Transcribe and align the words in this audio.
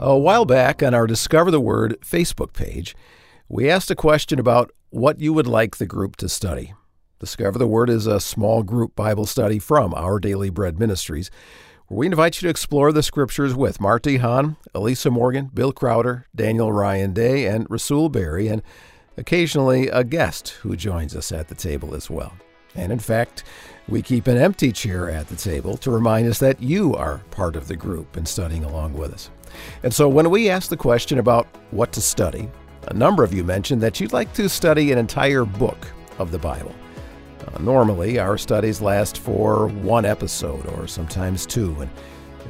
A 0.00 0.16
while 0.16 0.44
back 0.44 0.80
on 0.80 0.94
our 0.94 1.08
Discover 1.08 1.50
the 1.50 1.60
Word 1.60 1.96
Facebook 2.02 2.52
page, 2.52 2.94
we 3.48 3.68
asked 3.68 3.90
a 3.90 3.96
question 3.96 4.38
about 4.38 4.70
what 4.90 5.18
you 5.18 5.32
would 5.32 5.48
like 5.48 5.78
the 5.78 5.86
group 5.86 6.14
to 6.16 6.28
study. 6.28 6.72
Discover 7.18 7.58
the 7.58 7.66
Word 7.66 7.90
is 7.90 8.06
a 8.06 8.20
small 8.20 8.62
group 8.62 8.94
Bible 8.94 9.26
study 9.26 9.58
from 9.58 9.92
Our 9.94 10.20
Daily 10.20 10.50
Bread 10.50 10.78
Ministries, 10.78 11.32
where 11.88 11.98
we 11.98 12.06
invite 12.06 12.40
you 12.40 12.46
to 12.46 12.50
explore 12.50 12.92
the 12.92 13.02
scriptures 13.02 13.56
with 13.56 13.80
Mart 13.80 14.04
De 14.04 14.18
Haan, 14.18 14.56
Elisa 14.72 15.10
Morgan, 15.10 15.50
Bill 15.52 15.72
Crowder, 15.72 16.28
Daniel 16.32 16.72
Ryan 16.72 17.12
Day, 17.12 17.46
and 17.46 17.68
Rasool 17.68 18.12
Berry, 18.12 18.46
and 18.46 18.62
occasionally 19.16 19.88
a 19.88 20.04
guest 20.04 20.50
who 20.60 20.76
joins 20.76 21.16
us 21.16 21.32
at 21.32 21.48
the 21.48 21.56
table 21.56 21.96
as 21.96 22.08
well. 22.08 22.34
And 22.76 22.92
in 22.92 23.00
fact, 23.00 23.42
we 23.88 24.02
keep 24.02 24.28
an 24.28 24.36
empty 24.36 24.70
chair 24.70 25.10
at 25.10 25.26
the 25.26 25.34
table 25.34 25.76
to 25.78 25.90
remind 25.90 26.28
us 26.28 26.38
that 26.38 26.62
you 26.62 26.94
are 26.94 27.18
part 27.32 27.56
of 27.56 27.66
the 27.66 27.74
group 27.74 28.16
and 28.16 28.28
studying 28.28 28.62
along 28.62 28.94
with 28.94 29.12
us. 29.12 29.30
And 29.82 29.92
so 29.92 30.08
when 30.08 30.30
we 30.30 30.48
asked 30.48 30.70
the 30.70 30.76
question 30.76 31.18
about 31.18 31.46
what 31.70 31.92
to 31.92 32.00
study, 32.00 32.48
a 32.88 32.94
number 32.94 33.22
of 33.22 33.34
you 33.34 33.44
mentioned 33.44 33.82
that 33.82 34.00
you'd 34.00 34.12
like 34.12 34.32
to 34.34 34.48
study 34.48 34.92
an 34.92 34.98
entire 34.98 35.44
book 35.44 35.86
of 36.18 36.30
the 36.30 36.38
Bible. 36.38 36.74
Uh, 37.46 37.58
normally, 37.60 38.18
our 38.18 38.36
studies 38.36 38.80
last 38.80 39.18
for 39.18 39.68
one 39.68 40.04
episode 40.04 40.66
or 40.66 40.86
sometimes 40.86 41.46
two, 41.46 41.76
and 41.80 41.90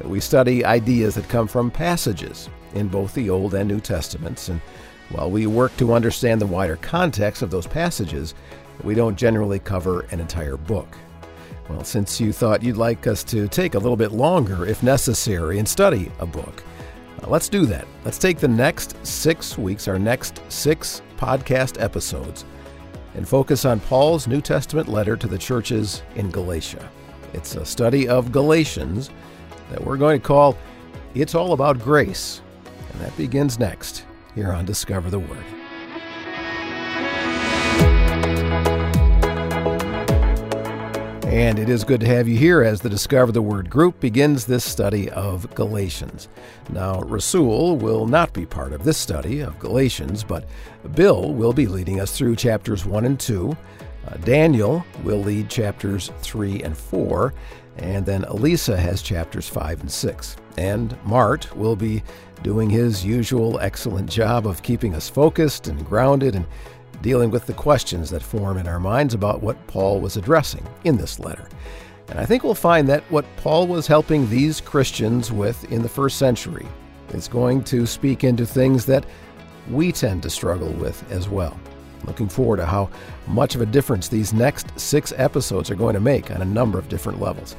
we 0.05 0.21
study 0.21 0.65
ideas 0.65 1.15
that 1.15 1.29
come 1.29 1.49
from 1.49 1.71
passages 1.71 2.49
in 2.75 2.89
both 2.89 3.15
the 3.15 3.31
Old 3.31 3.55
and 3.55 3.69
New 3.69 3.81
Testaments. 3.81 4.49
And 4.49 4.61
while 5.11 5.31
we 5.31 5.47
work 5.47 5.77
to 5.79 5.93
understand 5.93 6.41
the 6.41 6.47
wider 6.47 6.77
context 6.77 7.43
of 7.43 7.51
those 7.51 7.67
passages, 7.67 8.35
we 8.85 8.95
don't 8.95 9.17
generally 9.17 9.59
cover 9.59 10.03
an 10.11 10.21
entire 10.21 10.57
book. 10.57 10.97
Well, 11.69 11.85
since 11.85 12.21
you 12.21 12.33
thought 12.33 12.63
you'd 12.63 12.77
like 12.77 13.07
us 13.07 13.23
to 13.25 13.49
take 13.49 13.75
a 13.75 13.79
little 13.79 13.97
bit 13.97 14.13
longer, 14.13 14.67
if 14.67 14.83
necessary, 14.83 15.59
and 15.59 15.69
study 15.69 16.11
a 16.19 16.27
book, 16.27 16.63
let's 17.27 17.49
do 17.49 17.67
that. 17.67 17.87
Let's 18.05 18.19
take 18.19 18.39
the 18.39 18.49
next 18.49 18.95
six 19.05 19.59
weeks, 19.59 19.89
our 19.89 19.99
next 19.99 20.41
six 20.49 21.03
podcast 21.17 21.83
episodes, 21.83 22.45
and 23.15 23.29
focus 23.29 23.65
on 23.65 23.81
Paul's 23.81 24.29
New 24.29 24.41
Testament 24.41 24.89
letter 24.89 25.17
to 25.17 25.27
the 25.27 25.39
churches 25.39 26.03
in 26.15 26.31
Galatia. 26.31 26.89
It's 27.33 27.57
a 27.57 27.65
study 27.65 28.09
of 28.09 28.33
Galatians 28.33 29.11
that 29.71 29.83
we're 29.83 29.97
going 29.97 30.21
to 30.21 30.27
call 30.27 30.57
It's 31.15 31.35
All 31.35 31.53
About 31.53 31.79
Grace, 31.81 32.41
and 32.93 33.01
that 33.01 33.17
begins 33.17 33.59
next 33.59 34.05
here 34.35 34.53
on 34.53 34.65
Discover 34.65 35.11
the 35.11 35.19
Word. 35.19 35.58
And 41.29 41.59
it 41.59 41.69
is 41.69 41.85
good 41.85 42.01
to 42.01 42.07
have 42.07 42.27
you 42.27 42.39
here 42.39 42.63
as 42.63 42.81
the 42.81 42.89
Discover 42.89 43.33
the 43.33 43.43
Word 43.43 43.69
group 43.69 44.01
begins 44.01 44.47
this 44.47 44.65
study 44.65 45.11
of 45.11 45.55
Galatians. 45.55 46.27
Now, 46.71 47.03
Rasool 47.03 47.79
will 47.79 48.07
not 48.07 48.33
be 48.33 48.47
part 48.47 48.73
of 48.73 48.83
this 48.83 48.97
study 48.97 49.41
of 49.41 49.59
Galatians, 49.59 50.25
but 50.25 50.49
Bill 50.95 51.35
will 51.35 51.53
be 51.53 51.67
leading 51.67 52.01
us 52.01 52.17
through 52.17 52.37
chapters 52.37 52.87
1 52.87 53.05
and 53.05 53.21
2. 53.21 53.55
Uh, 54.07 54.17
Daniel 54.25 54.83
will 55.05 55.19
lead 55.19 55.51
chapters 55.51 56.11
3 56.23 56.63
and 56.63 56.75
4, 56.75 57.35
and 57.77 58.07
then 58.07 58.25
Elisa 58.25 58.75
has 58.79 59.03
chapters 59.03 59.47
5 59.51 59.83
and 59.83 59.93
6. 59.93 60.37
And 60.57 60.97
Mart 61.05 61.55
will 61.55 61.77
be 61.77 62.03
doing 62.43 62.71
his 62.71 63.05
usual 63.05 63.61
excellent 63.61 64.09
job 64.09 64.47
of 64.47 64.63
keeping 64.63 64.95
us 64.95 65.11
focused 65.11 65.69
and 65.69 65.85
grounded 65.85 66.35
and 66.35 66.47
dealing 67.03 67.31
with 67.31 67.47
the 67.47 67.53
questions 67.53 68.11
that 68.11 68.23
form 68.23 68.59
in 68.59 68.67
our 68.67 68.81
minds 68.81 69.15
about 69.15 69.43
what 69.43 69.67
Paul 69.67 70.01
was 70.01 70.17
addressing 70.17 70.67
in 70.85 70.97
this 70.97 71.19
letter. 71.19 71.49
And 72.09 72.19
I 72.19 72.25
think 72.25 72.43
we'll 72.43 72.55
find 72.55 72.89
that 72.89 73.03
what 73.11 73.25
Paul 73.37 73.67
was 73.67 73.87
helping 73.87 74.29
these 74.29 74.61
Christians 74.61 75.31
with 75.31 75.71
in 75.71 75.83
the 75.83 75.89
first 75.89 76.19
century 76.19 76.67
is 77.11 77.29
going 77.29 77.65
to 77.65 77.87
speak 77.87 78.25
into 78.25 78.47
things 78.47 78.87
that 78.87 79.05
we 79.71 79.93
tend 79.93 80.23
to 80.23 80.31
struggle 80.31 80.73
with 80.73 81.11
as 81.11 81.29
well. 81.29 81.59
Looking 82.05 82.29
forward 82.29 82.59
to 82.59 82.67
how 82.67 82.91
much 83.27 83.55
of 83.55 83.61
a 83.61 83.67
difference 83.67 84.09
these 84.09 84.33
next 84.33 84.79
six 84.79 85.13
episodes 85.17 85.71
are 85.71 85.75
going 85.75 85.95
to 85.95 86.01
make 86.01 86.31
on 86.31 86.43
a 86.43 86.47
number 86.47 86.79
of 86.79 86.89
different 86.89 87.21
levels. 87.21 87.57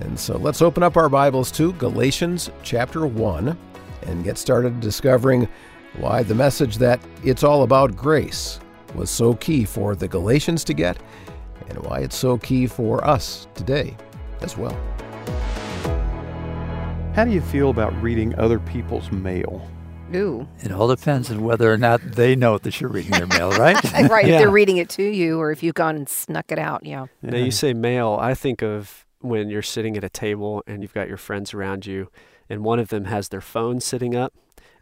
And 0.00 0.18
so 0.18 0.36
let's 0.36 0.62
open 0.62 0.82
up 0.82 0.96
our 0.96 1.08
Bibles 1.08 1.50
to 1.52 1.72
Galatians 1.74 2.50
chapter 2.62 3.06
1 3.06 3.56
and 4.06 4.24
get 4.24 4.38
started 4.38 4.80
discovering 4.80 5.48
why 5.98 6.22
the 6.22 6.34
message 6.34 6.78
that 6.78 7.00
it's 7.22 7.44
all 7.44 7.62
about 7.62 7.96
grace 7.96 8.58
was 8.94 9.10
so 9.10 9.34
key 9.34 9.64
for 9.64 9.94
the 9.94 10.08
Galatians 10.08 10.64
to 10.64 10.74
get, 10.74 10.98
and 11.68 11.78
why 11.84 12.00
it's 12.00 12.16
so 12.16 12.38
key 12.38 12.66
for 12.66 13.04
us 13.06 13.46
today 13.54 13.96
as 14.40 14.56
well. 14.56 14.76
How 17.14 17.24
do 17.24 17.30
you 17.30 17.40
feel 17.40 17.70
about 17.70 17.94
reading 18.02 18.34
other 18.36 18.58
people's 18.58 19.10
mail? 19.12 19.68
Ooh. 20.14 20.48
It 20.60 20.70
all 20.72 20.88
depends 20.88 21.30
on 21.30 21.42
whether 21.42 21.72
or 21.72 21.78
not 21.78 22.00
they 22.02 22.36
know 22.36 22.58
that 22.58 22.80
you're 22.80 22.90
reading 22.90 23.12
their 23.12 23.26
mail, 23.26 23.50
right? 23.52 23.82
right. 24.10 24.26
Yeah. 24.26 24.34
If 24.34 24.38
they're 24.40 24.50
reading 24.50 24.76
it 24.76 24.88
to 24.90 25.02
you 25.02 25.40
or 25.40 25.50
if 25.50 25.62
you've 25.62 25.74
gone 25.74 25.96
and 25.96 26.08
snuck 26.08 26.52
it 26.52 26.58
out. 26.58 26.84
Yeah. 26.84 27.06
Now 27.22 27.38
you 27.38 27.50
say 27.50 27.72
mail, 27.72 28.18
I 28.20 28.34
think 28.34 28.62
of 28.62 29.06
when 29.20 29.48
you're 29.48 29.62
sitting 29.62 29.96
at 29.96 30.04
a 30.04 30.10
table 30.10 30.62
and 30.66 30.82
you've 30.82 30.92
got 30.92 31.08
your 31.08 31.16
friends 31.16 31.54
around 31.54 31.86
you 31.86 32.10
and 32.48 32.64
one 32.64 32.78
of 32.78 32.88
them 32.88 33.06
has 33.06 33.28
their 33.30 33.40
phone 33.40 33.80
sitting 33.80 34.14
up 34.14 34.34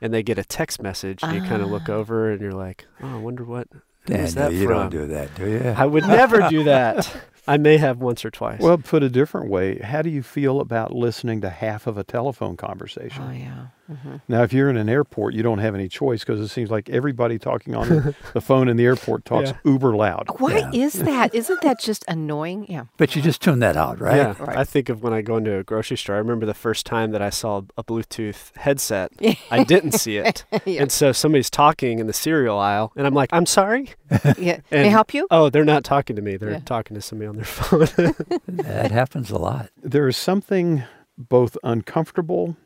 and 0.03 0.13
they 0.13 0.23
get 0.23 0.37
a 0.39 0.45
text 0.45 0.83
message 0.83 1.23
and 1.23 1.33
you 1.35 1.41
kind 1.43 1.63
of 1.63 1.71
look 1.71 1.89
Ah. 1.89 1.93
over 1.95 2.31
and 2.31 2.41
you're 2.43 2.53
like, 2.53 2.85
"Oh, 3.03 3.15
I 3.15 3.19
wonder 3.19 3.45
what 3.45 3.69
who 4.07 4.13
is 4.15 4.35
Daniel, 4.35 4.51
that 4.51 4.57
you 4.57 4.67
from?" 4.67 4.75
don't 4.77 4.91
do 4.91 5.07
that, 5.07 5.35
do 5.35 5.49
you? 5.49 5.61
I 5.77 5.87
would 5.87 6.07
never 6.07 6.49
do 6.51 6.65
that. 6.65 7.11
I 7.49 7.57
may 7.57 7.77
have 7.77 7.99
once 7.99 8.25
or 8.25 8.31
twice. 8.31 8.61
Well, 8.61 8.79
put 8.79 9.03
a 9.03 9.09
different 9.09 9.49
way, 9.51 9.79
how 9.79 10.03
do 10.03 10.11
you 10.11 10.23
feel 10.23 10.61
about 10.61 10.93
listening 10.93 11.41
to 11.41 11.51
half 11.51 11.87
of 11.89 11.99
a 11.99 12.05
telephone 12.05 12.57
conversation? 12.57 13.25
Oh, 13.29 13.33
yeah. 13.33 13.67
Hmm 13.87 14.17
Now, 14.29 14.43
if 14.43 14.53
you're 14.53 14.71
in 14.71 14.77
an 14.77 14.89
airport, 14.89 15.35
you 15.35 15.43
don't 15.43 15.59
have 15.59 15.75
any 15.75 15.89
choice 15.89 16.21
because 16.21 16.41
it 16.41 16.49
seems 16.49 16.71
like 16.71 16.89
everybody 16.89 17.39
talking 17.39 17.75
on 17.75 17.89
the, 17.89 18.15
the 18.35 18.41
phone 18.41 18.69
in 18.69 18.77
the 18.77 18.85
airport 18.85 19.25
talks 19.25 19.51
Yeah. 19.51 19.57
uber 19.65 19.95
loud. 19.97 20.27
Why 20.39 20.59
Yeah. 20.59 20.71
is 20.87 20.93
that? 21.11 21.35
Isn't 21.35 21.61
that 21.63 21.81
just 21.81 22.05
annoying? 22.09 22.67
Yeah. 22.69 22.85
but 22.97 23.17
you 23.17 23.23
just 23.23 23.43
tune 23.43 23.59
that 23.61 23.77
out, 23.77 24.01
right? 24.01 24.17
Yeah, 24.17 24.35
Right. 24.39 24.57
I 24.57 24.65
think 24.65 24.89
of 24.89 25.03
when 25.03 25.13
I 25.13 25.21
go 25.23 25.37
into 25.37 25.57
a 25.59 25.65
grocery 25.65 25.97
store. 25.97 26.15
I 26.17 26.19
remember 26.19 26.47
the 26.47 26.55
first 26.55 26.87
time 26.87 27.11
that 27.11 27.23
I 27.23 27.31
saw 27.31 27.63
a 27.77 27.85
Bluetooth 27.85 28.57
headset. 28.57 29.13
I 29.51 29.65
didn't 29.65 29.93
see 29.93 30.17
it, 30.17 30.45
yeah. 30.65 30.83
and 30.83 30.93
so 30.93 31.13
somebody's 31.13 31.51
talking 31.51 31.99
in 31.99 32.07
the 32.07 32.13
cereal 32.13 32.59
aisle, 32.59 32.93
and 32.97 33.07
I'm 33.07 33.15
like, 33.15 33.31
"I'm 33.33 33.47
sorry." 33.47 33.91
yeah. 34.39 34.61
May 34.71 34.87
I 34.87 34.89
help 34.89 35.13
you? 35.15 35.27
Oh, 35.31 35.51
they're 35.51 35.65
not 35.65 35.85
talking 35.85 36.17
to 36.17 36.23
me. 36.23 36.37
They're 36.37 36.53
Yeah. 36.53 36.59
talking 36.65 36.95
to 36.95 37.01
somebody 37.01 37.29
on 37.29 37.37
their 37.37 37.45
phone. 37.45 38.15
That 38.49 38.91
happens 38.91 39.31
a 39.31 39.39
lot. 39.39 39.71
There 39.83 40.09
is 40.09 40.17
something 40.17 40.85
both 41.19 41.57
uncomfortable 41.63 42.57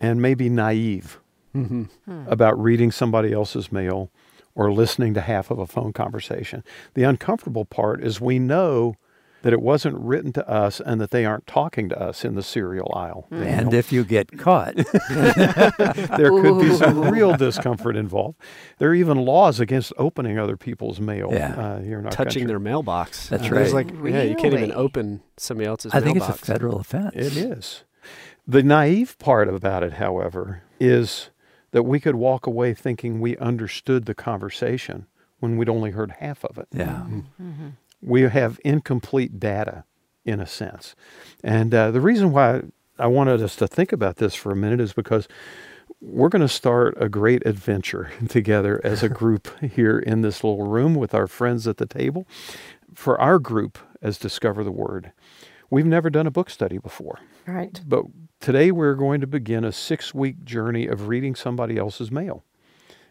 and 0.00 0.20
maybe 0.20 0.48
naive 0.48 1.20
mm-hmm. 1.54 2.28
about 2.28 2.60
reading 2.60 2.90
somebody 2.90 3.32
else's 3.32 3.72
mail 3.72 4.10
or 4.54 4.72
listening 4.72 5.14
to 5.14 5.20
half 5.20 5.50
of 5.50 5.58
a 5.58 5.66
phone 5.66 5.92
conversation. 5.92 6.64
The 6.94 7.02
uncomfortable 7.02 7.64
part 7.64 8.02
is 8.02 8.20
we 8.20 8.38
know 8.38 8.96
that 9.42 9.52
it 9.52 9.60
wasn't 9.60 9.96
written 9.98 10.32
to 10.32 10.48
us 10.48 10.80
and 10.80 11.00
that 11.00 11.12
they 11.12 11.24
aren't 11.24 11.46
talking 11.46 11.88
to 11.88 12.00
us 12.00 12.24
in 12.24 12.34
the 12.34 12.42
cereal 12.42 12.90
aisle. 12.96 13.28
And 13.30 13.72
if 13.72 13.92
you 13.92 14.02
get 14.02 14.36
caught, 14.38 14.74
there 15.10 16.30
could 16.30 16.60
be 16.60 16.74
some 16.74 17.02
real 17.10 17.36
discomfort 17.36 17.96
involved. 17.96 18.40
There 18.78 18.90
are 18.90 18.94
even 18.94 19.18
laws 19.18 19.60
against 19.60 19.92
opening 19.98 20.36
other 20.36 20.56
people's 20.56 20.98
mail 21.00 21.28
Yeah. 21.30 21.54
uh, 21.54 21.80
here 21.80 22.00
in 22.00 22.06
our 22.06 22.10
touching 22.10 22.40
country. 22.40 22.46
their 22.46 22.58
mailbox. 22.58 23.28
That's 23.28 23.48
There's 23.48 23.72
right. 23.72 23.86
like, 23.86 24.12
yeah, 24.12 24.22
you 24.22 24.34
can't 24.34 24.54
even 24.54 24.72
open 24.72 25.22
somebody 25.36 25.68
else's 25.68 25.94
I 25.94 26.00
think 26.00 26.16
it's 26.16 26.28
a 26.28 26.32
federal 26.32 26.80
offense. 26.80 27.14
It 27.14 27.36
is. 27.36 27.84
The 28.46 28.62
naive 28.62 29.18
part 29.18 29.48
about 29.48 29.82
it, 29.82 29.94
however, 29.94 30.62
is 30.78 31.30
that 31.72 31.82
we 31.82 31.98
could 31.98 32.14
walk 32.14 32.46
away 32.46 32.74
thinking 32.74 33.20
we 33.20 33.36
understood 33.38 34.06
the 34.06 34.14
conversation 34.14 35.06
when 35.40 35.56
we'd 35.56 35.68
only 35.68 35.90
heard 35.90 36.12
half 36.20 36.44
of 36.44 36.56
it. 36.58 36.68
Yeah. 36.72 37.06
Mm-hmm. 37.08 37.68
We 38.00 38.22
have 38.22 38.60
incomplete 38.64 39.40
data, 39.40 39.84
in 40.24 40.40
a 40.40 40.46
sense. 40.46 40.94
And 41.42 41.74
uh, 41.74 41.90
the 41.90 42.00
reason 42.00 42.32
why 42.32 42.62
I 42.98 43.06
wanted 43.08 43.42
us 43.42 43.56
to 43.56 43.66
think 43.66 43.92
about 43.92 44.16
this 44.16 44.34
for 44.34 44.52
a 44.52 44.56
minute 44.56 44.80
is 44.80 44.92
because 44.92 45.28
we're 46.00 46.28
going 46.28 46.42
to 46.42 46.48
start 46.48 46.96
a 47.00 47.08
great 47.08 47.44
adventure 47.46 48.10
together 48.28 48.80
as 48.84 49.02
a 49.02 49.08
group 49.08 49.48
here 49.62 49.98
in 49.98 50.20
this 50.22 50.44
little 50.44 50.66
room 50.66 50.94
with 50.94 51.14
our 51.14 51.26
friends 51.26 51.66
at 51.66 51.78
the 51.78 51.86
table. 51.86 52.26
For 52.94 53.20
our 53.20 53.38
group, 53.38 53.78
as 54.00 54.18
Discover 54.18 54.64
the 54.64 54.72
Word, 54.72 55.12
we've 55.68 55.86
never 55.86 56.10
done 56.10 56.26
a 56.26 56.30
book 56.30 56.48
study 56.48 56.78
before. 56.78 57.18
Right. 57.46 57.80
But 57.86 58.04
today 58.40 58.70
we're 58.70 58.94
going 58.94 59.20
to 59.20 59.26
begin 59.26 59.64
a 59.64 59.72
six 59.72 60.14
week 60.14 60.44
journey 60.44 60.86
of 60.86 61.08
reading 61.08 61.34
somebody 61.34 61.76
else's 61.76 62.10
mail 62.10 62.44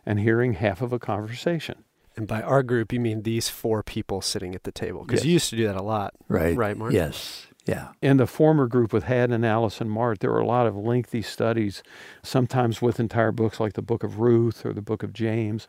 and 0.05 0.19
hearing 0.19 0.53
half 0.53 0.81
of 0.81 0.93
a 0.93 0.99
conversation. 0.99 1.83
And 2.17 2.27
by 2.27 2.41
our 2.41 2.63
group, 2.63 2.93
you 2.93 2.99
mean 2.99 3.23
these 3.23 3.49
four 3.49 3.83
people 3.83 4.21
sitting 4.21 4.55
at 4.55 4.63
the 4.63 4.71
table? 4.71 5.03
Because 5.03 5.21
Yes. 5.21 5.25
you 5.25 5.33
used 5.33 5.49
to 5.49 5.57
do 5.57 5.67
that 5.67 5.75
a 5.75 5.83
lot. 5.83 6.13
Right. 6.29 6.55
Right, 6.55 6.77
Mart? 6.77 6.93
Yes. 6.93 7.47
Yeah. 7.65 7.89
In 8.01 8.17
the 8.17 8.27
former 8.27 8.67
group 8.67 8.93
with 8.93 9.05
Haddon 9.05 9.33
and 9.33 9.45
Allison 9.45 9.89
Mart, 9.89 10.19
there 10.19 10.31
were 10.31 10.39
a 10.39 10.45
lot 10.45 10.65
of 10.67 10.77
lengthy 10.77 11.21
studies, 11.21 11.83
sometimes 12.23 12.81
with 12.81 12.99
entire 13.01 13.31
books 13.33 13.59
like 13.59 13.73
the 13.73 13.81
book 13.81 14.03
of 14.03 14.19
Ruth 14.19 14.65
or 14.65 14.71
the 14.71 14.81
book 14.83 15.03
of 15.03 15.11
James. 15.11 15.67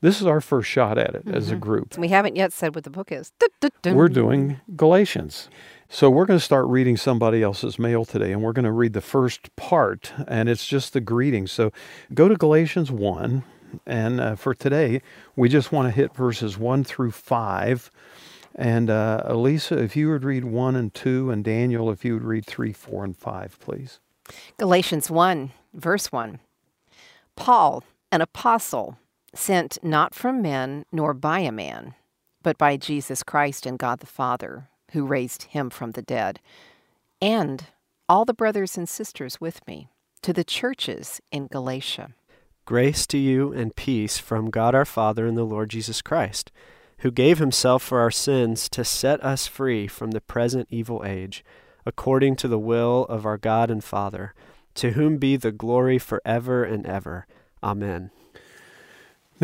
This 0.00 0.20
is 0.20 0.26
our 0.26 0.40
first 0.42 0.68
shot 0.68 0.98
at 0.98 1.14
it 1.14 1.22
as 1.26 1.50
a 1.50 1.56
Mhm. 1.56 1.60
group. 1.60 1.98
We 1.98 2.08
haven't 2.08 2.36
yet 2.36 2.52
said 2.52 2.74
what 2.74 2.84
the 2.84 2.90
book 2.90 3.10
is. 3.10 3.32
Dun, 3.38 3.48
dun, 3.60 3.70
dun. 3.80 3.94
We're 3.96 4.08
doing 4.08 4.60
Galatians. 4.76 5.48
So 5.94 6.10
we're 6.10 6.26
going 6.26 6.40
to 6.40 6.44
start 6.44 6.66
reading 6.66 6.96
somebody 6.96 7.40
else's 7.40 7.78
mail 7.78 8.04
today, 8.04 8.32
and 8.32 8.42
we're 8.42 8.52
going 8.52 8.64
to 8.64 8.72
read 8.72 8.94
the 8.94 9.00
first 9.00 9.54
part, 9.54 10.12
and 10.26 10.48
it's 10.48 10.66
just 10.66 10.92
the 10.92 11.00
greeting. 11.00 11.46
So 11.46 11.70
go 12.12 12.26
to 12.26 12.34
Galatians 12.34 12.90
1, 12.90 13.44
and 13.86 14.20
uh, 14.20 14.34
for 14.34 14.54
today, 14.54 15.02
we 15.36 15.48
just 15.48 15.70
want 15.70 15.86
to 15.86 15.92
hit 15.92 16.12
verses 16.12 16.58
1 16.58 16.82
through 16.82 17.12
5. 17.12 17.92
And 18.56 18.90
uh, 18.90 19.22
Elisa, 19.24 19.78
if 19.78 19.94
you 19.94 20.10
would 20.10 20.24
read 20.24 20.44
1 20.44 20.74
and 20.74 20.92
2, 20.92 21.30
and 21.30 21.44
Daniel, 21.44 21.88
if 21.92 22.04
you 22.04 22.14
would 22.14 22.24
read 22.24 22.44
3, 22.44 22.72
4, 22.72 23.04
and 23.04 23.16
5, 23.16 23.60
please. 23.60 24.00
Galatians 24.56 25.12
1, 25.12 25.52
verse 25.74 26.10
1. 26.10 26.40
Paul, 27.36 27.84
an 28.10 28.20
apostle, 28.20 28.98
sent 29.32 29.78
not 29.80 30.12
from 30.12 30.42
men 30.42 30.86
nor 30.90 31.14
by 31.14 31.38
a 31.38 31.52
man, 31.52 31.94
but 32.42 32.58
by 32.58 32.76
Jesus 32.76 33.22
Christ 33.22 33.64
and 33.64 33.78
God 33.78 34.00
the 34.00 34.06
Father, 34.06 34.68
who 34.94 35.04
raised 35.04 35.42
him 35.44 35.68
from 35.68 35.90
the 35.90 36.02
dead, 36.02 36.40
and 37.20 37.66
all 38.08 38.24
the 38.24 38.32
brothers 38.32 38.78
and 38.78 38.88
sisters 38.88 39.40
with 39.40 39.64
me, 39.66 39.88
to 40.22 40.32
the 40.32 40.44
churches 40.44 41.20
in 41.30 41.46
Galatia. 41.48 42.14
Grace 42.64 43.06
to 43.08 43.18
you 43.18 43.52
and 43.52 43.76
peace 43.76 44.16
from 44.16 44.50
God 44.50 44.74
our 44.74 44.86
Father 44.86 45.26
and 45.26 45.36
the 45.36 45.44
Lord 45.44 45.68
Jesus 45.68 46.00
Christ, 46.00 46.50
who 46.98 47.10
gave 47.10 47.38
himself 47.38 47.82
for 47.82 48.00
our 48.00 48.10
sins 48.10 48.68
to 48.70 48.84
set 48.84 49.22
us 49.22 49.46
free 49.46 49.86
from 49.86 50.12
the 50.12 50.20
present 50.22 50.68
evil 50.70 51.02
age, 51.04 51.44
according 51.84 52.36
to 52.36 52.48
the 52.48 52.58
will 52.58 53.04
of 53.10 53.26
our 53.26 53.36
God 53.36 53.70
and 53.70 53.84
Father, 53.84 54.32
to 54.74 54.92
whom 54.92 55.18
be 55.18 55.36
the 55.36 55.52
glory 55.52 55.98
forever 55.98 56.64
and 56.64 56.86
ever. 56.86 57.26
Amen. 57.62 58.10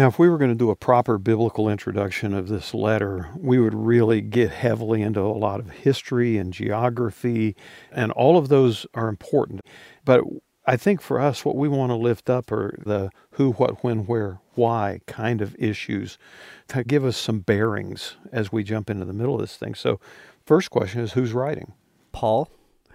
Now, 0.01 0.09
if 0.09 0.19
we 0.19 0.31
were 0.31 0.39
going 0.39 0.51
to 0.51 0.57
do 0.57 0.71
a 0.71 0.77
proper 0.77 1.19
biblical 1.19 1.69
introduction 1.69 2.33
of 2.33 2.49
this 2.49 2.73
letter, 2.73 3.29
we 3.37 3.59
would 3.59 3.75
really 3.75 4.23
get 4.23 4.51
heavily 4.51 5.03
into 5.03 5.21
a 5.21 5.37
lot 5.37 5.61
of 5.61 5.69
history 5.69 6.39
and 6.39 6.55
geography, 6.55 7.55
and 7.93 8.11
all 8.13 8.39
of 8.39 8.49
those 8.49 8.87
are 8.95 9.11
important. 9.11 9.61
But 10.07 10.25
I 10.65 10.79
think 10.79 11.03
for 11.03 11.21
us, 11.21 11.45
what 11.45 11.55
we 11.55 11.69
want 11.69 11.91
to 11.91 11.97
lift 11.97 12.31
up 12.31 12.51
are 12.51 12.79
the 12.83 13.11
who, 13.33 13.53
what, 13.53 13.85
when, 13.85 14.07
where, 14.07 14.41
why 14.55 15.01
kind 15.05 15.43
of 15.43 15.55
issues 15.59 16.17
to 16.69 16.83
give 16.83 17.05
us 17.05 17.19
some 17.19 17.41
bearings 17.41 18.17
as 18.33 18.51
we 18.51 18.65
jump 18.65 18.89
into 18.89 19.05
the 19.05 19.13
middle 19.13 19.35
of 19.35 19.43
this 19.43 19.59
thing. 19.59 19.75
So, 19.75 20.01
first 20.47 20.71
question 20.71 21.03
is 21.03 21.13
who's 21.13 21.35
writing? 21.35 21.75
Paul, 22.13 22.49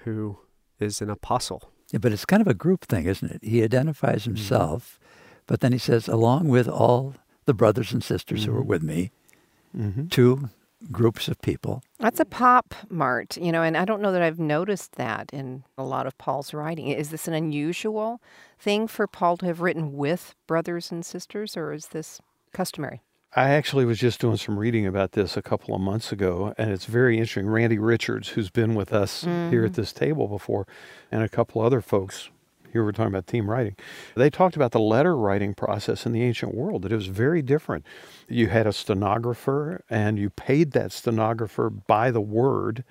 who 0.05 0.39
is 0.79 1.03
an 1.03 1.11
apostle. 1.11 1.71
Yeah, 1.91 1.99
but 1.99 2.11
it's 2.11 2.25
kind 2.25 2.41
of 2.41 2.47
a 2.47 2.55
group 2.55 2.85
thing, 2.85 3.05
isn't 3.05 3.29
it? 3.29 3.43
He 3.43 3.63
identifies 3.63 4.23
mm-hmm. 4.23 4.31
himself, 4.31 4.99
but 5.47 5.59
then 5.61 5.71
he 5.71 5.77
says, 5.77 6.07
along 6.07 6.47
with 6.47 6.67
all 6.67 7.15
the 7.45 7.53
brothers 7.53 7.91
and 7.93 8.03
sisters 8.03 8.45
who 8.45 8.51
were 8.51 8.63
with 8.63 8.83
me, 8.83 9.11
Mm-hmm. 9.77 10.07
two 10.07 10.49
groups 10.89 11.27
of 11.27 11.41
people. 11.41 11.83
That's 11.99 12.21
a 12.21 12.25
pop 12.25 12.73
mart, 12.89 13.35
you 13.35 13.51
know, 13.51 13.61
and 13.61 13.75
I 13.75 13.83
don't 13.83 14.01
know 14.01 14.13
that 14.13 14.21
I've 14.21 14.39
noticed 14.39 14.93
that 14.93 15.29
in 15.33 15.63
a 15.77 15.83
lot 15.83 16.07
of 16.07 16.17
Paul's 16.17 16.53
writing. 16.53 16.87
Is 16.87 17.09
this 17.09 17.27
an 17.27 17.33
unusual 17.33 18.21
thing 18.57 18.87
for 18.87 19.05
Paul 19.05 19.35
to 19.37 19.45
have 19.47 19.59
written 19.59 19.97
with 19.97 20.33
brothers 20.47 20.91
and 20.93 21.05
sisters, 21.05 21.57
or 21.57 21.73
is 21.73 21.87
this 21.87 22.21
customary? 22.53 23.01
I 23.35 23.49
actually 23.49 23.83
was 23.83 23.99
just 23.99 24.21
doing 24.21 24.37
some 24.37 24.57
reading 24.57 24.87
about 24.87 25.11
this 25.11 25.35
a 25.35 25.41
couple 25.41 25.75
of 25.75 25.81
months 25.81 26.13
ago, 26.13 26.53
and 26.57 26.71
it's 26.71 26.85
very 26.85 27.17
interesting. 27.17 27.49
Randy 27.49 27.77
Richards, 27.77 28.29
who's 28.29 28.49
been 28.49 28.75
with 28.75 28.93
us 28.93 29.23
here 29.25 29.65
at 29.65 29.73
this 29.73 29.91
table 29.91 30.29
before, 30.29 30.65
and 31.11 31.21
a 31.21 31.27
couple 31.27 31.61
other 31.61 31.81
folks. 31.81 32.29
Here 32.75 32.83
we're 32.83 32.91
talking 32.91 33.13
about 33.13 33.25
team 33.25 33.49
writing. 33.49 33.77
They 34.17 34.29
talked 34.29 34.57
about 34.57 34.73
the 34.73 34.81
letter 34.81 35.15
writing 35.15 35.53
process 35.53 36.05
in 36.05 36.11
the 36.11 36.21
ancient 36.21 36.53
world, 36.53 36.81
that 36.81 36.91
it 36.91 36.95
was 36.95 37.07
very 37.07 37.41
different. 37.41 37.85
You 38.27 38.47
had 38.47 38.67
a 38.67 38.73
stenographer, 38.73 39.81
and 39.89 40.19
you 40.19 40.29
paid 40.29 40.73
that 40.73 40.91
stenographer 40.91 41.69
by 41.69 42.11
the 42.11 42.19
word, 42.19 42.83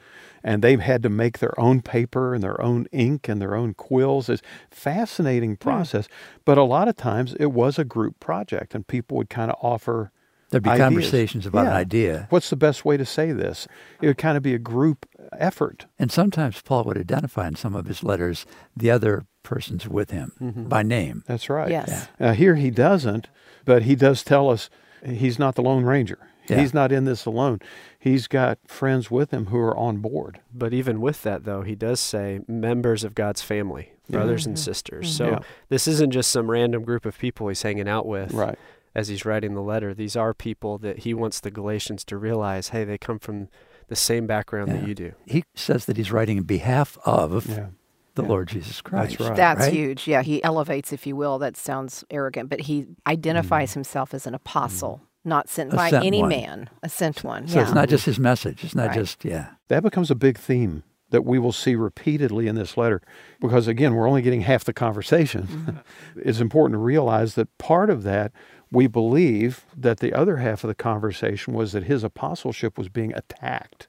and 0.42 0.62
they 0.62 0.74
had 0.76 1.02
to 1.02 1.10
make 1.10 1.38
their 1.38 1.60
own 1.60 1.82
paper 1.82 2.32
and 2.32 2.42
their 2.42 2.58
own 2.62 2.86
ink 2.92 3.28
and 3.28 3.42
their 3.42 3.54
own 3.54 3.74
quills. 3.74 4.30
It's 4.30 4.40
a 4.72 4.74
fascinating 4.74 5.50
hmm. 5.50 5.56
process, 5.56 6.08
but 6.46 6.56
a 6.56 6.64
lot 6.64 6.88
of 6.88 6.96
times 6.96 7.34
it 7.38 7.52
was 7.52 7.78
a 7.78 7.84
group 7.84 8.18
project, 8.20 8.74
and 8.74 8.86
people 8.86 9.18
would 9.18 9.28
kind 9.28 9.50
of 9.50 9.58
offer 9.60 10.12
There'd 10.48 10.62
be 10.62 10.70
ideas. 10.70 10.86
conversations 10.86 11.44
about 11.44 11.66
an 11.66 11.72
idea. 11.74 12.26
What's 12.30 12.48
the 12.48 12.56
best 12.56 12.86
way 12.86 12.96
to 12.96 13.04
say 13.04 13.32
this? 13.32 13.68
It 14.00 14.06
would 14.06 14.16
kind 14.16 14.38
of 14.38 14.42
be 14.42 14.54
a 14.54 14.58
group 14.58 15.04
effort. 15.38 15.84
And 15.98 16.10
sometimes 16.10 16.62
Paul 16.62 16.84
would 16.84 16.96
identify 16.96 17.46
in 17.48 17.56
some 17.56 17.74
of 17.74 17.84
his 17.84 18.02
letters 18.02 18.46
the 18.74 18.90
other 18.90 19.26
persons 19.44 19.86
with 19.86 20.10
him 20.10 20.32
mm-hmm. 20.40 20.64
by 20.64 20.82
name. 20.82 21.22
That's 21.28 21.48
right. 21.48 21.70
Yes. 21.70 22.08
Uh, 22.18 22.32
here 22.32 22.56
he 22.56 22.70
doesn't, 22.70 23.28
but 23.64 23.82
he 23.84 23.94
does 23.94 24.24
tell 24.24 24.50
us 24.50 24.68
he's 25.06 25.38
not 25.38 25.54
the 25.54 25.62
Lone 25.62 25.84
Ranger. 25.84 26.18
Yeah. 26.48 26.60
He's 26.60 26.74
not 26.74 26.92
in 26.92 27.04
this 27.04 27.24
alone. 27.24 27.60
He's 27.98 28.26
got 28.26 28.58
friends 28.66 29.10
with 29.10 29.30
him 29.30 29.46
who 29.46 29.56
are 29.58 29.76
on 29.76 29.98
board. 29.98 30.40
But 30.52 30.74
even 30.74 31.00
with 31.00 31.22
that, 31.22 31.44
though, 31.44 31.62
he 31.62 31.74
does 31.74 32.00
say 32.00 32.40
members 32.46 33.02
of 33.02 33.14
God's 33.14 33.40
family, 33.40 33.92
brothers 34.10 34.44
and 34.44 34.56
mm-hmm. 34.56 34.64
sisters. 34.64 35.06
Mm-hmm. 35.06 35.16
So 35.16 35.30
Yeah. 35.30 35.38
this 35.70 35.88
isn't 35.88 36.10
just 36.10 36.30
some 36.30 36.50
random 36.50 36.82
group 36.82 37.06
of 37.06 37.18
people 37.18 37.48
he's 37.48 37.62
hanging 37.62 37.88
out 37.88 38.04
with 38.06 38.32
Right. 38.34 38.58
as 38.94 39.08
he's 39.08 39.24
writing 39.24 39.54
the 39.54 39.62
letter. 39.62 39.94
These 39.94 40.16
are 40.16 40.34
people 40.34 40.76
that 40.78 41.00
he 41.00 41.14
wants 41.14 41.40
the 41.40 41.50
Galatians 41.50 42.04
to 42.04 42.18
realize 42.18 42.68
hey, 42.68 42.84
they 42.84 42.98
come 42.98 43.18
from 43.18 43.48
the 43.88 43.96
same 43.96 44.26
background 44.26 44.68
Yeah. 44.68 44.80
that 44.80 44.88
you 44.88 44.94
do. 44.94 45.12
He 45.24 45.44
says 45.54 45.86
that 45.86 45.96
he's 45.96 46.12
writing 46.12 46.36
in 46.38 46.44
behalf 46.44 46.98
of 47.06 47.46
Yeah. 47.48 47.68
The 48.14 48.22
Yeah. 48.22 48.28
Lord 48.28 48.48
Jesus 48.48 48.80
Christ. 48.80 49.18
That's, 49.18 49.28
right. 49.30 49.36
That's 49.36 49.60
right? 49.60 49.72
huge. 49.72 50.06
Yeah, 50.06 50.22
he 50.22 50.42
elevates, 50.42 50.92
if 50.92 51.06
you 51.06 51.16
will. 51.16 51.38
That 51.38 51.56
sounds 51.56 52.04
arrogant, 52.10 52.48
but 52.48 52.60
he 52.60 52.86
identifies 53.06 53.70
mm-hmm. 53.70 53.80
himself 53.80 54.14
as 54.14 54.26
an 54.26 54.34
apostle, 54.34 55.00
mm-hmm. 55.02 55.28
not 55.28 55.48
sent 55.48 55.72
A 55.72 55.76
by 55.76 55.90
sent 55.90 56.04
any 56.04 56.20
one. 56.20 56.28
man, 56.28 56.70
a 56.82 56.88
sent 56.88 57.24
one. 57.24 57.48
So 57.48 57.56
yeah. 57.56 57.62
it's 57.62 57.74
not 57.74 57.88
just 57.88 58.06
his 58.06 58.18
message. 58.18 58.64
It's 58.64 58.74
not 58.74 58.88
Right. 58.88 58.98
just, 58.98 59.24
yeah. 59.24 59.48
That 59.68 59.82
becomes 59.82 60.10
a 60.10 60.14
big 60.14 60.38
theme 60.38 60.84
that 61.10 61.22
we 61.24 61.38
will 61.38 61.52
see 61.52 61.74
repeatedly 61.74 62.48
in 62.48 62.56
this 62.56 62.76
letter 62.76 63.00
because, 63.40 63.68
again, 63.68 63.94
we're 63.94 64.08
only 64.08 64.22
getting 64.22 64.40
half 64.40 64.64
the 64.64 64.72
conversation. 64.72 65.42
Mm-hmm. 65.46 65.76
it's 66.16 66.40
important 66.40 66.74
to 66.74 66.82
realize 66.82 67.34
that 67.34 67.56
part 67.58 67.90
of 67.90 68.02
that, 68.04 68.32
we 68.70 68.86
believe 68.86 69.64
that 69.76 70.00
the 70.00 70.12
other 70.12 70.38
half 70.38 70.64
of 70.64 70.68
the 70.68 70.74
conversation 70.74 71.54
was 71.54 71.72
that 71.72 71.84
his 71.84 72.02
apostleship 72.02 72.76
was 72.76 72.88
being 72.88 73.12
attacked. 73.14 73.86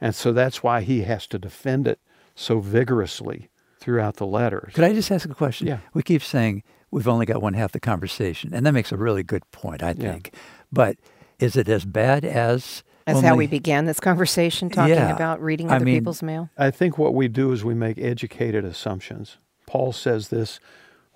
And 0.00 0.14
so 0.14 0.32
that's 0.32 0.62
why 0.62 0.82
he 0.82 1.02
has 1.02 1.26
to 1.28 1.38
defend 1.38 1.88
it 1.88 1.98
so 2.34 2.60
vigorously 2.60 3.48
throughout 3.78 4.16
the 4.16 4.26
letters. 4.26 4.72
Could 4.74 4.84
I 4.84 4.92
just 4.92 5.10
ask 5.10 5.28
a 5.28 5.34
question? 5.34 5.66
Yeah. 5.66 5.78
We 5.92 6.02
keep 6.02 6.22
saying 6.22 6.62
we've 6.90 7.08
only 7.08 7.26
got 7.26 7.42
one 7.42 7.54
half 7.54 7.72
the 7.72 7.80
conversation, 7.80 8.54
and 8.54 8.64
that 8.66 8.72
makes 8.72 8.92
a 8.92 8.96
really 8.96 9.22
good 9.22 9.48
point, 9.50 9.82
I 9.82 9.92
think. 9.92 10.02
Yeah. 10.04 10.12
think. 10.12 10.34
But 10.72 10.96
is 11.38 11.56
it 11.56 11.68
as 11.68 11.84
bad 11.84 12.24
as 12.24 12.82
That's 13.06 13.20
how 13.20 13.36
we 13.36 13.46
began 13.46 13.84
this 13.84 14.00
conversation, 14.00 14.70
talking 14.70 14.94
Yeah. 14.94 15.14
about 15.14 15.42
reading 15.42 15.70
I 15.70 15.76
other 15.76 15.84
mean- 15.84 15.96
people's 15.96 16.22
mail. 16.22 16.48
I 16.56 16.70
think 16.70 16.96
what 16.96 17.14
we 17.14 17.28
do 17.28 17.52
is 17.52 17.64
we 17.64 17.74
make 17.74 17.98
educated 17.98 18.64
assumptions. 18.64 19.36
Paul 19.66 19.92
says 19.92 20.28
this. 20.28 20.60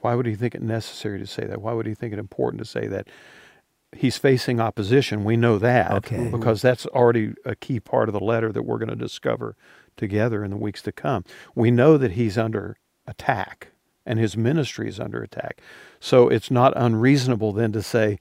Why 0.01 0.15
would 0.15 0.27
he 0.27 0.35
think 0.37 0.55
it 0.55 0.63
necessary 0.63 1.19
to 1.19 1.27
say 1.27 1.45
that? 1.47 1.61
Why 1.61 1.73
would 1.73 1.87
he 1.87 1.95
think 1.95 2.13
it 2.13 2.19
important 2.21 2.61
to 2.61 2.65
say 2.65 2.87
that? 2.87 3.09
He's 3.97 4.17
facing 4.19 4.61
opposition. 4.61 5.25
We 5.25 5.37
know 5.37 5.59
that 5.59 5.91
Okay. 5.93 6.29
because 6.31 6.61
that's 6.63 6.85
already 6.87 7.33
a 7.45 7.57
key 7.57 7.81
part 7.81 8.09
of 8.09 8.13
the 8.13 8.21
letter 8.21 8.53
that 8.53 8.63
we're 8.63 8.79
going 8.79 8.91
to 8.91 8.95
discover 8.97 9.57
together 9.99 10.45
in 10.45 10.51
the 10.51 10.57
weeks 10.57 10.83
to 10.83 10.93
come. 10.93 11.25
We 11.55 11.71
know 11.71 11.99
that 11.99 12.13
he's 12.13 12.39
under 12.39 12.79
attack 13.07 13.69
and 14.07 14.19
his 14.19 14.37
ministry 14.37 14.89
is 14.89 14.99
under 14.99 15.23
attack. 15.23 15.61
So 16.01 16.29
it's 16.29 16.51
not 16.51 16.73
unreasonable 16.77 17.53
then 17.53 17.73
to 17.73 17.83
say 17.83 18.19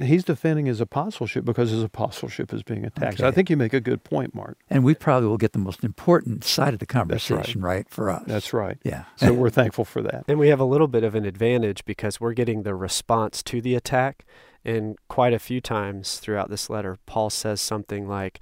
he's 0.00 0.24
defending 0.24 0.66
his 0.66 0.80
apostleship 0.80 1.44
because 1.44 1.70
his 1.70 1.82
apostleship 1.82 2.52
is 2.52 2.62
being 2.62 2.84
attacked. 2.84 3.18
So 3.18 3.26
I 3.26 3.30
think 3.30 3.50
you 3.50 3.56
make 3.56 3.72
a 3.72 3.80
good 3.80 4.04
point, 4.04 4.34
Mart. 4.34 4.58
And 4.70 4.84
we 4.84 4.94
probably 4.94 5.28
will 5.28 5.38
get 5.38 5.52
the 5.52 5.58
most 5.58 5.84
important 5.84 6.44
side 6.44 6.72
of 6.72 6.80
the 6.80 6.86
conversation 6.86 7.60
right. 7.60 7.76
right. 7.76 7.90
for 7.90 8.10
us. 8.10 8.24
That's 8.26 8.52
right. 8.52 8.78
Yeah. 8.84 9.04
So 9.16 9.32
we're 9.32 9.50
thankful 9.50 9.84
for 9.84 10.02
that. 10.02 10.24
And 10.28 10.38
we 10.38 10.48
have 10.48 10.60
a 10.60 10.64
little 10.64 10.88
bit 10.88 11.04
of 11.04 11.14
an 11.14 11.24
advantage 11.24 11.84
because 11.84 12.20
we're 12.20 12.34
getting 12.34 12.62
the 12.62 12.74
response 12.74 13.42
to 13.44 13.60
the 13.60 13.74
attack. 13.74 14.24
And 14.64 14.96
quite 15.08 15.32
a 15.32 15.38
few 15.38 15.60
times 15.60 16.18
throughout 16.18 16.48
this 16.48 16.70
letter, 16.70 16.96
Paul 17.06 17.30
says 17.30 17.60
something 17.60 18.08
like, 18.08 18.38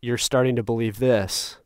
You're 0.00 0.18
starting 0.18 0.56
to 0.56 0.62
believe 0.62 0.98
this, 0.98 1.58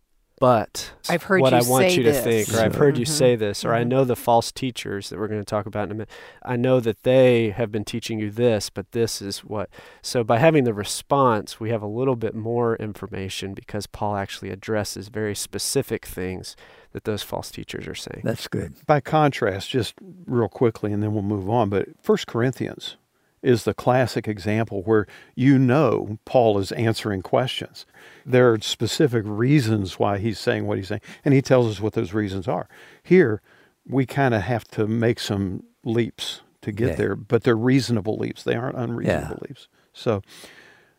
but 0.43 0.93
I've 1.09 1.23
heard 1.23 1.41
what 1.41 1.53
you 1.53 1.59
I 1.59 1.63
want 1.63 1.85
say 1.85 1.95
you 1.95 2.03
to 2.03 2.11
this." 2.11 2.25
think, 2.49 2.59
or 2.59 2.65
I've 2.65 2.75
heard 2.75 2.99
you 2.99 3.07
Mhm. 3.07 3.09
say 3.09 3.37
this, 3.37 3.65
or 3.65 3.73
I 3.73 3.85
Mhm. 3.85 3.89
know 3.89 4.05
the 4.05 4.17
false 4.17 4.51
teachers 4.51 5.09
that 5.09 5.21
we're 5.21 5.29
going 5.29 5.41
to 5.41 5.45
talk 5.45 5.67
about 5.67 5.85
in 5.85 5.93
a 5.93 5.95
minute. 5.95 6.11
I 6.43 6.57
know 6.57 6.81
that 6.81 7.05
they 7.05 7.51
have 7.51 7.71
been 7.71 7.85
teaching 7.85 8.19
you 8.19 8.29
this, 8.29 8.69
but 8.69 8.91
this 8.91 9.23
is 9.23 9.45
what. 9.45 9.71
So 10.03 10.25
by 10.25 10.39
having 10.39 10.65
the 10.65 10.75
response, 10.75 11.61
we 11.61 11.71
have 11.71 11.81
a 11.81 11.87
little 11.87 12.17
bit 12.17 12.35
more 12.35 12.75
information 12.77 13.55
because 13.55 13.87
Paul 13.87 14.17
actually 14.17 14.51
addresses 14.51 15.09
very 15.11 15.37
specific 15.37 16.05
things 16.07 16.57
that 16.91 17.05
those 17.05 17.23
false 17.23 17.53
teachers 17.53 17.87
are 17.87 17.95
saying. 17.95 18.23
That's 18.25 18.49
good. 18.49 18.75
By 18.85 19.01
contrast, 19.01 19.71
just 19.71 19.95
real 20.27 20.49
quickly, 20.49 20.93
and 20.93 21.01
then 21.05 21.13
we'll 21.15 21.23
move 21.23 21.49
on, 21.49 21.69
but 21.69 21.87
First 22.03 22.27
Corinthians 22.27 22.97
is 23.43 23.65
the 23.65 23.75
classic 23.75 24.29
example 24.29 24.83
where 24.83 25.07
you 25.35 25.59
know 25.59 26.19
Paul 26.25 26.59
is 26.59 26.73
answering 26.73 27.23
questions. 27.23 27.85
There 28.25 28.53
are 28.53 28.61
specific 28.61 29.23
reasons 29.27 29.99
why 29.99 30.19
he's 30.19 30.39
saying 30.39 30.67
what 30.67 30.79
he's 30.79 30.89
saying, 30.89 31.01
and 31.25 31.35
he 31.35 31.43
tells 31.43 31.69
us 31.71 31.81
what 31.81 31.95
those 31.95 32.13
reasons 32.13 32.47
are. 32.49 32.69
Here, 33.03 33.43
we 33.87 34.07
kind 34.07 34.33
of 34.35 34.43
have 34.43 34.65
to 34.69 34.87
make 34.87 35.19
some 35.19 35.65
leaps 35.85 36.41
to 36.63 36.71
get 36.71 36.91
Okay. 36.91 36.97
there, 36.97 37.17
but 37.17 37.43
they're 37.43 37.57
reasonable 37.57 38.17
leaps. 38.17 38.45
They 38.45 38.55
aren't 38.55 38.77
unreasonable 38.77 39.39
leaps. 39.49 39.67
So, 39.93 40.23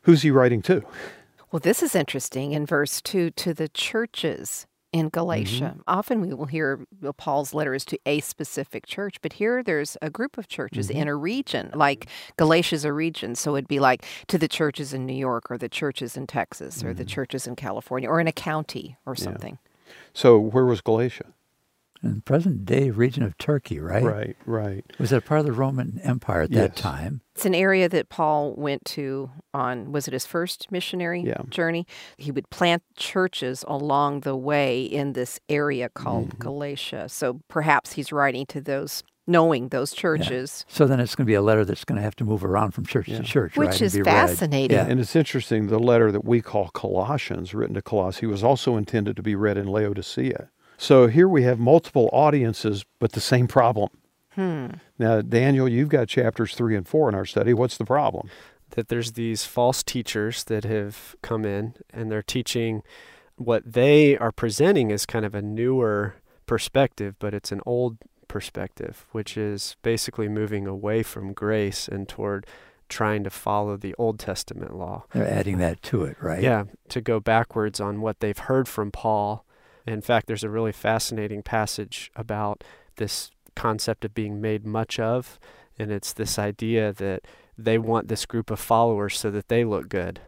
who's 0.01 0.21
he 0.23 0.29
writing 0.31 0.61
to? 0.63 0.83
Well, 1.51 1.61
this 1.61 1.81
is 1.81 1.95
interesting 1.95 2.51
in 2.51 2.65
verse 2.65 3.01
2 3.01 3.29
to 3.31 3.53
the 3.53 3.69
churches 3.69 4.67
in 4.93 5.07
mm-hmm. 5.07 5.19
Galatia. 5.19 5.75
Often 5.87 6.21
we 6.21 6.33
will 6.33 6.45
hear 6.45 6.85
Paul's 7.17 7.53
letters 7.53 7.83
to 7.85 7.99
a 8.05 8.21
specific 8.21 8.85
church, 8.85 9.17
but 9.21 9.33
here 9.33 9.61
there's 9.61 9.97
a 10.01 10.09
group 10.09 10.37
of 10.37 10.47
churches 10.47 10.87
mm-hmm. 10.87 11.01
in 11.01 11.07
a 11.09 11.15
region, 11.15 11.71
like 11.73 12.07
Galatia's 12.37 12.85
a 12.85 12.93
region. 12.93 13.35
So 13.35 13.55
it'd 13.55 13.67
be 13.67 13.79
like 13.79 14.05
to 14.27 14.37
the 14.37 14.47
churches 14.47 14.93
in 14.93 15.05
New 15.05 15.13
York 15.13 15.51
or 15.51 15.57
the 15.57 15.67
churches 15.67 16.15
in 16.15 16.27
Texas 16.27 16.83
or 16.83 16.93
the 16.93 17.03
mm-hmm. 17.03 17.09
churches 17.09 17.47
in 17.47 17.55
California 17.55 18.07
or 18.07 18.21
in 18.21 18.27
a 18.27 18.31
county 18.31 18.95
or 19.05 19.15
something. 19.15 19.57
So 20.13 20.37
where 20.37 20.65
was 20.65 20.79
Galatia? 20.79 21.25
In 22.03 22.15
the 22.15 22.21
present 22.21 22.65
day 22.65 22.89
region 22.89 23.23
of 23.23 23.37
Turkey, 23.37 23.79
right? 23.79 24.03
Right, 24.03 24.35
right. 24.45 24.83
Was 24.99 25.13
it 25.13 25.23
part 25.25 25.39
of 25.39 25.45
the 25.45 25.53
Roman 25.53 26.01
Empire 26.03 26.41
at 26.41 26.51
that 26.51 26.71
Yes. 26.73 26.77
time? 26.77 27.21
It's 27.33 27.45
an 27.45 27.55
area 27.55 27.87
that 27.87 28.09
Paul 28.09 28.53
went 28.57 28.83
to 28.85 29.31
on, 29.53 29.91
was 29.93 30.07
it 30.09 30.13
his 30.13 30.25
first 30.25 30.69
missionary 30.69 31.21
Yeah. 31.21 31.41
journey? 31.49 31.87
He 32.17 32.29
would 32.29 32.49
plant 32.49 32.83
churches 32.97 33.63
along 33.69 34.21
the 34.21 34.35
way 34.35 34.83
in 34.83 35.13
this 35.13 35.39
area 35.47 35.87
called 35.87 36.29
Mm-hmm. 36.31 36.39
Galatia. 36.39 37.07
So 37.07 37.39
perhaps 37.47 37.93
he's 37.93 38.11
writing 38.11 38.45
to 38.47 38.59
those, 38.59 39.01
knowing 39.25 39.69
those 39.69 39.93
churches. 39.93 40.65
Yeah. 40.67 40.73
So 40.75 40.85
then 40.85 40.99
it's 40.99 41.15
going 41.15 41.25
to 41.25 41.31
be 41.31 41.35
a 41.35 41.41
letter 41.41 41.63
that's 41.63 41.85
going 41.85 41.95
to 41.95 42.03
have 42.03 42.17
to 42.17 42.25
move 42.25 42.43
around 42.43 42.71
from 42.71 42.85
church 42.85 43.07
Yeah. 43.07 43.19
to 43.19 43.23
church, 43.23 43.55
Which 43.55 43.69
right? 43.69 43.81
is 43.81 43.93
be 43.95 44.03
fascinating. 44.03 44.75
Yeah. 44.75 44.85
And 44.87 44.99
it's 44.99 45.15
interesting, 45.15 45.67
the 45.67 45.79
letter 45.79 46.11
that 46.11 46.25
we 46.25 46.41
call 46.41 46.67
Colossians, 46.73 47.53
written 47.53 47.75
to 47.75 47.81
Colossae, 47.81 48.25
was 48.25 48.43
also 48.43 48.75
intended 48.75 49.15
to 49.15 49.23
be 49.23 49.35
read 49.35 49.57
in 49.57 49.67
Laodicea. 49.67 50.49
So 50.83 51.07
here 51.07 51.27
we 51.27 51.43
have 51.43 51.59
multiple 51.59 52.09
audiences, 52.11 52.83
but 52.99 53.13
the 53.13 53.21
same 53.21 53.47
problem. 53.47 53.89
Hmm. 54.31 54.67
Now, 54.99 55.21
Daniel, 55.21 55.69
you've 55.69 55.89
got 55.89 56.07
chapters 56.07 56.55
three 56.55 56.75
and 56.75 56.87
four 56.87 57.07
in 57.07 57.15
our 57.15 57.25
study. 57.25 57.53
What's 57.53 57.77
the 57.77 57.85
problem? 57.85 58.29
that 58.73 58.87
there's 58.89 59.13
these 59.13 59.45
false 59.45 59.83
teachers 59.83 60.43
that 60.45 60.63
have 60.63 61.15
come 61.21 61.45
in 61.45 61.75
and 61.91 62.11
they're 62.11 62.23
teaching 62.23 62.83
what 63.35 63.63
they 63.71 64.17
are 64.17 64.31
presenting 64.31 64.91
as 64.91 65.05
kind 65.05 65.25
of 65.25 65.33
a 65.33 65.41
newer 65.41 66.15
perspective, 66.45 67.15
but 67.19 67.33
it's 67.33 67.51
an 67.51 67.61
old 67.65 67.97
perspective, 68.27 69.05
which 69.11 69.37
is 69.37 69.75
basically 69.81 70.27
moving 70.27 70.67
away 70.67 71.03
from 71.03 71.33
grace 71.33 71.87
and 71.87 72.07
toward 72.07 72.45
trying 72.89 73.23
to 73.23 73.29
follow 73.29 73.77
the 73.77 73.95
Old 73.97 74.19
Testament 74.19 74.75
law. 74.75 75.05
They're 75.13 75.27
adding 75.27 75.57
that 75.59 75.81
to 75.83 76.03
it, 76.03 76.17
right? 76.21 76.43
Yeah, 76.43 76.65
to 76.89 77.01
go 77.01 77.19
backwards 77.19 77.79
on 77.79 78.01
what 78.01 78.19
they've 78.19 78.37
heard 78.37 78.67
from 78.67 78.91
Paul. 78.91 79.45
In 79.85 80.01
fact, 80.01 80.27
there's 80.27 80.43
a 80.43 80.49
really 80.49 80.71
fascinating 80.71 81.43
passage 81.43 82.11
about 82.15 82.63
this 82.97 83.31
concept 83.55 84.05
of 84.05 84.13
being 84.13 84.41
made 84.41 84.65
much 84.65 84.99
of, 84.99 85.39
and 85.77 85.91
it's 85.91 86.13
this 86.13 86.39
idea 86.39 86.93
that 86.93 87.21
they 87.57 87.77
want 87.77 88.07
this 88.07 88.25
group 88.25 88.49
of 88.49 88.59
followers 88.59 89.17
so 89.19 89.29
that 89.31 89.47
they 89.47 89.63
look 89.63 89.89
good. 89.89 90.21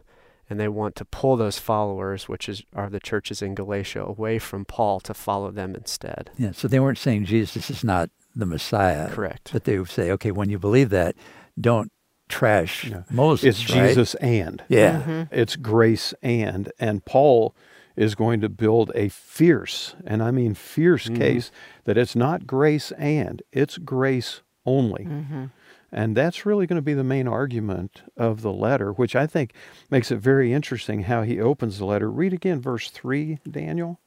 And 0.48 0.60
they 0.60 0.68
want 0.68 0.94
to 0.96 1.04
pull 1.04 1.36
those 1.36 1.58
followers, 1.58 2.28
which 2.28 2.48
is 2.48 2.62
are 2.72 2.88
the 2.88 3.00
churches 3.00 3.42
in 3.42 3.56
Galatia, 3.56 4.04
away 4.04 4.38
from 4.38 4.64
Paul 4.64 5.00
to 5.00 5.12
follow 5.12 5.50
them 5.50 5.74
instead. 5.74 6.30
Yeah. 6.38 6.52
So 6.52 6.68
they 6.68 6.78
weren't 6.78 6.98
saying 6.98 7.24
Jesus 7.24 7.68
is 7.68 7.82
not 7.82 8.10
the 8.32 8.46
Messiah. 8.46 9.10
Correct. 9.10 9.50
But 9.52 9.64
they 9.64 9.76
would 9.76 9.90
say, 9.90 10.12
okay, 10.12 10.30
when 10.30 10.48
you 10.48 10.60
believe 10.60 10.90
that, 10.90 11.16
don't 11.60 11.90
trash 12.28 12.84
Yeah. 12.84 13.02
Moses. 13.10 13.60
It's 13.60 13.74
right? 13.74 13.88
Jesus 13.88 14.14
and. 14.16 14.62
Yeah. 14.68 15.02
Mhm. 15.02 15.28
It's 15.32 15.56
grace 15.56 16.14
and. 16.22 16.70
And 16.78 17.04
Paul 17.04 17.56
is 17.96 18.14
going 18.14 18.40
to 18.42 18.48
build 18.48 18.92
a 18.94 19.08
fierce, 19.08 19.94
and 20.06 20.22
I 20.22 20.30
mean 20.30 20.54
fierce 20.54 21.08
Mhm. 21.08 21.16
case, 21.16 21.50
that 21.84 21.96
it's 21.96 22.14
not 22.14 22.46
grace 22.46 22.92
and, 22.92 23.42
it's 23.52 23.78
grace 23.78 24.42
only. 24.64 25.04
Mhm. 25.04 25.50
And 25.92 26.16
that's 26.16 26.44
really 26.44 26.66
going 26.66 26.76
to 26.76 26.82
be 26.82 26.94
the 26.94 27.04
main 27.04 27.26
argument 27.28 28.02
of 28.16 28.42
the 28.42 28.52
letter, 28.52 28.92
which 28.92 29.16
I 29.16 29.26
think 29.26 29.52
makes 29.90 30.10
it 30.10 30.18
very 30.18 30.52
interesting 30.52 31.04
how 31.04 31.22
he 31.22 31.40
opens 31.40 31.78
the 31.78 31.86
letter. 31.86 32.10
Read 32.10 32.32
again 32.32 32.60
verse 32.60 32.90
3, 32.90 33.38
Daniel. 33.48 34.00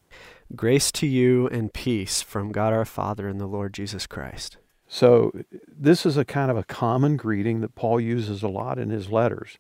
Grace 0.56 0.92
to 0.94 1.08
you 1.08 1.48
and 1.48 1.74
peace 1.74 2.22
from 2.22 2.52
God 2.52 2.74
our 2.74 2.86
Father 2.86 3.28
and 3.28 3.40
the 3.40 3.48
Lord 3.48 3.74
Jesus 3.74 4.06
Christ. 4.08 4.58
So, 4.88 5.32
this 5.68 6.06
is 6.06 6.18
a 6.18 6.26
kind 6.26 6.50
of 6.50 6.58
a 6.58 6.64
common 6.64 7.16
greeting 7.16 7.62
that 7.62 7.76
Paul 7.76 8.00
uses 8.00 8.42
a 8.44 8.48
lot 8.48 8.80
in 8.80 8.90
his 8.90 9.10
letters, 9.12 9.58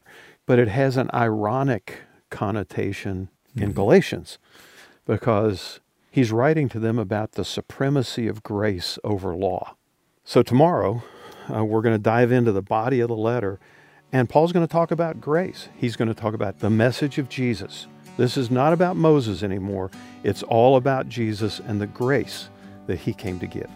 but 0.48 0.58
it 0.60 0.68
has 0.68 0.98
an 0.98 1.10
ironic 1.14 2.00
connotation 2.32 3.30
in 3.56 3.74
Galatians 3.74 4.38
because 5.06 5.80
he's 6.12 6.32
writing 6.32 6.70
to 6.70 6.80
them 6.80 7.00
about 7.00 7.34
the 7.34 7.46
supremacy 7.46 8.28
of 8.28 8.44
grace 8.44 9.00
over 9.04 9.36
law. 9.36 9.76
So, 10.24 10.44
tomorrow, 10.44 11.04
uh, 11.54 11.66
we're 11.66 11.82
going 11.82 11.96
to 11.96 12.02
dive 12.02 12.32
into 12.32 12.52
the 12.52 12.62
body 12.62 13.00
of 13.00 13.08
the 13.08 13.16
letter, 13.16 13.60
and 14.12 14.30
Paul's 14.30 14.52
going 14.52 14.66
to 14.66 14.72
talk 14.72 14.92
about 14.92 15.20
grace. 15.20 15.70
He's 15.76 15.96
going 15.96 16.08
to 16.08 16.14
talk 16.14 16.34
about 16.34 16.60
the 16.60 16.70
message 16.70 17.18
of 17.18 17.30
Jesus. 17.30 17.88
This 18.18 18.38
is 18.38 18.52
not 18.52 18.74
about 18.74 18.96
Moses 18.96 19.44
anymore, 19.44 19.90
it's 20.24 20.44
all 20.44 20.76
about 20.76 21.10
Jesus 21.10 21.60
and 21.60 21.82
the 21.82 21.88
grace 21.88 22.50
that 22.86 23.00
he 23.00 23.14
came 23.14 23.40
to 23.40 23.48
give. 23.48 23.70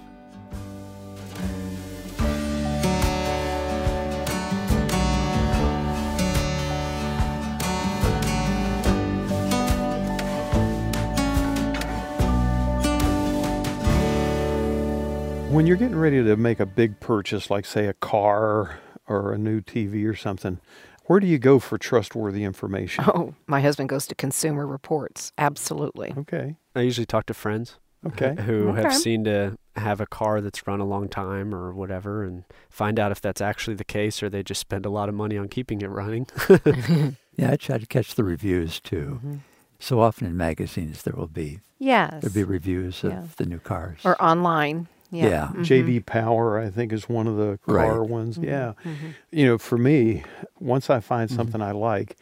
When 15.64 15.68
you're 15.70 15.78
getting 15.78 15.96
ready 15.98 16.22
to 16.22 16.36
make 16.36 16.60
a 16.60 16.66
big 16.66 17.00
purchase, 17.00 17.50
like 17.50 17.64
say 17.66 17.88
a 17.88 17.94
car 17.94 18.80
or 19.08 19.32
a 19.32 19.38
new 19.38 19.62
TV 19.62 20.06
or 20.06 20.14
something, 20.14 20.60
where 21.06 21.22
do 21.22 21.26
you 21.28 21.40
go 21.40 21.58
for 21.58 21.78
trustworthy 21.78 22.44
information? 22.44 23.06
Oh, 23.16 23.34
my 23.48 23.62
husband 23.62 23.88
goes 23.88 24.06
to 24.08 24.16
Consumer 24.16 24.68
Reports. 24.68 25.32
Absolutely. 25.38 26.14
Okay. 26.18 26.58
I 26.76 26.82
usually 26.82 27.06
talk 27.06 27.28
to 27.28 27.34
friends 27.34 27.78
Okay. 28.06 28.36
who 28.42 28.72
Okay. 28.72 28.82
have 28.82 28.94
seen 28.94 29.24
to 29.24 29.58
have 29.78 30.02
a 30.02 30.06
car 30.06 30.42
that's 30.42 30.68
run 30.68 30.82
a 30.82 30.86
long 30.86 31.08
time 31.08 31.56
or 31.56 31.74
whatever 31.74 32.26
and 32.26 32.44
find 32.70 33.00
out 33.00 33.14
if 33.14 33.22
that's 33.22 33.40
actually 33.40 33.76
the 33.78 33.86
case 33.86 34.22
or 34.22 34.28
they 34.30 34.44
just 34.44 34.60
spend 34.60 34.86
a 34.86 34.90
lot 34.90 35.08
of 35.08 35.16
money 35.16 35.38
on 35.38 35.48
keeping 35.48 35.82
it 35.82 35.88
running. 35.88 36.28
Yeah, 37.38 37.52
I 37.52 37.56
try 37.56 37.78
to 37.78 37.86
catch 37.88 38.16
the 38.16 38.26
reviews 38.26 38.82
too. 38.82 39.22
Mhm. 39.26 39.40
So 39.80 40.02
often 40.02 40.28
in 40.28 40.36
magazines 40.36 41.04
there 41.04 41.16
will 41.16 41.28
be 41.30 41.62
Yes. 41.80 42.20
there'll 42.22 42.34
be 42.34 42.44
reviews 42.44 43.02
of 43.06 43.12
Yeah. 43.14 43.24
the 43.38 43.46
new 43.46 43.60
cars. 43.60 44.00
or 44.04 44.22
online. 44.22 44.88
Yeah. 45.14 45.28
Yeah. 45.30 45.52
Mhm. 45.56 45.64
JD 45.66 46.06
Power, 46.06 46.60
I 46.60 46.70
think, 46.70 46.92
is 46.92 47.08
one 47.08 47.28
of 47.28 47.38
the 47.38 47.60
car 47.66 48.00
Right. 48.02 48.10
ones. 48.10 48.38
Mhm. 48.38 48.44
Yeah. 48.46 48.74
Mhm. 48.84 49.14
You 49.32 49.46
know, 49.46 49.58
for 49.58 49.78
me, 49.78 50.24
once 50.60 50.90
I 50.90 51.00
find 51.00 51.30
Mhm. 51.30 51.36
something 51.36 51.62
I 51.62 51.72
like, 51.72 52.18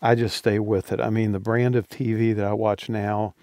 I 0.00 0.14
just 0.14 0.36
stay 0.36 0.58
with 0.58 0.92
it. 0.92 1.00
I 1.00 1.10
mean, 1.10 1.32
the 1.32 1.38
brand 1.40 1.76
of 1.76 1.88
TV 1.88 2.32
that 2.32 2.44
I 2.44 2.52
watch 2.54 2.88
now, 2.88 3.34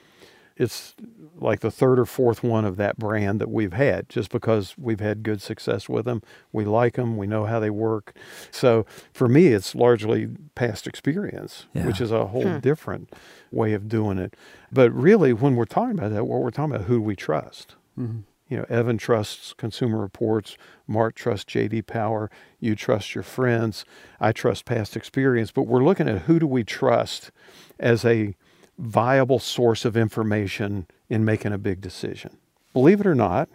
it's 0.57 0.93
like 1.39 1.61
the 1.61 1.71
third 1.71 1.97
or 1.97 2.05
fourth 2.05 2.43
one 2.43 2.65
of 2.65 2.75
that 2.75 2.97
brand 2.97 3.39
that 3.39 3.49
we've 3.49 3.71
had 3.71 4.09
just 4.09 4.29
because 4.29 4.75
we've 4.77 4.99
had 4.99 5.23
good 5.23 5.41
success 5.41 5.87
with 5.87 6.03
them. 6.03 6.21
We 6.51 6.65
like 6.65 6.95
them, 6.95 7.15
we 7.15 7.27
know 7.27 7.45
how 7.45 7.61
they 7.61 7.69
work. 7.69 8.13
So 8.51 8.85
for 9.13 9.29
me, 9.29 9.47
it's 9.47 9.73
largely 9.73 10.27
past 10.55 10.85
experience, 10.85 11.67
which 11.73 12.01
is 12.01 12.11
a 12.11 12.25
whole 12.25 12.43
Hmm. 12.43 12.59
different 12.59 13.13
way 13.53 13.71
of 13.71 13.87
doing 13.87 14.17
it. 14.17 14.35
But 14.69 14.91
really, 14.91 15.31
when 15.31 15.55
we're 15.55 15.63
talking 15.63 15.97
about 15.97 16.11
that, 16.11 16.25
what 16.27 16.41
we're 16.41 16.51
talking 16.51 16.75
about, 16.75 16.87
who 16.87 16.95
do 16.95 17.01
we 17.03 17.15
trust. 17.15 17.75
Mhm. 17.97 18.23
You 18.49 18.57
know, 18.57 18.65
Evan 18.67 18.97
trusts 18.97 19.53
Consumer 19.53 19.99
Reports, 19.99 20.57
Mark 20.87 21.15
trusts 21.15 21.53
JD 21.53 21.85
Power, 21.85 22.31
you 22.59 22.75
trust 22.75 23.13
your 23.13 23.23
friends, 23.23 23.85
I 24.19 24.31
trust 24.31 24.65
past 24.65 24.97
experience, 24.97 25.51
but 25.51 25.63
we're 25.63 25.83
looking 25.83 26.09
at 26.09 26.23
who 26.23 26.39
do 26.39 26.47
we 26.47 26.63
trust 26.63 27.31
as 27.79 28.03
a 28.03 28.35
viable 28.79 29.39
source 29.39 29.85
of 29.85 29.95
information 29.95 30.87
in 31.09 31.23
making 31.23 31.53
a 31.53 31.59
big 31.59 31.79
decision. 31.79 32.37
Believe 32.73 32.99
it 32.99 33.07
or 33.07 33.15
not, 33.15 33.49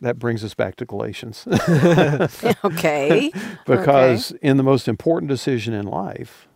that 0.00 0.18
brings 0.18 0.44
us 0.44 0.54
back 0.54 0.76
to 0.76 0.84
Galatians. 0.84 1.46
okay. 2.64 3.32
because 3.66 4.30
in 4.42 4.58
the 4.58 4.62
most 4.62 4.86
important 4.86 5.28
decision 5.28 5.74
in 5.74 5.86
life, 5.86 6.46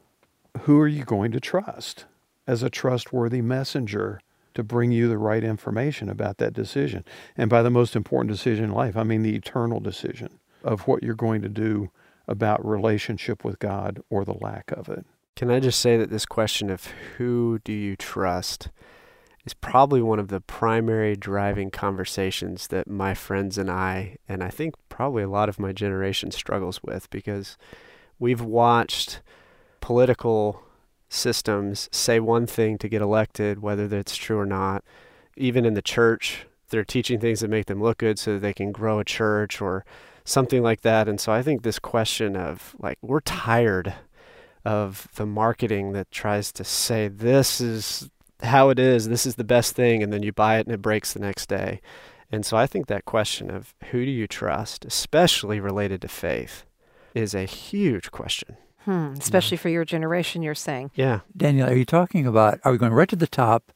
who 0.62 0.78
are 0.78 0.88
you 0.88 1.04
going 1.04 1.32
to 1.32 1.40
trust 1.40 2.04
as 2.46 2.62
a 2.62 2.70
trustworthy 2.70 3.40
messenger 3.40 4.20
to 4.54 4.62
bring 4.62 4.92
you 4.92 5.08
the 5.08 5.18
right 5.18 5.44
information 5.44 6.08
about 6.08 6.38
that 6.38 6.52
decision? 6.52 7.04
And 7.36 7.50
by 7.50 7.62
the 7.62 7.70
most 7.70 7.96
important 7.96 8.30
decision 8.30 8.66
in 8.66 8.72
life, 8.72 8.96
I 8.96 9.02
mean 9.02 9.22
the 9.22 9.36
eternal 9.36 9.80
decision 9.80 10.38
of 10.62 10.86
what 10.86 11.02
you're 11.02 11.14
going 11.14 11.42
to 11.42 11.48
do 11.48 11.90
about 12.28 12.64
relationship 12.64 13.44
with 13.44 13.58
God 13.58 14.00
or 14.08 14.24
the 14.24 14.34
lack 14.34 14.72
of 14.72 14.88
it. 14.88 15.04
Can 15.36 15.50
I 15.50 15.58
just 15.58 15.80
say 15.80 15.96
that 15.96 16.10
this 16.10 16.26
question 16.26 16.70
of 16.70 16.86
who 17.16 17.60
do 17.64 17.72
you 17.72 17.96
trust 17.96 18.68
is 19.44 19.54
probably 19.54 20.02
one 20.02 20.18
of 20.18 20.28
the 20.28 20.40
primary 20.40 21.16
driving 21.16 21.70
conversations 21.70 22.68
that 22.68 22.86
my 22.86 23.14
friends 23.14 23.56
and 23.56 23.70
I, 23.70 24.16
and 24.28 24.44
I 24.44 24.50
think 24.50 24.74
probably 24.88 25.22
a 25.22 25.28
lot 25.28 25.48
of 25.48 25.58
my 25.58 25.72
generation 25.72 26.30
struggles 26.30 26.82
with 26.82 27.08
because 27.10 27.56
we've 28.18 28.42
watched 28.42 29.22
political 29.80 30.62
systems 31.10 31.88
say 31.92 32.20
one 32.20 32.46
thing 32.46 32.78
to 32.78 32.88
get 32.88 33.02
elected, 33.02 33.60
whether 33.60 33.86
that's 33.86 34.16
true 34.16 34.38
or 34.38 34.46
not. 34.46 34.82
Even 35.36 35.66
in 35.66 35.74
the 35.74 35.82
church, 35.82 36.46
they're 36.70 36.84
teaching 36.84 37.20
things 37.20 37.40
that 37.40 37.50
make 37.50 37.66
them 37.66 37.82
look 37.82 37.98
good 37.98 38.18
so 38.18 38.34
that 38.34 38.40
they 38.40 38.54
can 38.54 38.72
grow 38.72 38.98
a 39.00 39.04
church 39.04 39.60
or 39.60 39.84
something 40.24 40.62
like 40.62 40.82
that. 40.82 41.08
And 41.08 41.20
so 41.20 41.32
I 41.32 41.42
think 41.42 41.62
this 41.62 41.78
question 41.78 42.36
of 42.36 42.74
like, 42.78 42.98
we're 43.02 43.20
tired 43.20 43.92
of 44.64 45.08
the 45.16 45.26
marketing 45.26 45.92
that 45.92 46.10
tries 46.10 46.52
to 46.52 46.64
say 46.64 47.08
this 47.08 47.60
is 47.60 48.08
how 48.42 48.70
it 48.70 48.78
is, 48.78 49.08
this 49.08 49.26
is 49.26 49.34
the 49.34 49.44
best 49.44 49.74
thing, 49.74 50.02
and 50.02 50.12
then 50.12 50.22
you 50.22 50.32
buy 50.32 50.58
it 50.58 50.66
and 50.66 50.74
it 50.74 50.82
breaks 50.82 51.12
the 51.12 51.20
next 51.20 51.48
day. 51.48 51.80
And 52.30 52.46
so 52.46 52.56
I 52.56 52.66
think 52.66 52.86
that 52.86 53.04
question 53.04 53.50
of 53.50 53.74
who 53.90 54.04
do 54.04 54.10
you 54.10 54.28
trust, 54.28 54.84
especially 54.84 55.58
related 55.58 56.00
to 56.02 56.08
faith, 56.08 56.64
is 57.14 57.34
a 57.34 57.44
huge 57.44 58.10
question. 58.12 58.56
Hmm, 58.84 59.14
especially 59.18 59.56
for 59.56 59.68
your 59.68 59.84
generation, 59.84 60.42
you're 60.42 60.54
saying. 60.54 60.90
Yeah. 60.94 61.20
Daniel, 61.36 61.68
are 61.68 61.74
you 61.76 61.84
talking 61.84 62.26
about 62.26 62.60
are 62.64 62.72
we 62.72 62.78
going 62.78 62.92
right 62.92 63.08
to 63.08 63.16
the 63.16 63.26
top 63.26 63.72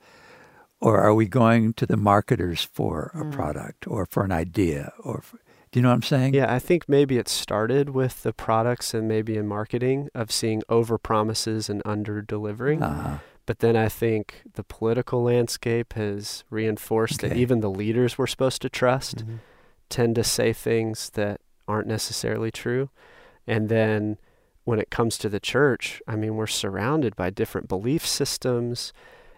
or 0.81 1.01
are 1.01 1.15
we 1.15 1.27
going 1.27 1.73
to 1.75 1.87
the 1.87 1.97
marketers 1.97 2.63
for 2.65 3.11
a 3.15 3.25
Mm. 3.25 3.33
product 3.33 3.87
or 3.87 4.07
for 4.07 4.25
an 4.25 4.33
idea 4.33 4.93
or 5.03 5.21
for, 5.21 5.39
do 5.73 5.79
you 5.79 5.83
know 5.83 5.89
what 5.89 5.95
I'm 5.97 6.03
saying? 6.03 6.35
Yeah, 6.35 6.53
I 6.53 6.59
think 6.59 6.89
maybe 6.89 7.19
it 7.19 7.29
started 7.29 7.91
with 7.91 8.23
the 8.23 8.33
products 8.33 8.95
and 8.95 9.07
maybe 9.09 9.37
in 9.37 9.47
marketing 9.47 10.09
of 10.15 10.31
seeing 10.33 10.63
over 10.69 10.99
promises 10.99 11.69
and 11.69 11.83
under 11.85 12.23
delivering. 12.23 12.83
Uh-huh. 12.83 13.19
But 13.47 13.59
then 13.59 13.77
I 13.77 13.89
think 13.91 14.43
the 14.55 14.65
political 14.65 15.23
landscape 15.23 15.93
has 15.95 16.45
reinforced 16.49 17.21
that 17.21 17.37
even 17.37 17.61
the 17.61 17.71
leaders 17.71 18.17
we're 18.17 18.27
supposed 18.27 18.63
to 18.63 18.71
trust 18.71 19.27
Mhm. 19.27 19.39
tend 19.91 20.15
to 20.15 20.25
say 20.25 20.53
things 20.55 21.11
that 21.11 21.41
aren't 21.69 21.87
necessarily 21.89 22.51
true. 22.51 22.89
And 23.47 23.69
then 23.69 24.17
when 24.65 24.79
it 24.79 24.91
comes 24.91 25.19
to 25.19 25.29
the 25.29 25.41
church, 25.41 26.03
I 26.09 26.17
mean, 26.17 26.37
we're 26.37 26.47
surrounded 26.47 27.15
by 27.17 27.31
different 27.31 27.69
belief 27.69 28.07
systems 28.07 28.93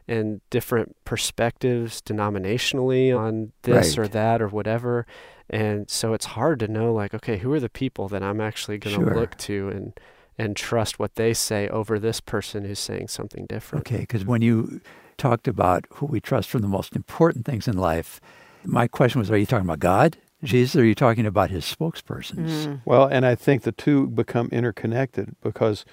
and 0.09 0.41
different 0.51 0.97
perspectives 1.05 2.01
denominationally 2.01 3.17
on 3.17 3.53
this 3.63 3.99
or 3.99 4.07
that 4.09 4.41
or 4.41 4.49
whatever. 4.49 5.05
And 5.51 5.91
so 5.91 6.13
it's 6.13 6.27
hard 6.27 6.61
to 6.61 6.69
know, 6.69 6.93
like, 6.93 7.13
okay, 7.15 7.39
who 7.39 7.53
are 7.53 7.61
the 7.61 7.69
people 7.69 8.09
that 8.09 8.23
I'm 8.23 8.41
actually 8.41 8.79
going 8.79 8.97
to 8.99 9.05
Sure. 9.05 9.15
look 9.15 9.37
to 9.39 9.69
and 9.69 9.93
and 10.39 10.55
trust 10.55 10.99
what 10.99 11.15
they 11.15 11.33
say 11.33 11.67
over 11.69 11.99
this 11.99 12.21
person 12.21 12.67
who's 12.67 12.79
saying 12.79 13.09
something 13.09 13.47
different. 13.47 13.87
Okay, 13.87 14.01
because 14.01 14.27
when 14.27 14.43
you 14.43 14.83
talked 15.17 15.49
about 15.49 15.87
who 15.95 16.05
we 16.05 16.21
trust 16.21 16.51
for 16.51 16.59
the 16.59 16.69
most 16.69 16.95
important 16.95 17.47
things 17.47 17.67
in 17.67 17.79
life, 17.79 18.21
my 18.63 18.87
question 18.87 19.19
was 19.19 19.31
are 19.31 19.37
you 19.39 19.47
talking 19.47 19.65
about 19.65 19.79
God, 19.79 20.19
Jesus, 20.45 20.77
are 20.77 20.85
you 20.85 20.95
talking 20.95 21.27
about 21.27 21.51
his 21.51 21.65
spokespersons? 21.65 22.67
Mm. 22.67 22.81
Well, 22.85 23.07
and 23.07 23.25
I 23.25 23.35
think 23.35 23.63
the 23.63 23.73
two 23.73 24.07
become 24.09 24.49
interconnected 24.53 25.35
because 25.43 25.85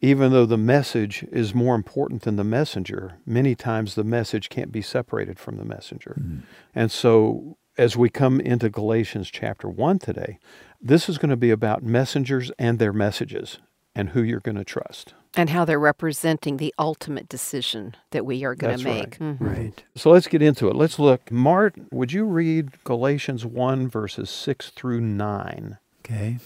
even 0.00 0.32
though 0.32 0.46
the 0.46 0.58
message 0.58 1.24
is 1.30 1.54
more 1.54 1.74
important 1.74 2.22
than 2.22 2.36
the 2.36 2.44
messenger, 2.44 3.18
many 3.26 3.54
times 3.54 3.94
the 3.94 4.04
message 4.04 4.48
can't 4.48 4.72
be 4.72 4.82
separated 4.82 5.38
from 5.38 5.56
the 5.56 5.64
messenger. 5.64 6.16
Mm. 6.20 6.42
And 6.74 6.90
so 6.90 7.58
as 7.76 7.96
we 7.96 8.10
come 8.10 8.40
into 8.40 8.68
Galatians 8.68 9.30
chapter 9.30 9.68
1 9.68 9.98
today, 9.98 10.38
this 10.80 11.08
is 11.08 11.18
going 11.18 11.30
to 11.30 11.36
be 11.36 11.50
about 11.50 11.82
messengers 11.82 12.50
and 12.58 12.78
their 12.78 12.92
messages 12.92 13.58
and 13.94 14.10
who 14.10 14.22
you're 14.22 14.40
going 14.40 14.56
to 14.56 14.64
trust. 14.64 15.14
And 15.36 15.50
how 15.50 15.64
they're 15.64 15.78
representing 15.78 16.56
the 16.56 16.74
ultimate 16.78 17.28
decision 17.28 17.94
that 18.10 18.26
we 18.26 18.44
are 18.44 18.54
going 18.54 18.72
That's 18.72 18.82
to 18.82 18.88
right. 18.88 18.98
make. 19.10 19.18
Mhm. 19.18 19.36
Right. 19.40 19.84
So 19.94 20.10
let's 20.10 20.26
get 20.26 20.42
into 20.42 20.68
it. 20.68 20.74
Let's 20.76 20.98
look. 20.98 21.30
Mart, 21.30 21.74
would 21.92 22.12
you 22.12 22.24
read 22.24 22.82
Galatians 22.84 23.46
1, 23.46 23.88
verses 23.88 24.28
6 24.30 24.70
through 24.70 25.00
9? 25.00 25.78
Okay. 26.04 26.38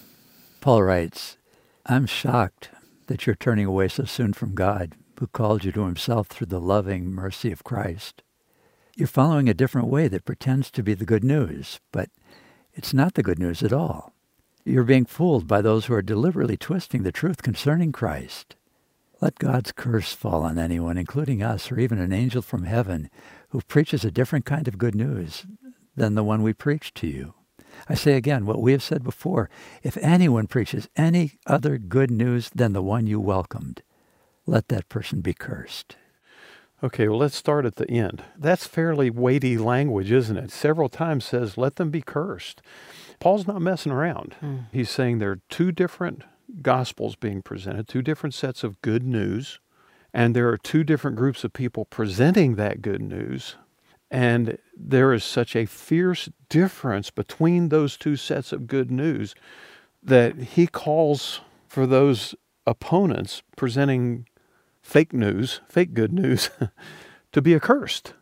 Paul 0.60 0.82
writes, 0.82 1.38
I'm 1.86 2.06
shocked 2.06 2.70
that 3.06 3.26
you're 3.26 3.36
turning 3.36 3.66
away 3.66 3.88
so 3.88 4.04
soon 4.04 4.32
from 4.32 4.54
God, 4.54 4.94
who 5.20 5.26
called 5.26 5.64
you 5.64 5.72
to 5.72 5.84
himself 5.84 6.26
through 6.28 6.46
the 6.46 6.60
loving 6.60 7.10
mercy 7.10 7.52
of 7.52 7.64
Christ. 7.64 8.22
You're 8.96 9.08
following 9.08 9.48
a 9.48 9.54
different 9.54 9.88
way 9.88 10.08
that 10.08 10.24
pretends 10.24 10.70
to 10.70 10.82
be 10.82 10.94
the 10.94 11.04
good 11.04 11.24
news, 11.24 11.80
but 11.92 12.08
it's 12.74 12.94
not 12.94 13.14
the 13.14 13.22
good 13.22 13.38
news 13.38 13.62
at 13.62 13.72
all. 13.72 14.13
You're 14.66 14.84
being 14.84 15.04
fooled 15.04 15.46
by 15.46 15.60
those 15.60 15.86
who 15.86 15.94
are 15.94 16.00
deliberately 16.02 16.56
twisting 16.56 17.02
the 17.02 17.12
truth 17.12 17.42
concerning 17.42 17.92
Christ. 17.92 18.56
Let 19.20 19.38
God's 19.38 19.72
curse 19.72 20.14
fall 20.14 20.42
on 20.42 20.58
anyone, 20.58 20.96
including 20.96 21.42
us 21.42 21.70
or 21.70 21.78
even 21.78 21.98
an 21.98 22.14
angel 22.14 22.40
from 22.40 22.64
heaven, 22.64 23.10
who 23.50 23.60
preaches 23.60 24.06
a 24.06 24.10
different 24.10 24.46
kind 24.46 24.66
of 24.66 24.78
good 24.78 24.94
news 24.94 25.44
than 25.94 26.14
the 26.14 26.24
one 26.24 26.42
we 26.42 26.54
preach 26.54 26.94
to 26.94 27.06
you. 27.06 27.34
I 27.90 27.94
say 27.94 28.14
again 28.14 28.46
what 28.46 28.62
we 28.62 28.72
have 28.72 28.82
said 28.82 29.04
before. 29.04 29.50
If 29.82 29.98
anyone 29.98 30.46
preaches 30.46 30.88
any 30.96 31.38
other 31.46 31.76
good 31.76 32.10
news 32.10 32.48
than 32.54 32.72
the 32.72 32.82
one 32.82 33.06
you 33.06 33.20
welcomed, 33.20 33.82
let 34.46 34.68
that 34.68 34.88
person 34.88 35.20
be 35.20 35.34
cursed. 35.34 35.96
Okay, 36.82 37.08
well, 37.08 37.18
let's 37.18 37.36
start 37.36 37.66
at 37.66 37.76
the 37.76 37.90
end. 37.90 38.22
That's 38.38 38.66
fairly 38.66 39.10
weighty 39.10 39.58
language, 39.58 40.10
isn't 40.10 40.36
it? 40.36 40.50
Several 40.50 40.88
times 40.88 41.24
says, 41.24 41.58
let 41.58 41.76
them 41.76 41.90
be 41.90 42.02
cursed. 42.02 42.62
Paul's 43.20 43.46
not 43.46 43.62
messing 43.62 43.92
around. 43.92 44.36
Mm. 44.42 44.66
He's 44.72 44.90
saying 44.90 45.18
there 45.18 45.30
are 45.30 45.40
two 45.48 45.72
different 45.72 46.22
gospels 46.62 47.16
being 47.16 47.42
presented, 47.42 47.88
two 47.88 48.02
different 48.02 48.34
sets 48.34 48.64
of 48.64 48.80
good 48.82 49.02
news, 49.02 49.60
and 50.12 50.34
there 50.34 50.48
are 50.48 50.58
two 50.58 50.84
different 50.84 51.16
groups 51.16 51.44
of 51.44 51.52
people 51.52 51.84
presenting 51.84 52.54
that 52.54 52.82
good 52.82 53.02
news. 53.02 53.56
And 54.10 54.58
there 54.76 55.12
is 55.12 55.24
such 55.24 55.56
a 55.56 55.66
fierce 55.66 56.28
difference 56.48 57.10
between 57.10 57.68
those 57.68 57.96
two 57.96 58.16
sets 58.16 58.52
of 58.52 58.66
good 58.68 58.90
news 58.90 59.34
that 60.02 60.36
he 60.36 60.66
calls 60.66 61.40
for 61.66 61.86
those 61.86 62.34
opponents 62.66 63.42
presenting 63.56 64.28
fake 64.82 65.12
news, 65.12 65.60
fake 65.68 65.94
good 65.94 66.12
news, 66.12 66.50
to 67.32 67.42
be 67.42 67.54
accursed. 67.54 68.14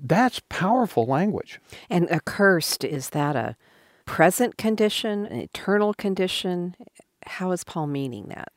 That's 0.00 0.42
powerful 0.48 1.06
language. 1.06 1.60
And 1.88 2.10
accursed, 2.10 2.84
is 2.84 3.10
that 3.10 3.34
a 3.34 3.56
present 4.08 4.56
condition, 4.56 5.26
an 5.26 5.40
eternal 5.40 5.94
condition? 5.94 6.74
How 7.26 7.52
is 7.52 7.62
Paul 7.62 7.86
meaning 7.86 8.26
that? 8.28 8.50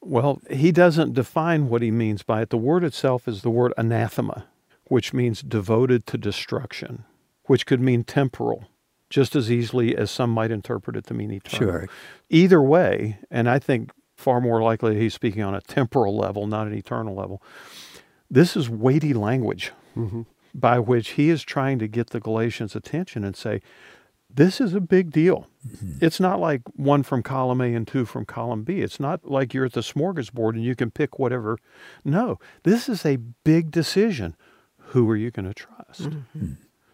Well, 0.00 0.40
he 0.50 0.72
doesn't 0.72 1.14
define 1.14 1.68
what 1.68 1.82
he 1.82 1.90
means 1.90 2.22
by 2.22 2.42
it. 2.42 2.50
The 2.50 2.56
word 2.56 2.82
itself 2.82 3.28
is 3.28 3.42
the 3.42 3.50
word 3.50 3.72
anathema, 3.76 4.46
which 4.88 5.12
means 5.12 5.42
devoted 5.42 6.06
to 6.06 6.18
destruction, 6.18 7.04
which 7.44 7.66
could 7.66 7.80
mean 7.80 8.04
temporal, 8.04 8.64
just 9.10 9.36
as 9.36 9.50
easily 9.50 9.96
as 9.96 10.10
some 10.10 10.30
might 10.30 10.50
interpret 10.50 10.96
it 10.96 11.06
to 11.06 11.14
mean 11.14 11.30
eternal. 11.30 11.72
Sure. 11.72 11.88
Either 12.30 12.62
way, 12.62 13.18
and 13.30 13.48
I 13.50 13.58
think 13.58 13.90
far 14.16 14.40
more 14.40 14.62
likely 14.62 14.98
he's 14.98 15.14
speaking 15.14 15.42
on 15.42 15.54
a 15.54 15.60
temporal 15.60 16.16
level, 16.16 16.46
not 16.46 16.66
an 16.66 16.74
eternal 16.74 17.14
level. 17.14 17.42
This 18.30 18.56
is 18.56 18.68
weighty 18.68 19.12
language 19.12 19.72
hmm 19.94 20.22
by 20.56 20.78
which 20.78 21.10
he 21.10 21.28
is 21.28 21.42
trying 21.42 21.78
to 21.78 21.86
get 21.86 22.10
the 22.10 22.20
Galatians' 22.20 22.74
attention 22.74 23.24
and 23.24 23.36
say, 23.36 23.60
this 24.36 24.60
is 24.60 24.74
a 24.74 24.80
big 24.80 25.10
deal. 25.10 25.48
Mm-hmm. 25.66 26.04
It's 26.04 26.20
not 26.20 26.38
like 26.38 26.62
one 26.74 27.02
from 27.02 27.22
column 27.22 27.60
A 27.60 27.74
and 27.74 27.86
two 27.86 28.04
from 28.04 28.24
column 28.24 28.62
B. 28.62 28.80
It's 28.80 29.00
not 29.00 29.28
like 29.28 29.52
you're 29.52 29.64
at 29.64 29.72
the 29.72 29.80
smorgasbord 29.80 30.50
and 30.50 30.64
you 30.64 30.76
can 30.76 30.90
pick 30.90 31.18
whatever. 31.18 31.58
No, 32.04 32.38
this 32.62 32.88
is 32.88 33.04
a 33.04 33.16
big 33.16 33.70
decision. 33.70 34.36
Who 34.90 35.10
are 35.10 35.16
you 35.16 35.30
going 35.30 35.46
to 35.46 35.54
trust? 35.54 36.02
Mm-hmm. 36.02 36.52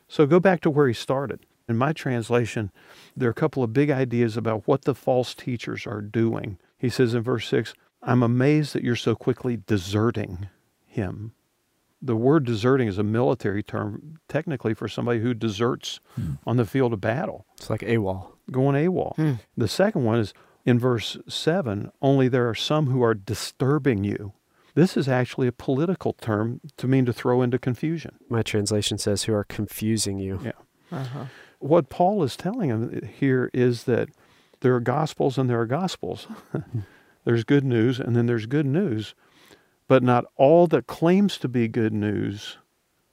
So 0.09 0.27
go 0.27 0.41
back 0.41 0.61
to 0.63 0.71
where 0.71 0.89
he 0.89 0.95
started. 0.95 1.41
In 1.69 1.77
my 1.77 1.93
translation, 1.93 2.71
there 3.17 3.29
are 3.29 3.33
a 3.33 3.35
couple 3.35 3.63
of 3.63 3.73
big 3.73 3.91
ideas 3.91 4.37
about 4.37 4.67
what 4.67 4.85
the 4.85 4.95
false 4.95 5.35
teachers 5.35 5.87
are 5.87 6.01
doing. 6.01 6.59
He 6.79 6.89
says 6.89 7.15
in 7.15 7.23
verse 7.23 7.49
6, 7.49 7.75
I'm 8.03 8.23
amazed 8.23 8.75
that 8.75 8.83
you're 8.83 8.97
so 8.97 9.15
quickly 9.15 9.59
deserting 9.67 10.49
him. 10.87 11.33
The 12.05 12.17
word 12.17 12.45
deserting 12.45 12.89
is 12.89 12.99
a 12.99 13.03
military 13.05 13.63
term, 13.63 14.19
technically, 14.29 14.75
for 14.75 14.89
somebody 14.89 15.21
who 15.21 15.35
deserts 15.35 16.01
on 16.47 16.57
the 16.57 16.65
field 16.67 16.93
of 16.93 17.01
battle, 17.01 17.47
It's 17.59 17.71
like 17.71 17.83
AWOL. 17.83 18.33
going 18.51 18.75
AWOL. 18.75 19.15
Hmm. 19.17 19.33
The 19.57 19.69
second 19.69 20.05
one 20.05 20.19
is 20.19 20.35
in 20.65 20.79
verse 20.79 21.17
7 21.29 21.91
only 22.03 22.27
there 22.29 22.49
are 22.49 22.55
some 22.57 22.87
who 22.87 23.03
are 23.05 23.15
disturbing 23.15 24.03
you. 24.05 24.33
This 24.75 24.97
is 24.97 25.07
actually 25.09 25.47
a 25.47 25.53
political 25.53 26.15
term 26.15 26.61
to 26.79 26.89
mean 26.89 27.05
to 27.05 27.13
throw 27.13 27.43
into 27.43 27.59
confusion. 27.59 28.17
My 28.29 28.43
translation 28.43 28.99
says 28.99 29.25
who 29.25 29.35
are 29.35 29.45
confusing 29.45 30.19
you. 30.19 30.41
Yeah. 30.43 30.53
Uh-huh. 30.91 31.25
What 31.59 31.89
Paul 31.89 32.23
is 32.25 32.37
telling 32.37 32.71
him 32.71 33.09
here 33.19 33.49
is 33.55 33.85
that 33.85 34.09
there 34.61 34.75
are 34.75 34.81
gospels 34.81 35.39
and 35.39 35.49
there 35.49 35.61
are 35.61 35.67
gospels. 35.67 36.27
there's 37.25 37.45
good 37.45 37.65
news 37.65 38.01
and 38.01 38.17
then 38.17 38.27
there's 38.27 38.47
good 38.47 38.67
news, 38.67 39.15
but 39.93 40.03
not 40.03 40.25
all 40.37 40.67
that 40.67 40.87
claims 40.87 41.37
to 41.37 41.47
be 41.47 41.69
good 41.69 41.93
news 41.93 42.57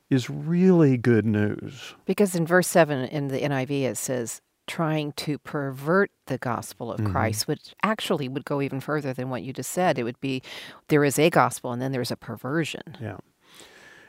is 0.09 0.29
really 0.29 0.95
good 0.95 1.25
news. 1.25 1.93
Because 2.05 2.35
in 2.35 2.45
verse 2.45 2.69
7 2.69 3.03
in 3.09 3.27
the 3.27 3.39
NIV 3.39 3.83
it 3.83 3.97
says, 3.97 4.39
trying 4.65 5.11
to 5.11 5.37
pervert 5.39 6.09
the 6.27 6.37
gospel 6.37 6.89
of 6.89 7.01
Mhm. 7.01 7.11
Christ, 7.11 7.49
which 7.49 7.75
actually 7.83 8.29
would 8.29 8.45
go 8.45 8.61
even 8.61 8.79
further 8.79 9.11
than 9.11 9.29
what 9.29 9.43
you 9.43 9.51
just 9.51 9.71
said. 9.71 9.99
It 9.99 10.03
would 10.05 10.21
be 10.21 10.41
there 10.87 11.03
is 11.03 11.19
a 11.19 11.29
gospel 11.29 11.73
and 11.73 11.81
then 11.81 11.91
there's 11.91 12.11
a 12.11 12.15
perversion. 12.15 12.95
Yeah. 13.01 13.17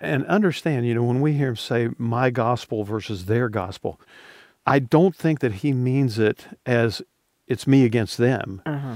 And 0.01 0.25
understand, 0.27 0.87
you 0.87 0.95
know, 0.95 1.03
when 1.03 1.21
we 1.21 1.33
hear 1.33 1.49
him 1.49 1.57
say 1.57 1.89
my 1.99 2.31
gospel 2.31 2.85
versus 2.85 3.25
their 3.25 3.49
gospel, 3.49 4.01
I 4.65 4.79
don't 4.79 5.17
think 5.17 5.41
that 5.41 5.55
he 5.55 5.73
means 5.73 6.21
it 6.21 6.47
as 6.65 7.03
it's 7.49 7.67
me 7.67 7.85
against 7.85 8.17
them. 8.17 8.63
Uh-huh. 8.65 8.95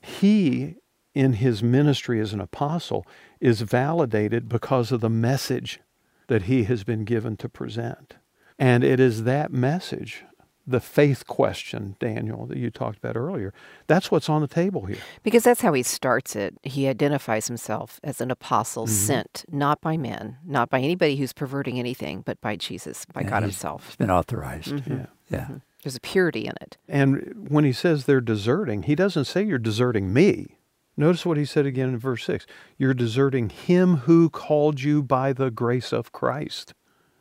He, 0.00 0.78
in 1.14 1.34
his 1.34 1.62
ministry 1.62 2.20
as 2.20 2.32
an 2.32 2.40
apostle, 2.40 3.06
is 3.40 3.60
validated 3.62 4.48
because 4.48 4.90
of 4.92 5.00
the 5.00 5.10
message 5.10 5.80
that 6.26 6.42
he 6.42 6.64
has 6.64 6.84
been 6.84 7.04
given 7.04 7.36
to 7.36 7.48
present. 7.48 8.14
And 8.58 8.82
it 8.84 9.00
is 9.00 9.24
that 9.24 9.52
message 9.52 10.24
the 10.66 10.80
faith 10.80 11.26
question, 11.26 11.94
Daniel, 12.00 12.46
that 12.46 12.56
you 12.56 12.70
talked 12.70 12.96
about 12.96 13.18
earlier. 13.18 13.52
That's 13.86 14.10
what's 14.10 14.30
on 14.30 14.40
the 14.40 14.48
table 14.48 14.86
here. 14.86 14.96
Because 15.22 15.42
that's 15.42 15.60
how 15.60 15.74
he 15.74 15.82
starts 15.82 16.34
it. 16.34 16.56
He 16.62 16.88
identifies 16.88 17.48
himself 17.48 18.00
as 18.02 18.18
an 18.22 18.30
apostle 18.30 18.86
Mm-hmm. 18.86 18.94
sent 18.94 19.44
not 19.52 19.82
by 19.82 19.98
men, 19.98 20.38
not 20.46 20.70
by 20.70 20.78
anybody 20.78 21.16
who's 21.16 21.34
perverting 21.34 21.78
anything, 21.78 22.22
but 22.22 22.40
by 22.40 22.56
Jesus, 22.56 23.04
by 23.12 23.20
Yeah, 23.20 23.28
God 23.28 23.42
he's- 23.42 23.52
himself. 23.56 23.84
It's 23.88 23.96
been 23.96 24.10
authorized. 24.10 24.72
Mm-hmm. 24.72 24.94
Yeah. 24.94 25.06
Yeah. 25.28 25.48
There's 25.82 25.96
a 25.96 26.00
purity 26.00 26.46
in 26.46 26.54
it. 26.62 26.78
And 26.88 27.48
when 27.50 27.64
he 27.64 27.72
says 27.72 28.06
they're 28.06 28.22
deserting, 28.22 28.84
he 28.84 28.94
doesn't 28.94 29.26
say 29.26 29.42
you're 29.44 29.58
deserting 29.58 30.14
me. 30.14 30.56
Notice 30.96 31.26
what 31.26 31.36
he 31.36 31.44
said 31.44 31.66
again 31.66 31.88
in 31.88 31.98
verse 31.98 32.24
6 32.24 32.46
You're 32.78 32.94
deserting 32.94 33.48
him 33.50 33.98
who 33.98 34.30
called 34.30 34.80
you 34.80 35.02
by 35.02 35.32
the 35.32 35.50
grace 35.50 35.92
of 35.92 36.12
Christ. 36.12 36.74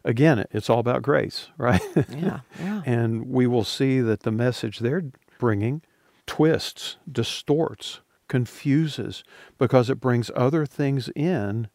Again, 0.06 0.46
it's 0.52 0.70
all 0.70 0.80
about 0.80 1.02
grace, 1.02 1.50
right? 1.58 1.82
Yeah, 2.10 2.42
yeah. 2.60 2.82
and 2.86 3.30
we 3.30 3.48
will 3.48 3.64
see 3.64 4.02
that 4.02 4.22
the 4.22 4.32
message 4.32 4.80
they're 4.80 5.06
bringing 5.40 5.82
twists, 6.26 6.98
distorts, 7.10 8.02
confuses, 8.28 9.24
because 9.58 9.90
it 9.90 10.00
brings 10.00 10.32
other 10.36 10.66
things 10.66 11.10
in 11.16 11.68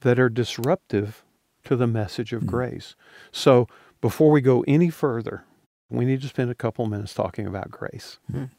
that 0.00 0.18
are 0.18 0.28
disruptive 0.28 1.24
to 1.64 1.76
the 1.76 1.86
message 1.86 2.32
of 2.32 2.42
mm. 2.42 2.46
grace. 2.46 2.94
So 3.32 3.66
before 4.00 4.30
we 4.30 4.40
go 4.40 4.64
any 4.68 4.90
further, 4.90 5.44
we 5.88 6.04
need 6.04 6.20
to 6.22 6.28
spend 6.28 6.50
a 6.50 6.54
couple 6.54 6.86
minutes 6.86 7.14
talking 7.14 7.46
about 7.46 7.70
grace. 7.70 8.18
Mm. 8.30 8.50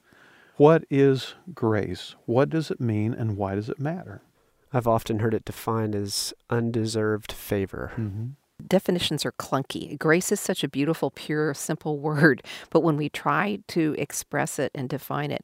What 0.57 0.85
is 0.89 1.35
grace? 1.53 2.15
What 2.25 2.49
does 2.49 2.71
it 2.71 2.79
mean 2.79 3.13
and 3.13 3.35
why 3.35 3.55
does 3.55 3.67
it 3.67 3.79
matter? 3.79 4.21
I've 4.71 4.87
often 4.87 5.19
heard 5.19 5.33
it 5.33 5.45
defined 5.45 5.95
as 5.95 6.33
undeserved 6.49 7.31
favor. 7.31 7.91
Mm-hmm. 7.95 8.25
definitions 8.67 9.25
are 9.25 9.33
clunky. 9.33 9.99
Grace 9.99 10.31
is 10.31 10.39
such 10.39 10.63
a 10.63 10.69
beautiful, 10.69 11.11
pure, 11.11 11.53
simple 11.53 11.99
word, 12.09 12.41
but 12.69 12.81
when 12.81 12.95
we 12.95 13.09
try 13.09 13.59
to 13.67 13.95
express 13.97 14.57
it 14.59 14.71
and 14.73 14.87
define 14.87 15.31
it, 15.31 15.43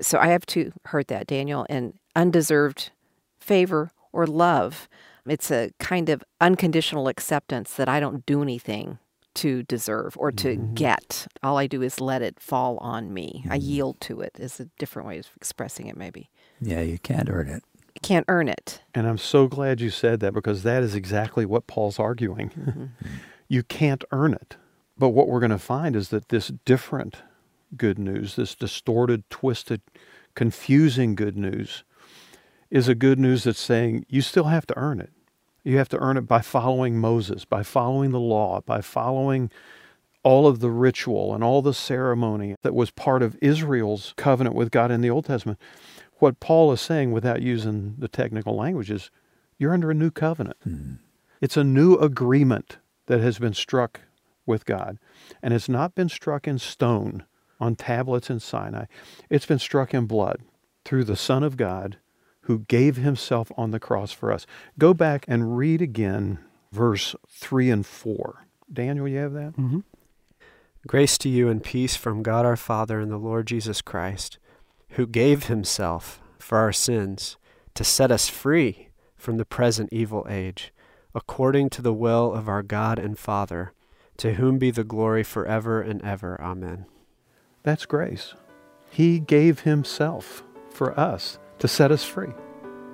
so 0.00 0.18
I 0.18 0.28
have 0.28 0.46
to 0.46 0.72
heard 0.86 1.08
that 1.08 1.26
Daniel 1.26 1.66
and 1.68 1.94
undeserved 2.14 2.90
favor 3.40 3.90
or 4.12 4.26
love. 4.26 4.88
It's 5.26 5.50
a 5.50 5.72
kind 5.78 6.08
of 6.08 6.22
unconditional 6.40 7.08
acceptance 7.08 7.74
that 7.74 7.88
I 7.88 8.00
don't 8.00 8.24
do 8.26 8.42
anything 8.42 8.98
to 9.34 9.62
deserve 9.64 10.16
or 10.16 10.30
to 10.32 10.56
mm-hmm. 10.56 10.74
get. 10.74 11.26
All 11.42 11.58
I 11.58 11.66
do 11.66 11.82
is 11.82 12.00
let 12.00 12.22
it 12.22 12.40
fall 12.40 12.78
on 12.78 13.12
me. 13.12 13.44
I 13.48 13.58
mm-hmm. 13.58 13.68
yield 13.68 14.00
to 14.02 14.20
it. 14.20 14.38
Is 14.38 14.60
a 14.60 14.66
different 14.78 15.08
way 15.08 15.18
of 15.18 15.28
expressing 15.36 15.88
it. 15.88 15.96
Maybe 15.96 16.30
Yeah, 16.60 16.80
you 16.80 16.98
can't 16.98 17.28
earn 17.30 17.48
it. 17.48 17.62
I 17.94 17.98
can't 18.00 18.24
earn 18.28 18.48
it. 18.48 18.82
And 18.94 19.06
I'm 19.06 19.18
so 19.18 19.46
glad 19.48 19.80
you 19.80 19.90
said 19.90 20.20
that 20.20 20.32
because 20.32 20.62
that 20.62 20.82
is 20.82 20.94
exactly 20.94 21.44
what 21.44 21.66
Paul's 21.66 21.98
arguing. 21.98 22.50
Mm-hmm. 22.62 22.86
you 23.48 23.62
can't 23.62 24.04
earn 24.12 24.32
it. 24.32 24.56
But 24.96 25.10
what 25.10 25.28
we're 25.28 25.40
going 25.40 25.50
to 25.50 25.58
find 25.58 25.96
is 25.96 26.08
that 26.08 26.28
this 26.28 26.52
different 26.64 27.18
good 27.76 27.98
news, 27.98 28.36
this 28.36 28.54
distorted, 28.54 29.28
twisted, 29.30 29.82
confusing 30.34 31.14
good 31.14 31.36
news, 31.36 31.84
is 32.70 32.88
a 32.88 32.94
good 32.94 33.18
news 33.18 33.44
that's 33.44 33.60
saying 33.60 34.06
you 34.08 34.22
still 34.22 34.44
have 34.44 34.66
to 34.66 34.78
earn 34.78 35.00
it. 35.00 35.10
You 35.64 35.78
have 35.78 35.88
to 35.90 35.98
earn 35.98 36.16
it 36.16 36.22
by 36.22 36.40
following 36.40 36.98
Moses, 36.98 37.44
by 37.44 37.62
following 37.62 38.10
the 38.10 38.20
law, 38.20 38.60
by 38.62 38.80
following 38.80 39.50
all 40.24 40.46
of 40.46 40.60
the 40.60 40.70
ritual 40.70 41.34
and 41.34 41.42
all 41.42 41.62
the 41.62 41.74
ceremony 41.74 42.54
that 42.62 42.74
was 42.74 42.90
part 42.90 43.22
of 43.22 43.36
Israel's 43.40 44.14
covenant 44.16 44.54
with 44.54 44.70
God 44.70 44.90
in 44.90 45.00
the 45.00 45.10
Old 45.10 45.26
Testament. 45.26 45.58
What 46.18 46.40
Paul 46.40 46.72
is 46.72 46.80
saying, 46.80 47.12
without 47.12 47.42
using 47.42 47.96
the 47.98 48.08
technical 48.08 48.56
language, 48.56 48.90
is 48.90 49.10
you're 49.58 49.74
under 49.74 49.90
a 49.90 49.94
new 49.94 50.10
covenant. 50.10 50.56
Hmm. 50.62 50.94
It's 51.40 51.56
a 51.56 51.64
new 51.64 51.96
agreement 51.96 52.78
that 53.06 53.20
has 53.20 53.38
been 53.38 53.54
struck 53.54 54.00
with 54.46 54.64
God. 54.64 54.98
And 55.42 55.52
it's 55.52 55.68
not 55.68 55.94
been 55.94 56.08
struck 56.08 56.46
in 56.46 56.58
stone 56.58 57.24
on 57.60 57.76
tablets 57.76 58.28
in 58.28 58.40
Sinai, 58.40 58.86
it's 59.30 59.46
been 59.46 59.58
struck 59.58 59.94
in 59.94 60.06
blood 60.06 60.42
through 60.84 61.04
the 61.04 61.16
Son 61.16 61.44
of 61.44 61.56
God 61.56 61.98
who 62.42 62.60
gave 62.60 62.96
himself 62.96 63.52
on 63.56 63.70
the 63.70 63.80
cross 63.80 64.12
for 64.12 64.32
us. 64.32 64.46
Go 64.78 64.94
back 64.94 65.24
and 65.28 65.56
read 65.56 65.80
again 65.80 66.38
verse 66.72 67.14
3 67.28 67.70
and 67.70 67.86
4. 67.86 68.46
Daniel, 68.72 69.06
you 69.06 69.18
have 69.18 69.32
that? 69.32 69.52
Mm-hmm. 69.56 69.80
Grace 70.86 71.16
to 71.18 71.28
you 71.28 71.48
and 71.48 71.62
peace 71.62 71.94
from 71.94 72.22
God 72.22 72.44
our 72.44 72.56
Father 72.56 72.98
and 72.98 73.10
the 73.10 73.18
Lord 73.18 73.46
Jesus 73.46 73.80
Christ, 73.80 74.38
who 74.90 75.06
gave 75.06 75.44
himself 75.44 76.20
for 76.38 76.58
our 76.58 76.72
sins 76.72 77.36
to 77.74 77.84
set 77.84 78.10
us 78.10 78.28
free 78.28 78.88
from 79.16 79.36
the 79.36 79.44
present 79.44 79.90
evil 79.92 80.26
age, 80.28 80.72
according 81.14 81.70
to 81.70 81.82
the 81.82 81.92
will 81.92 82.32
of 82.32 82.48
our 82.48 82.62
God 82.64 82.98
and 82.98 83.16
Father, 83.16 83.72
to 84.16 84.34
whom 84.34 84.58
be 84.58 84.72
the 84.72 84.82
glory 84.82 85.22
forever 85.22 85.80
and 85.80 86.02
ever. 86.02 86.40
Amen. 86.40 86.86
That's 87.62 87.86
grace. 87.86 88.34
He 88.90 89.20
gave 89.20 89.60
himself 89.60 90.42
for 90.70 90.98
us 90.98 91.38
to 91.62 91.68
set 91.68 91.92
us 91.92 92.02
free. 92.02 92.32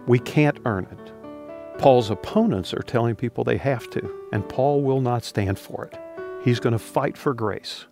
We 0.07 0.19
can't 0.19 0.61
earn 0.67 0.87
it. 0.93 1.79
Paul's 1.79 2.11
opponents 2.11 2.75
are 2.75 2.83
telling 2.83 3.17
people 3.17 3.43
they 3.43 3.57
have 3.57 3.89
to, 3.93 4.15
and 4.31 4.47
Paul 4.47 4.83
will 4.83 5.01
not 5.01 5.25
stand 5.25 5.59
for 5.59 5.87
it. 5.87 5.99
He's 6.45 6.61
going 6.61 6.75
to 6.75 6.79
fight 6.79 7.17
for 7.17 7.33
grace 7.33 7.87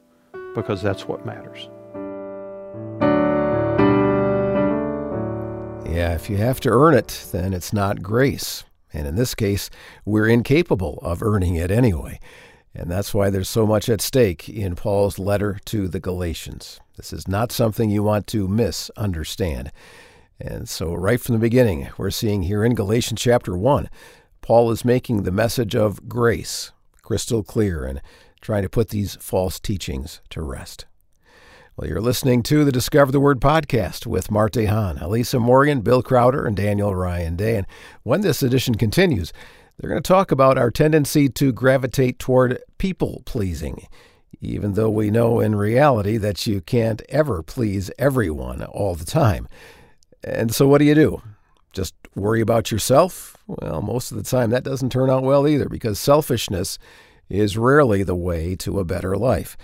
because 0.55 0.83
that's 0.83 1.09
what 1.09 1.25
matters. 1.25 1.71
Yeah, 5.91 6.15
if 6.15 6.29
you 6.29 6.37
have 6.37 6.61
to 6.61 6.69
earn 6.69 6.93
it, 6.93 7.27
then 7.33 7.55
it's 7.55 7.73
not 7.73 8.03
grace. 8.03 8.65
And 8.93 9.07
in 9.07 9.15
this 9.15 9.35
case, 9.35 9.71
we're 10.05 10.29
incapable 10.29 10.99
of 11.01 11.23
earning 11.23 11.55
it 11.55 11.71
anyway. 11.71 12.21
And 12.75 12.91
that's 12.91 13.15
why 13.15 13.31
there's 13.31 13.49
so 13.49 13.67
much 13.67 13.89
at 13.89 14.03
stake 14.03 14.47
in 14.47 14.75
Paul's 14.75 15.19
letter 15.19 15.59
to 15.65 15.89
the 15.89 16.01
Galatians. 16.01 16.81
This 16.99 17.15
is 17.15 17.27
not 17.27 17.51
something 17.51 17.89
you 17.89 18.03
want 18.03 18.27
to 18.27 18.47
misunderstand. 18.47 19.73
And 20.39 20.69
so, 20.69 20.93
right 20.95 21.21
from 21.21 21.35
the 21.35 21.39
beginning, 21.39 21.89
we're 21.97 22.11
seeing 22.11 22.43
here 22.43 22.63
in 22.65 22.75
Galatians 22.75 23.21
chapter 23.21 23.57
1, 23.57 23.89
Paul 24.43 24.71
is 24.71 24.85
making 24.85 25.23
the 25.23 25.33
message 25.33 25.75
of 25.75 26.09
grace 26.09 26.73
crystal 27.03 27.43
clear 27.43 27.85
and 27.85 28.03
trying 28.41 28.63
to 28.63 28.69
put 28.69 28.91
these 28.91 29.17
false 29.21 29.59
teachings 29.59 30.21
to 30.31 30.43
rest. 30.43 30.87
Well, 31.77 31.89
you're 31.89 32.01
listening 32.01 32.43
to 32.45 32.65
the 32.65 32.73
Discover 32.73 33.13
the 33.13 33.21
Word 33.21 33.41
podcast 33.41 34.07
with 34.07 34.31
Mart 34.31 34.53
De 34.53 34.67
Haan, 34.67 34.99
Elisa 34.99 35.39
Morgan, 35.39 35.83
Bill 35.83 36.03
Crowder, 36.03 36.47
and 36.47 36.57
Daniel 36.57 36.95
Ryan 36.95 37.37
Day. 37.37 37.57
And 37.57 37.67
when 38.03 38.23
this 38.23 38.43
edition 38.43 38.75
continues, 38.75 39.33
they're 39.77 39.91
going 39.91 40.03
to 40.03 40.09
talk 40.09 40.31
about 40.31 40.59
our 40.59 40.71
tendency 40.71 41.29
to 41.29 41.53
gravitate 41.53 42.19
toward 42.19 42.59
people 42.79 43.23
pleasing, 43.27 43.87
even 44.41 44.73
though 44.73 44.91
we 44.91 45.11
know 45.11 45.41
in 45.41 45.55
reality 45.55 46.17
that 46.17 46.47
you 46.47 46.61
can't 46.61 47.03
ever 47.09 47.43
please 47.43 47.91
everyone 47.99 48.63
all 48.65 48.95
the 48.95 49.05
time. 49.05 49.47
And 50.27 50.53
so, 50.53 50.67
what 50.67 50.79
do 50.79 50.85
you 50.85 50.95
do? 50.95 51.23
Just 51.73 51.95
worry 52.15 52.41
about 52.41 52.73
yourself? 52.73 53.37
Well, 53.47 53.81
most 53.81 54.11
of 54.11 54.17
the 54.17 54.25
time 54.25 54.51
that 54.51 54.65
doesn't 54.65 54.91
turn 54.91 55.09
out 55.09 55.23
well 55.23 55.47
either 55.47 55.69
because 55.69 56.01
selfishness 56.01 56.79
is 57.29 57.57
rarely 57.57 58.03
the 58.03 58.17
way 58.17 58.57
to 58.57 58.81
a 58.81 58.85
better 58.85 59.17
life. 59.17 59.57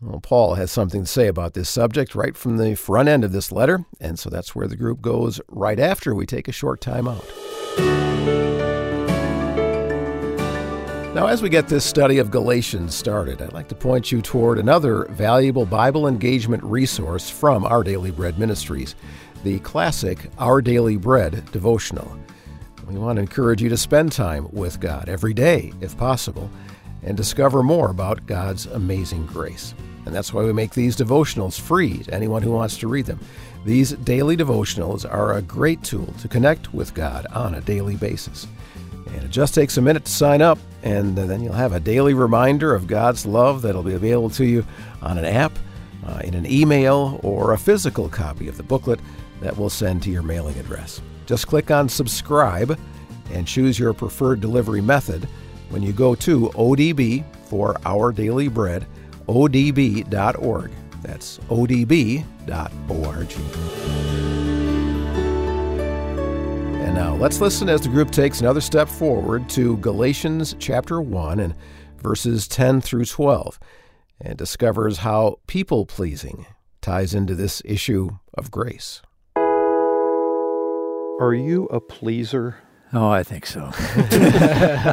Well, 0.00 0.20
Paul 0.20 0.54
has 0.54 0.70
something 0.70 1.02
to 1.02 1.06
say 1.06 1.28
about 1.28 1.54
this 1.54 1.70
subject 1.70 2.14
right 2.14 2.36
from 2.36 2.56
the 2.56 2.74
front 2.74 3.08
end 3.08 3.24
of 3.24 3.32
this 3.32 3.52
letter, 3.52 3.86
and 4.00 4.18
so 4.18 4.28
that's 4.28 4.54
where 4.54 4.66
the 4.66 4.76
group 4.76 5.00
goes 5.00 5.40
right 5.48 5.78
after 5.78 6.14
we 6.14 6.26
take 6.26 6.48
a 6.48 6.52
short 6.52 6.80
time 6.80 7.06
out. 7.06 7.24
Now, 11.14 11.26
as 11.26 11.40
we 11.40 11.50
get 11.50 11.68
this 11.68 11.84
study 11.84 12.18
of 12.18 12.30
Galatians 12.30 12.94
started, 12.94 13.40
I'd 13.40 13.52
like 13.52 13.68
to 13.68 13.74
point 13.74 14.10
you 14.10 14.22
toward 14.22 14.58
another 14.58 15.04
valuable 15.10 15.66
Bible 15.66 16.08
engagement 16.08 16.64
resource 16.64 17.30
from 17.30 17.64
Our 17.64 17.84
Daily 17.84 18.10
Bread 18.10 18.38
Ministries 18.38 18.96
the 19.42 19.58
classic 19.60 20.30
Our 20.38 20.62
Daily 20.62 20.96
Bread 20.96 21.50
devotional. 21.50 22.16
We 22.88 22.98
want 22.98 23.16
to 23.16 23.22
encourage 23.22 23.62
you 23.62 23.68
to 23.70 23.76
spend 23.76 24.12
time 24.12 24.48
with 24.52 24.80
God 24.80 25.08
every 25.08 25.34
day, 25.34 25.72
if 25.80 25.96
possible, 25.96 26.50
and 27.02 27.16
discover 27.16 27.62
more 27.62 27.90
about 27.90 28.26
God's 28.26 28.66
amazing 28.66 29.26
grace. 29.26 29.74
And 30.04 30.14
that's 30.14 30.32
why 30.32 30.44
we 30.44 30.52
make 30.52 30.72
these 30.72 30.96
devotionals 30.96 31.60
free 31.60 31.98
to 31.98 32.14
anyone 32.14 32.42
who 32.42 32.52
wants 32.52 32.76
to 32.78 32.88
read 32.88 33.06
them. 33.06 33.20
These 33.64 33.92
daily 33.92 34.36
devotionals 34.36 35.10
are 35.10 35.34
a 35.34 35.42
great 35.42 35.82
tool 35.82 36.12
to 36.20 36.28
connect 36.28 36.74
with 36.74 36.94
God 36.94 37.26
on 37.26 37.54
a 37.54 37.60
daily 37.60 37.96
basis. 37.96 38.46
And 39.06 39.22
it 39.22 39.30
just 39.30 39.54
takes 39.54 39.76
a 39.76 39.82
minute 39.82 40.04
to 40.04 40.12
sign 40.12 40.42
up, 40.42 40.58
and 40.82 41.16
then 41.16 41.42
you'll 41.42 41.52
have 41.52 41.72
a 41.72 41.80
daily 41.80 42.14
reminder 42.14 42.74
of 42.74 42.86
God's 42.86 43.26
love 43.26 43.62
that'll 43.62 43.82
be 43.82 43.94
available 43.94 44.30
to 44.30 44.44
you 44.44 44.64
on 45.00 45.18
an 45.18 45.24
app, 45.24 45.52
uh, 46.06 46.20
in 46.24 46.34
an 46.34 46.50
email, 46.50 47.20
or 47.22 47.52
a 47.52 47.58
physical 47.58 48.08
copy 48.08 48.48
of 48.48 48.56
the 48.56 48.62
booklet 48.62 49.00
that 49.42 49.56
we'll 49.56 49.70
send 49.70 50.02
to 50.02 50.10
your 50.10 50.22
mailing 50.22 50.58
address. 50.58 51.00
Just 51.26 51.46
click 51.46 51.70
on 51.70 51.88
subscribe 51.88 52.78
and 53.32 53.46
choose 53.46 53.78
your 53.78 53.92
preferred 53.92 54.40
delivery 54.40 54.80
method 54.80 55.28
when 55.70 55.82
you 55.82 55.92
go 55.92 56.14
to 56.14 56.48
ODB 56.50 57.24
for 57.46 57.76
Our 57.84 58.12
Daily 58.12 58.48
Bread, 58.48 58.86
odb.org. 59.26 60.70
That's 61.02 61.38
odb.org. 61.38 62.24
And 66.82 66.94
now 66.94 67.14
let's 67.16 67.40
listen 67.40 67.68
as 67.68 67.80
the 67.80 67.88
group 67.88 68.10
takes 68.10 68.40
another 68.40 68.60
step 68.60 68.88
forward 68.88 69.48
to 69.50 69.76
Galatians 69.78 70.54
chapter 70.58 71.00
1 71.00 71.40
and 71.40 71.54
verses 71.98 72.46
10 72.48 72.80
through 72.80 73.04
12. 73.06 73.58
and 74.20 74.38
discovers 74.38 74.98
how 74.98 75.38
people 75.46 75.84
pleasing 75.84 76.46
ties 76.80 77.14
into 77.14 77.34
this 77.34 77.60
issue 77.64 78.10
of 78.34 78.50
grace. 78.50 79.02
Are 81.22 81.34
you 81.34 81.66
a 81.66 81.80
pleaser? 81.80 82.56
Oh, 82.92 83.08
I 83.08 83.22
think 83.22 83.46
so. 83.46 83.70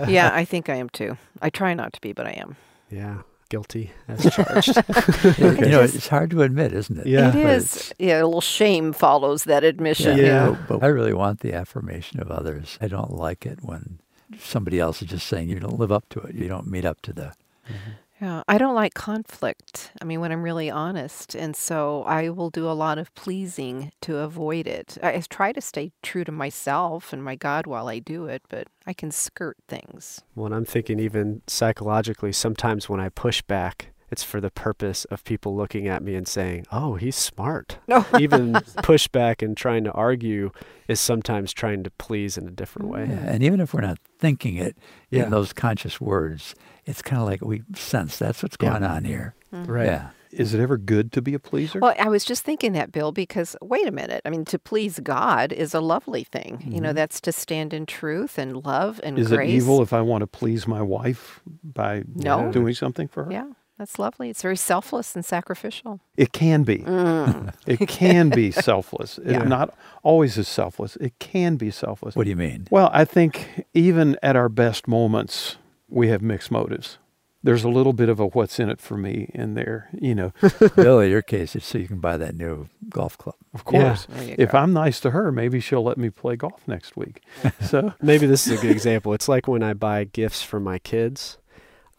yeah, 0.07 0.29
I 0.33 0.45
think 0.45 0.69
I 0.69 0.75
am 0.75 0.89
too. 0.89 1.17
I 1.41 1.49
try 1.49 1.73
not 1.73 1.91
to 1.93 2.01
be, 2.01 2.13
but 2.13 2.25
I 2.27 2.31
am. 2.31 2.55
Yeah, 2.89 3.21
guilty 3.49 3.91
as 4.07 4.23
charged. 4.33 4.67
you 5.39 5.67
know, 5.67 5.81
it's 5.81 6.07
hard 6.07 6.29
to 6.31 6.43
admit, 6.43 6.71
isn't 6.73 6.99
it? 6.99 7.07
Yeah. 7.07 7.29
it 7.29 7.33
But 7.33 7.45
is. 7.51 7.75
it's- 7.75 7.93
Yeah, 7.99 8.21
a 8.21 8.25
little 8.25 8.41
shame 8.41 8.93
follows 8.93 9.43
that 9.45 9.63
admission. 9.63 10.17
Yeah. 10.17 10.55
But 10.67 10.83
I 10.83 10.87
really 10.87 11.13
want 11.13 11.39
the 11.41 11.53
affirmation 11.53 12.19
of 12.19 12.31
others. 12.31 12.77
I 12.79 12.87
don't 12.87 13.11
like 13.13 13.45
it 13.45 13.59
when 13.61 13.99
somebody 14.39 14.79
else 14.79 15.01
is 15.01 15.09
just 15.09 15.27
saying 15.27 15.49
you 15.49 15.59
don't 15.59 15.79
live 15.79 15.91
up 15.91 16.07
to 16.09 16.19
it. 16.21 16.35
You 16.35 16.47
don't 16.47 16.67
meet 16.67 16.85
up 16.85 17.01
to 17.01 17.13
the. 17.13 17.33
Mm-hmm. 17.67 17.91
Yeah, 18.21 18.43
I 18.47 18.57
don't 18.57 18.75
like 18.75 18.93
conflict. 18.93 19.91
I 20.01 20.05
mean, 20.05 20.19
when 20.19 20.31
I'm 20.31 20.43
really 20.43 20.69
honest. 20.69 21.35
And 21.35 21.55
so 21.55 22.03
I 22.03 22.29
will 22.29 22.49
do 22.49 22.69
a 22.69 22.73
lot 22.73 22.97
of 22.97 23.13
pleasing 23.15 23.91
to 24.01 24.17
avoid 24.17 24.67
it. 24.67 24.97
I 25.01 25.21
try 25.29 25.53
to 25.53 25.61
stay 25.61 25.91
true 26.01 26.23
to 26.25 26.31
myself 26.31 27.13
and 27.13 27.23
my 27.23 27.35
God 27.35 27.65
while 27.65 27.87
I 27.87 27.99
do 27.99 28.25
it, 28.25 28.41
but 28.49 28.67
I 28.85 28.93
can 28.93 29.11
skirt 29.11 29.57
things. 29.67 30.21
when 30.33 30.51
I'm 30.51 30.65
thinking, 30.65 30.99
even 30.99 31.41
psychologically, 31.47 32.33
sometimes 32.33 32.89
when 32.89 32.99
I 32.99 33.09
push 33.09 33.41
back, 33.41 33.93
it's 34.11 34.23
for 34.23 34.39
the 34.41 34.51
purpose 34.51 35.05
of 35.05 35.23
people 35.23 35.55
looking 35.55 35.87
at 35.87 36.01
me 36.03 36.15
and 36.15 36.27
saying, 36.27 36.65
"Oh, 36.71 36.95
he's 36.95 37.15
smart." 37.15 37.77
No. 37.87 38.05
even 38.19 38.53
pushback 38.83 39.41
and 39.43 39.55
trying 39.57 39.83
to 39.85 39.91
argue 39.91 40.51
is 40.87 40.99
sometimes 40.99 41.53
trying 41.53 41.83
to 41.83 41.89
please 41.91 42.37
in 42.37 42.47
a 42.47 42.51
different 42.51 42.89
way. 42.89 43.07
Yeah, 43.09 43.19
and 43.33 43.43
even 43.43 43.59
if 43.59 43.73
we're 43.73 43.81
not 43.81 43.97
thinking 44.19 44.55
it 44.57 44.77
Yeah. 45.09 45.23
in 45.23 45.29
those 45.31 45.53
conscious 45.53 45.99
words, 45.99 46.55
it's 46.85 47.01
kind 47.01 47.21
of 47.21 47.27
like 47.27 47.41
we 47.41 47.63
sense 47.75 48.17
that's 48.17 48.43
what's 48.43 48.57
Yeah. 48.61 48.69
going 48.71 48.83
on 48.83 49.03
here. 49.05 49.33
Mm-hmm. 49.53 49.71
Right. 49.71 49.85
Yeah. 49.87 50.09
Is 50.31 50.53
it 50.53 50.59
ever 50.59 50.77
good 50.77 51.11
to 51.13 51.23
be 51.23 51.33
a 51.33 51.39
pleaser? 51.39 51.79
Well, 51.79 51.95
I 51.97 52.07
was 52.07 52.23
just 52.23 52.43
thinking 52.45 52.73
that, 52.73 52.91
Bill, 52.91 53.11
because 53.11 53.55
wait 53.63 53.87
a 53.87 53.91
minute. 53.91 54.21
I 54.25 54.29
mean, 54.29 54.45
to 54.45 54.59
please 54.59 54.99
God 54.99 55.51
is 55.51 55.73
a 55.73 55.79
lovely 55.81 56.23
thing. 56.23 56.61
You 56.67 56.79
know, 56.79 56.89
mm-hmm. 56.89 56.97
that's 56.97 57.19
to 57.21 57.31
stand 57.31 57.73
in 57.73 57.87
truth 57.87 58.37
and 58.37 58.63
love 58.63 58.99
and 59.03 59.17
Is 59.17 59.29
grace. 59.29 59.49
it 59.49 59.53
evil 59.53 59.81
if 59.81 59.91
I 59.91 60.01
want 60.01 60.21
to 60.21 60.27
please 60.27 60.67
my 60.67 60.83
wife 60.83 61.39
by 61.63 62.03
No. 62.13 62.51
doing 62.51 62.75
something 62.75 63.07
for 63.07 63.23
her? 63.23 63.31
Yeah, 63.31 63.47
that's 63.79 63.97
lovely. 63.97 64.29
It's 64.29 64.43
very 64.43 64.57
selfless 64.57 65.15
and 65.15 65.25
sacrificial. 65.25 65.99
It 66.17 66.31
can 66.33 66.63
be. 66.63 66.79
Mm. 66.79 67.53
It 67.65 67.87
can 67.87 68.29
be 68.29 68.51
selfless. 68.69 69.17
It 69.19 69.47
not 69.47 69.73
always 70.03 70.37
is 70.37 70.47
selfless. 70.47 70.95
It 70.97 71.17
can 71.19 71.55
be 71.55 71.71
selfless. 71.71 72.15
What 72.15 72.25
do 72.25 72.29
you 72.29 72.35
mean? 72.35 72.67
Well, 72.69 72.89
I 72.93 73.05
think 73.05 73.65
even 73.73 74.17
at 74.21 74.35
our 74.35 74.49
best 74.49 74.87
moments, 74.87 75.55
we 75.87 76.09
have 76.09 76.21
mixed 76.21 76.51
motives. 76.51 76.97
There's 77.41 77.63
a 77.63 77.69
little 77.69 77.93
bit 77.93 78.09
of 78.09 78.19
a 78.19 78.25
what's 78.27 78.59
in 78.59 78.69
it 78.69 78.81
for 78.81 78.97
me 78.97 79.31
in 79.33 79.53
there, 79.53 79.87
you 79.93 80.13
know. 80.13 80.33
Bill, 80.75 80.99
in 80.99 81.09
your 81.09 81.21
case, 81.21 81.55
it's 81.55 81.65
so 81.65 81.77
you 81.77 81.87
can 81.87 81.99
buy 82.01 82.17
that 82.17 82.35
new 82.35 82.67
golf 82.89 83.17
club. 83.17 83.35
Of 83.53 83.63
course. 83.63 84.07
There 84.09 84.23
you 84.25 84.35
If 84.37 84.51
go. 84.51 84.57
I'm 84.57 84.73
nice 84.73 84.99
to 84.99 85.11
her, 85.11 85.31
maybe 85.31 85.61
she'll 85.61 85.81
let 85.83 85.97
me 85.97 86.09
play 86.09 86.35
golf 86.35 86.67
next 86.67 86.97
week. 86.97 87.21
So, 87.61 87.93
Maybe 88.01 88.25
this 88.27 88.45
is 88.45 88.59
a 88.59 88.61
good 88.61 88.71
example. 88.71 89.13
It's 89.13 89.29
like 89.29 89.47
when 89.47 89.63
I 89.63 89.73
buy 89.73 90.03
gifts 90.03 90.41
for 90.43 90.59
my 90.59 90.79
kids. 90.79 91.37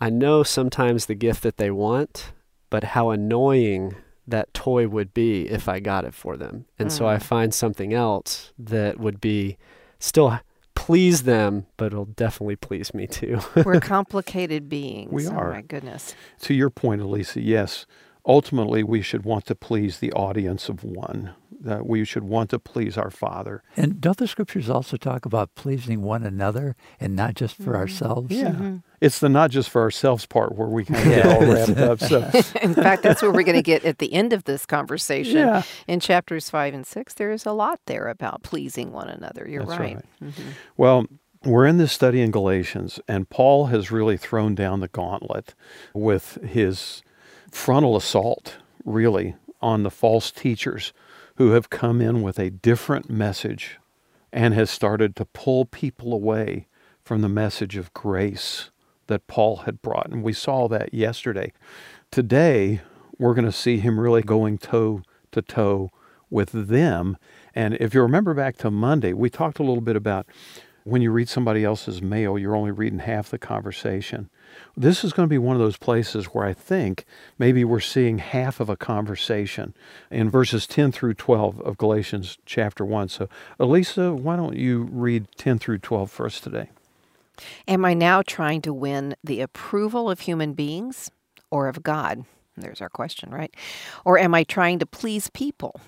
I 0.00 0.10
know 0.10 0.42
sometimes 0.42 1.06
the 1.06 1.14
gift 1.14 1.42
that 1.42 1.56
they 1.58 1.70
want, 1.70 2.32
but 2.70 2.84
how 2.84 3.10
annoying 3.10 3.96
that 4.26 4.52
toy 4.54 4.86
would 4.88 5.12
be 5.12 5.48
if 5.48 5.68
I 5.68 5.80
got 5.80 6.04
it 6.04 6.14
for 6.14 6.36
them. 6.36 6.66
And 6.78 6.92
so 6.92 7.06
I 7.06 7.16
Mm. 7.16 7.22
find 7.22 7.54
something 7.54 7.92
else 7.92 8.52
that 8.58 8.98
would 8.98 9.20
be 9.20 9.56
still 9.98 10.38
please 10.74 11.24
them, 11.24 11.66
but 11.76 11.86
it'll 11.92 12.04
definitely 12.06 12.56
please 12.56 12.94
me 12.94 13.06
too. 13.06 13.40
We're 13.64 13.80
complicated 13.96 14.68
beings. 14.68 15.10
We 15.12 15.26
Oh, 15.26 15.32
are. 15.32 15.50
my 15.50 15.62
goodness. 15.62 16.14
to 16.42 16.54
your 16.54 16.70
point, 16.70 17.02
Elisa, 17.02 17.40
yes, 17.40 17.86
ultimately 18.26 18.82
we 18.82 19.02
should 19.02 19.24
want 19.24 19.46
to 19.46 19.54
please 19.54 19.98
the 19.98 20.12
audience 20.12 20.68
of 20.68 20.84
one. 20.84 21.34
That 21.62 21.86
we 21.86 22.06
should 22.06 22.22
want 22.24 22.48
to 22.50 22.58
please 22.58 22.96
our 22.96 23.10
Father. 23.10 23.62
And 23.76 24.00
don't 24.00 24.16
the 24.16 24.26
scriptures 24.26 24.70
also 24.70 24.96
talk 24.96 25.26
about 25.26 25.54
pleasing 25.54 26.00
one 26.00 26.22
another 26.24 26.74
and 26.98 27.14
not 27.14 27.34
just 27.34 27.54
for 27.56 27.76
ourselves? 27.76 28.34
Yeah. 28.34 28.52
Mm-hmm. 28.52 28.76
It's 29.02 29.18
the 29.18 29.28
not 29.28 29.50
just 29.50 29.68
for 29.68 29.82
ourselves 29.82 30.24
part 30.24 30.56
where 30.56 30.68
we 30.68 30.86
kind 30.86 31.00
of 31.06 31.14
get 31.14 31.26
all 31.26 31.44
wrapped 31.52 31.76
up. 31.78 32.00
So, 32.00 32.20
In 32.62 32.72
fact, 32.72 33.02
that's 33.02 33.20
where 33.20 33.30
we're 33.30 33.42
going 33.42 33.56
to 33.56 33.62
get 33.62 33.84
at 33.84 33.98
the 33.98 34.10
end 34.14 34.32
of 34.32 34.44
this 34.44 34.64
conversation. 34.64 35.36
yeah. 35.36 35.62
In 35.86 36.00
chapters 36.00 36.48
five 36.48 36.72
and 36.72 36.86
six, 36.86 37.12
there 37.12 37.30
is 37.30 37.44
a 37.44 37.52
lot 37.52 37.78
there 37.84 38.08
about 38.08 38.42
pleasing 38.42 38.90
one 38.92 39.10
another. 39.10 39.46
You're 39.46 39.66
That's 39.66 39.78
right. 39.78 39.96
right. 39.96 40.32
Mhm. 40.32 40.44
Well, 40.78 41.04
we're 41.44 41.66
in 41.66 41.76
this 41.76 41.92
study 41.92 42.22
in 42.22 42.30
Galatians, 42.30 43.00
and 43.06 43.28
Paul 43.28 43.66
has 43.66 43.90
really 43.90 44.16
thrown 44.16 44.54
down 44.54 44.80
the 44.80 44.88
gauntlet 44.88 45.54
with 45.94 46.38
his 46.42 47.02
frontal 47.50 47.96
assault, 47.96 48.56
really, 48.84 49.36
on 49.60 49.82
the 49.82 49.90
false 49.90 50.30
teachers 50.30 50.92
who 51.36 51.50
have 51.50 51.70
come 51.70 52.00
in 52.00 52.22
with 52.22 52.38
a 52.38 52.50
different 52.50 53.10
message 53.10 53.78
and 54.32 54.54
has 54.54 54.70
started 54.70 55.16
to 55.16 55.24
pull 55.24 55.64
people 55.64 56.12
away 56.12 56.66
from 57.02 57.22
the 57.22 57.28
message 57.28 57.76
of 57.76 57.92
grace 57.92 58.70
that 59.06 59.26
Paul 59.26 59.56
had 59.58 59.82
brought. 59.82 60.10
And 60.10 60.22
we 60.22 60.32
saw 60.32 60.68
that 60.68 60.94
yesterday. 60.94 61.52
Today, 62.10 62.80
we're 63.18 63.34
going 63.34 63.44
to 63.44 63.52
see 63.52 63.78
him 63.78 63.98
really 63.98 64.22
going 64.22 64.58
toe 64.58 65.02
to 65.32 65.42
toe 65.42 65.90
with 66.30 66.52
them. 66.52 67.16
And 67.54 67.74
if 67.74 67.92
you 67.92 68.02
remember 68.02 68.34
back 68.34 68.56
to 68.58 68.70
Monday, 68.70 69.12
we 69.12 69.28
talked 69.28 69.58
a 69.58 69.64
little 69.64 69.80
bit 69.80 69.96
about 69.96 70.26
when 70.84 71.02
you 71.02 71.10
read 71.10 71.28
somebody 71.28 71.64
else's 71.64 72.00
mail, 72.00 72.38
you're 72.38 72.56
only 72.56 72.70
reading 72.70 73.00
half 73.00 73.30
the 73.30 73.38
conversation. 73.38 74.30
This 74.76 75.04
is 75.04 75.12
going 75.12 75.26
to 75.26 75.30
be 75.30 75.38
one 75.38 75.56
of 75.56 75.60
those 75.60 75.76
places 75.76 76.26
where 76.26 76.44
I 76.44 76.52
think 76.52 77.04
maybe 77.38 77.64
we're 77.64 77.80
seeing 77.80 78.18
half 78.18 78.60
of 78.60 78.68
a 78.68 78.76
conversation 78.76 79.74
in 80.10 80.30
verses 80.30 80.66
10 80.66 80.92
through 80.92 81.14
12 81.14 81.60
of 81.60 81.78
Galatians 81.78 82.38
chapter 82.46 82.84
1. 82.84 83.08
So, 83.08 83.28
Elisa, 83.58 84.14
why 84.14 84.36
don't 84.36 84.56
you 84.56 84.88
read 84.90 85.26
10 85.36 85.58
through 85.58 85.78
12 85.78 86.10
for 86.10 86.26
us 86.26 86.40
today? 86.40 86.70
Am 87.66 87.84
I 87.84 87.94
now 87.94 88.22
trying 88.22 88.62
to 88.62 88.72
win 88.72 89.14
the 89.24 89.40
approval 89.40 90.10
of 90.10 90.20
human 90.20 90.52
beings 90.52 91.10
or 91.50 91.68
of 91.68 91.82
God? 91.82 92.24
There's 92.56 92.80
our 92.80 92.88
question, 92.88 93.30
right? 93.30 93.54
Or 94.04 94.18
am 94.18 94.34
I 94.34 94.44
trying 94.44 94.78
to 94.80 94.86
please 94.86 95.30
people? 95.30 95.80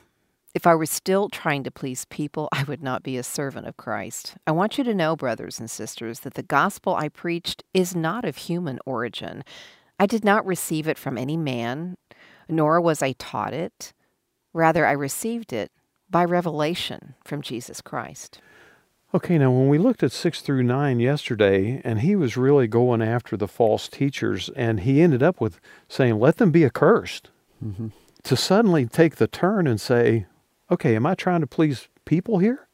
If 0.54 0.66
I 0.66 0.74
were 0.74 0.86
still 0.86 1.30
trying 1.30 1.64
to 1.64 1.70
please 1.70 2.04
people, 2.06 2.48
I 2.52 2.64
would 2.64 2.82
not 2.82 3.02
be 3.02 3.16
a 3.16 3.22
servant 3.22 3.66
of 3.66 3.78
Christ. 3.78 4.34
I 4.46 4.50
want 4.50 4.76
you 4.76 4.84
to 4.84 4.94
know, 4.94 5.16
brothers 5.16 5.58
and 5.58 5.70
sisters, 5.70 6.20
that 6.20 6.34
the 6.34 6.42
gospel 6.42 6.94
I 6.94 7.08
preached 7.08 7.64
is 7.72 7.96
not 7.96 8.24
of 8.26 8.36
human 8.36 8.78
origin. 8.84 9.44
I 9.98 10.06
did 10.06 10.24
not 10.24 10.44
receive 10.44 10.86
it 10.86 10.98
from 10.98 11.16
any 11.16 11.38
man, 11.38 11.96
nor 12.48 12.80
was 12.80 13.02
I 13.02 13.12
taught 13.12 13.54
it. 13.54 13.94
Rather, 14.52 14.84
I 14.84 14.92
received 14.92 15.54
it 15.54 15.72
by 16.10 16.24
revelation 16.24 17.14
from 17.24 17.40
Jesus 17.40 17.80
Christ. 17.80 18.40
Okay, 19.14 19.38
now 19.38 19.50
when 19.50 19.68
we 19.68 19.78
looked 19.78 20.02
at 20.02 20.12
6 20.12 20.42
through 20.42 20.62
9 20.64 21.00
yesterday, 21.00 21.80
and 21.82 22.00
he 22.00 22.14
was 22.14 22.36
really 22.36 22.66
going 22.66 23.00
after 23.00 23.36
the 23.36 23.48
false 23.48 23.88
teachers, 23.88 24.50
and 24.54 24.80
he 24.80 25.00
ended 25.00 25.22
up 25.22 25.40
with 25.40 25.60
saying, 25.88 26.18
Let 26.18 26.36
them 26.36 26.50
be 26.50 26.64
accursed. 26.64 27.30
Mm-hmm. 27.64 27.88
To 28.24 28.36
suddenly 28.36 28.86
take 28.86 29.16
the 29.16 29.26
turn 29.26 29.66
and 29.66 29.80
say, 29.80 30.26
Okay, 30.72 30.96
am 30.96 31.04
I 31.04 31.14
trying 31.14 31.42
to 31.42 31.46
please 31.46 31.88
people 32.06 32.38
here? 32.38 32.66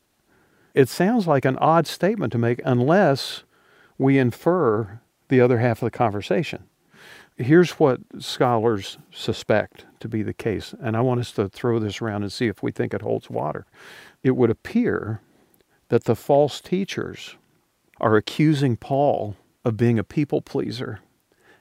It 0.73 0.89
sounds 0.89 1.27
like 1.27 1.45
an 1.45 1.59
odd 1.59 1.89
statement 1.89 2.31
to 2.31 2.39
make 2.39 2.61
unless 2.65 3.43
we 3.99 4.19
infer 4.19 5.01
the 5.27 5.41
other 5.41 5.59
half 5.59 5.83
of 5.83 5.87
the 5.87 5.99
conversation. 5.99 6.63
Here's 7.35 7.73
what 7.73 7.99
scholars 8.21 8.99
suspect 9.11 9.85
to 9.99 10.07
be 10.07 10.23
the 10.23 10.33
case, 10.33 10.77
and 10.81 10.97
I 10.97 11.01
want 11.01 11.19
us 11.19 11.33
to 11.33 11.49
throw 11.49 11.81
this 11.81 12.01
around 12.01 12.23
and 12.23 12.33
see 12.33 12.47
if 12.47 12.63
we 12.63 12.71
think 12.71 12.95
it 12.95 13.03
holds 13.03 13.29
water. 13.29 13.67
It 14.23 14.37
would 14.37 14.51
appear 14.51 15.21
that 15.89 16.05
the 16.05 16.15
false 16.15 16.61
teachers 16.61 17.35
are 18.01 18.15
accusing 18.15 18.77
Paul 18.77 19.35
of 19.65 19.77
being 19.77 19.99
a 19.99 20.05
people 20.05 20.41
pleaser. 20.41 21.01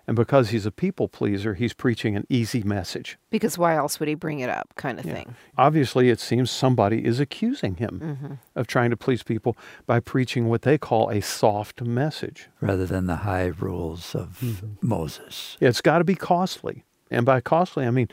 And 0.07 0.15
because 0.15 0.49
he's 0.51 0.65
a 0.65 0.71
people 0.71 1.09
pleaser, 1.09 1.53
he's 1.55 1.73
preaching 1.73 2.15
an 2.15 2.25
easy 2.29 2.63
message. 2.63 3.17
Because 3.29 3.57
why 3.57 3.75
else 3.75 3.99
would 3.99 4.07
he 4.07 4.15
bring 4.15 4.39
it 4.39 4.49
up, 4.49 4.73
kind 4.75 4.99
of 4.99 5.05
Yeah. 5.05 5.13
thing? 5.15 5.35
Obviously, 5.57 6.09
it 6.09 6.21
seems 6.21 6.49
somebody 6.49 7.03
is 7.05 7.19
accusing 7.19 7.75
him 7.75 7.99
hmm 7.99 8.33
of 8.55 8.67
trying 8.67 8.89
to 8.89 8.97
please 8.97 9.21
people 9.21 9.55
by 9.85 9.99
preaching 9.99 10.47
what 10.47 10.61
they 10.61 10.77
call 10.77 11.09
a 11.09 11.21
soft 11.21 11.81
message. 11.81 12.47
Rather 12.61 12.85
than 12.85 13.05
the 13.07 13.17
high 13.17 13.47
rules 13.47 14.15
of 14.15 14.39
Mm-hmm. 14.41 14.87
Moses. 14.87 15.57
It's 15.59 15.81
got 15.81 15.97
to 15.97 16.03
be 16.05 16.15
costly. 16.15 16.85
And 17.11 17.25
by 17.25 17.41
costly, 17.41 17.85
I 17.85 17.91
mean, 17.91 18.07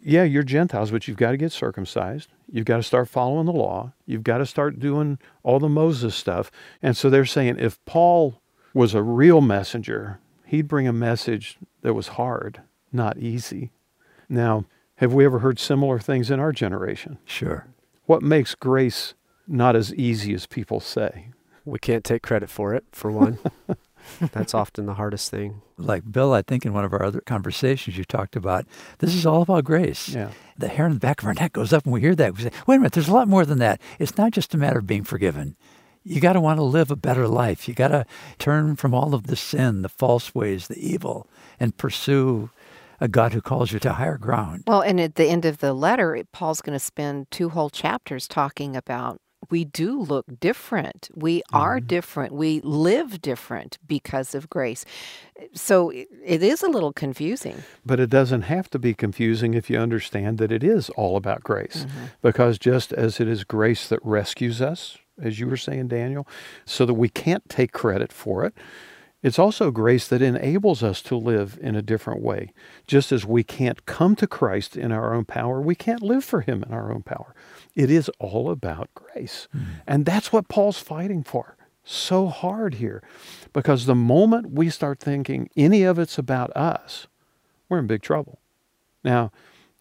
yeah, 0.00 0.24
you're 0.24 0.42
Gentiles, 0.42 0.90
but 0.90 1.08
you've 1.08 1.16
got 1.16 1.30
to 1.30 1.36
get 1.36 1.52
circumcised. 1.52 2.28
You've 2.50 2.64
got 2.66 2.76
to 2.78 2.82
start 2.82 3.08
following 3.08 3.46
the 3.46 3.52
law. 3.52 3.92
You've 4.04 4.22
got 4.24 4.38
to 4.38 4.46
start 4.46 4.78
doing 4.78 5.18
all 5.42 5.58
the 5.58 5.68
Moses 5.68 6.14
stuff. 6.14 6.50
And 6.82 6.96
so 6.96 7.08
they're 7.08 7.24
saying 7.24 7.56
if 7.58 7.82
Paul 7.86 8.40
was 8.74 8.94
a 8.94 9.02
real 9.02 9.40
messenger, 9.40 10.18
he'd 10.52 10.68
bring 10.68 10.86
a 10.86 10.92
message 10.92 11.56
that 11.80 11.94
was 11.94 12.08
hard, 12.08 12.60
not 12.92 13.16
easy. 13.16 13.70
Now, 14.28 14.66
have 14.96 15.14
we 15.14 15.24
ever 15.24 15.38
heard 15.38 15.58
similar 15.58 15.98
things 15.98 16.30
in 16.30 16.38
our 16.38 16.52
generation? 16.52 17.16
Sure. 17.24 17.66
What 18.04 18.20
makes 18.20 18.54
grace 18.54 19.14
not 19.48 19.74
as 19.74 19.94
easy 19.94 20.34
as 20.34 20.44
people 20.44 20.78
say? 20.78 21.28
We 21.64 21.78
can't 21.78 22.04
take 22.04 22.22
credit 22.22 22.50
for 22.50 22.74
it, 22.74 22.84
for 22.92 23.10
one. 23.10 23.38
That's 24.20 24.52
often 24.52 24.84
the 24.84 24.94
hardest 24.94 25.30
thing. 25.30 25.62
Like 25.78 26.12
Bill, 26.12 26.34
I 26.34 26.42
think 26.42 26.66
in 26.66 26.74
one 26.74 26.84
of 26.84 26.92
our 26.92 27.02
other 27.02 27.22
conversations, 27.22 27.96
you 27.96 28.04
talked 28.04 28.36
about 28.36 28.66
this 28.98 29.14
is 29.14 29.24
all 29.24 29.40
about 29.40 29.64
grace. 29.64 30.10
Yeah. 30.10 30.32
The 30.58 30.68
hair 30.68 30.84
on 30.84 30.92
the 30.92 30.98
back 30.98 31.22
of 31.22 31.28
our 31.28 31.34
neck 31.34 31.54
goes 31.54 31.72
up 31.72 31.86
when 31.86 31.94
we 31.94 32.02
hear 32.02 32.14
that. 32.14 32.36
We 32.36 32.42
say, 32.42 32.50
wait 32.66 32.76
a 32.76 32.78
minute, 32.78 32.92
there's 32.92 33.08
a 33.08 33.14
lot 33.14 33.26
more 33.26 33.46
than 33.46 33.58
that. 33.60 33.80
It's 33.98 34.18
not 34.18 34.32
just 34.32 34.52
a 34.52 34.58
matter 34.58 34.80
of 34.80 34.86
being 34.86 35.04
forgiven. 35.04 35.56
You 36.04 36.20
got 36.20 36.32
to 36.34 36.40
want 36.40 36.58
to 36.58 36.64
live 36.64 36.90
a 36.90 36.96
better 36.96 37.28
life. 37.28 37.68
You 37.68 37.74
got 37.74 37.88
to 37.88 38.06
turn 38.38 38.76
from 38.76 38.94
all 38.94 39.14
of 39.14 39.26
the 39.26 39.36
sin, 39.36 39.82
the 39.82 39.88
false 39.88 40.34
ways, 40.34 40.68
the 40.68 40.78
evil, 40.78 41.28
and 41.60 41.76
pursue 41.76 42.50
a 43.00 43.08
God 43.08 43.32
who 43.32 43.40
calls 43.40 43.72
you 43.72 43.78
to 43.80 43.92
higher 43.94 44.18
ground. 44.18 44.64
Well, 44.66 44.80
and 44.80 45.00
at 45.00 45.16
the 45.16 45.26
end 45.26 45.44
of 45.44 45.58
the 45.58 45.72
letter, 45.72 46.22
Paul's 46.32 46.60
going 46.60 46.78
to 46.78 46.84
spend 46.84 47.30
two 47.30 47.48
whole 47.48 47.70
chapters 47.70 48.28
talking 48.28 48.76
about 48.76 49.20
we 49.50 49.64
do 49.64 50.00
look 50.00 50.26
different. 50.40 51.10
We 51.14 51.42
are 51.52 51.78
mm-hmm. 51.78 51.86
different. 51.86 52.32
We 52.32 52.60
live 52.60 53.20
different 53.20 53.78
because 53.86 54.34
of 54.34 54.48
grace. 54.48 54.84
So 55.52 55.90
it 55.90 56.08
it 56.24 56.42
is 56.42 56.62
a 56.62 56.68
little 56.68 56.92
confusing. 56.92 57.62
But 57.84 57.98
it 57.98 58.08
doesn't 58.08 58.42
have 58.42 58.70
to 58.70 58.78
be 58.78 58.94
confusing 58.94 59.54
if 59.54 59.68
you 59.68 59.78
understand 59.78 60.38
that 60.38 60.52
it 60.52 60.62
is 60.62 60.90
all 60.90 61.16
about 61.16 61.42
grace. 61.42 61.84
Mm-hmm. 61.84 62.04
Because 62.22 62.58
just 62.58 62.92
as 62.92 63.20
it 63.20 63.28
is 63.28 63.44
grace 63.44 63.88
that 63.88 63.98
rescues 64.02 64.62
us, 64.62 64.98
as 65.20 65.40
you 65.40 65.46
were 65.46 65.56
saying, 65.56 65.88
Daniel, 65.88 66.26
so 66.64 66.86
that 66.86 66.94
we 66.94 67.08
can't 67.08 67.48
take 67.48 67.72
credit 67.72 68.12
for 68.12 68.44
it, 68.44 68.54
it's 69.22 69.38
also 69.38 69.70
grace 69.70 70.08
that 70.08 70.20
enables 70.20 70.82
us 70.82 71.00
to 71.02 71.16
live 71.16 71.56
in 71.62 71.76
a 71.76 71.82
different 71.82 72.22
way. 72.22 72.52
Just 72.88 73.12
as 73.12 73.24
we 73.24 73.44
can't 73.44 73.86
come 73.86 74.16
to 74.16 74.26
Christ 74.26 74.76
in 74.76 74.90
our 74.90 75.14
own 75.14 75.24
power, 75.24 75.60
we 75.60 75.76
can't 75.76 76.02
live 76.02 76.24
for 76.24 76.40
Him 76.40 76.64
in 76.64 76.72
our 76.72 76.92
own 76.92 77.02
power. 77.02 77.34
It 77.76 77.90
is 77.90 78.10
all 78.18 78.50
about 78.50 78.90
grace. 78.94 79.46
Hmm. 79.52 79.60
And 79.86 80.06
that's 80.06 80.32
what 80.32 80.48
Paul's 80.48 80.78
fighting 80.78 81.22
for 81.22 81.56
so 81.84 82.26
hard 82.26 82.74
here. 82.74 83.02
Because 83.52 83.86
the 83.86 83.94
moment 83.94 84.52
we 84.52 84.70
start 84.70 85.00
thinking 85.00 85.48
any 85.56 85.82
of 85.82 85.98
it's 85.98 86.18
about 86.18 86.54
us, 86.56 87.06
we're 87.68 87.78
in 87.78 87.86
big 87.86 88.02
trouble. 88.02 88.40
Now, 89.04 89.32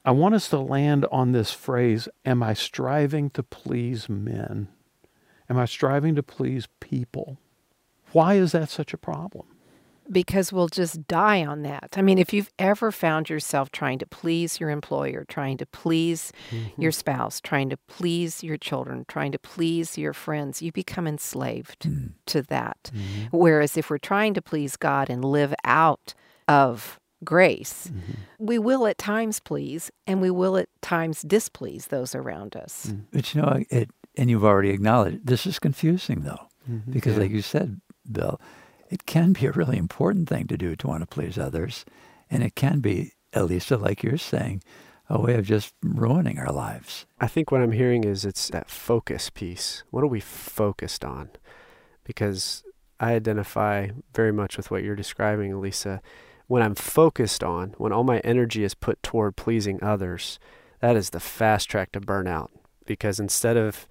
I 0.03 0.11
want 0.11 0.35
us 0.35 0.49
to 0.49 0.59
land 0.59 1.05
on 1.11 1.31
this 1.31 1.51
phrase 1.51 2.07
Am 2.25 2.41
I 2.41 2.53
striving 2.53 3.29
to 3.31 3.43
please 3.43 4.09
men? 4.09 4.69
Am 5.51 5.57
I 5.57 5.65
striving 5.65 6.15
to 6.15 6.23
please 6.23 6.69
people? 6.79 7.37
Why 8.13 8.35
is 8.35 8.53
that 8.53 8.69
such 8.69 8.93
a 8.93 8.97
problem? 8.97 9.45
because 10.11 10.51
we'll 10.51 10.67
just 10.67 11.07
die 11.07 11.45
on 11.45 11.61
that. 11.61 11.95
I 11.95 12.01
mean, 12.01 12.17
if 12.17 12.33
you've 12.33 12.51
ever 12.59 12.91
found 12.91 13.29
yourself 13.29 13.71
trying 13.71 13.97
to 13.99 14.05
please 14.05 14.59
your 14.59 14.69
employer, 14.69 15.25
trying 15.27 15.57
to 15.57 15.65
please 15.65 16.33
mm-hmm. 16.49 16.81
your 16.81 16.91
spouse, 16.91 17.39
trying 17.39 17.69
to 17.69 17.77
please 17.87 18.43
your 18.43 18.57
children, 18.57 19.05
trying 19.07 19.31
to 19.31 19.39
please 19.39 19.97
your 19.97 20.11
friends, 20.11 20.61
you 20.61 20.73
become 20.73 21.07
enslaved 21.07 21.85
hmm. 21.85 22.07
to 22.25 22.41
that. 22.41 22.91
Mm-hmm. 22.93 23.37
Whereas 23.37 23.77
if 23.77 23.89
we're 23.89 23.99
trying 23.99 24.33
to 24.33 24.41
please 24.41 24.75
God 24.75 25.09
and 25.09 25.23
live 25.23 25.53
out 25.63 26.13
of 26.45 26.99
grace, 27.23 27.87
mm-hmm. 27.87 28.45
we 28.45 28.59
will 28.59 28.87
at 28.87 28.97
times 28.97 29.39
please 29.39 29.91
and 30.07 30.19
we 30.19 30.31
will 30.31 30.57
at 30.57 30.67
times 30.81 31.21
displease 31.21 31.87
those 31.87 32.15
around 32.15 32.55
us. 32.55 32.87
Mm. 32.87 33.03
But 33.13 33.33
you 33.33 33.41
know, 33.41 33.63
it, 33.69 33.89
and 34.17 34.29
you've 34.29 34.43
already 34.45 34.69
acknowledged 34.69 35.25
this 35.25 35.45
is 35.45 35.59
confusing 35.59 36.21
though, 36.21 36.47
Mm-hmm. 36.69 36.91
because 36.91 37.17
like 37.17 37.31
you 37.31 37.41
said, 37.41 37.81
Bill, 38.09 38.39
it 38.89 39.05
can 39.07 39.33
be 39.33 39.47
a 39.47 39.51
really 39.51 39.77
important 39.77 40.29
thing 40.29 40.45
to 40.47 40.57
do 40.57 40.75
to 40.75 40.87
want 40.87 41.01
to 41.01 41.07
please 41.07 41.37
others, 41.39 41.85
and 42.29 42.43
it 42.43 42.53
can 42.55 42.81
be, 42.81 43.13
Elisa, 43.33 43.77
like 43.77 44.03
you're 44.03 44.17
saying, 44.17 44.61
a 45.09 45.19
way 45.19 45.33
of 45.35 45.45
just 45.45 45.73
ruining 45.83 46.37
our 46.37 46.51
lives. 46.51 47.05
I 47.19 47.27
think 47.27 47.51
what 47.51 47.61
I'm 47.61 47.71
hearing 47.71 48.03
is 48.03 48.23
it's 48.25 48.47
that 48.49 48.69
focus 48.69 49.29
piece. 49.31 49.83
What 49.89 50.03
are 50.03 50.07
we 50.07 50.19
focused 50.19 51.03
on? 51.03 51.31
Because 52.03 52.63
I 52.99 53.13
identify 53.13 53.89
very 54.13 54.31
much 54.31 54.55
with 54.55 54.69
what 54.69 54.83
you're 54.83 54.95
describing, 54.95 55.51
Elisa. 55.51 56.01
When 56.47 56.61
I'm 56.61 56.75
focused 56.75 57.43
on, 57.43 57.73
when 57.77 57.91
all 57.91 58.03
my 58.03 58.19
energy 58.19 58.63
is 58.63 58.75
put 58.75 59.01
toward 59.01 59.35
pleasing 59.35 59.81
others, 59.83 60.39
that 60.79 60.95
is 60.95 61.09
the 61.09 61.19
fast 61.19 61.69
track 61.69 61.91
to 61.93 62.01
burnout. 62.01 62.49
Because 62.91 63.21
instead 63.21 63.55
of 63.55 63.87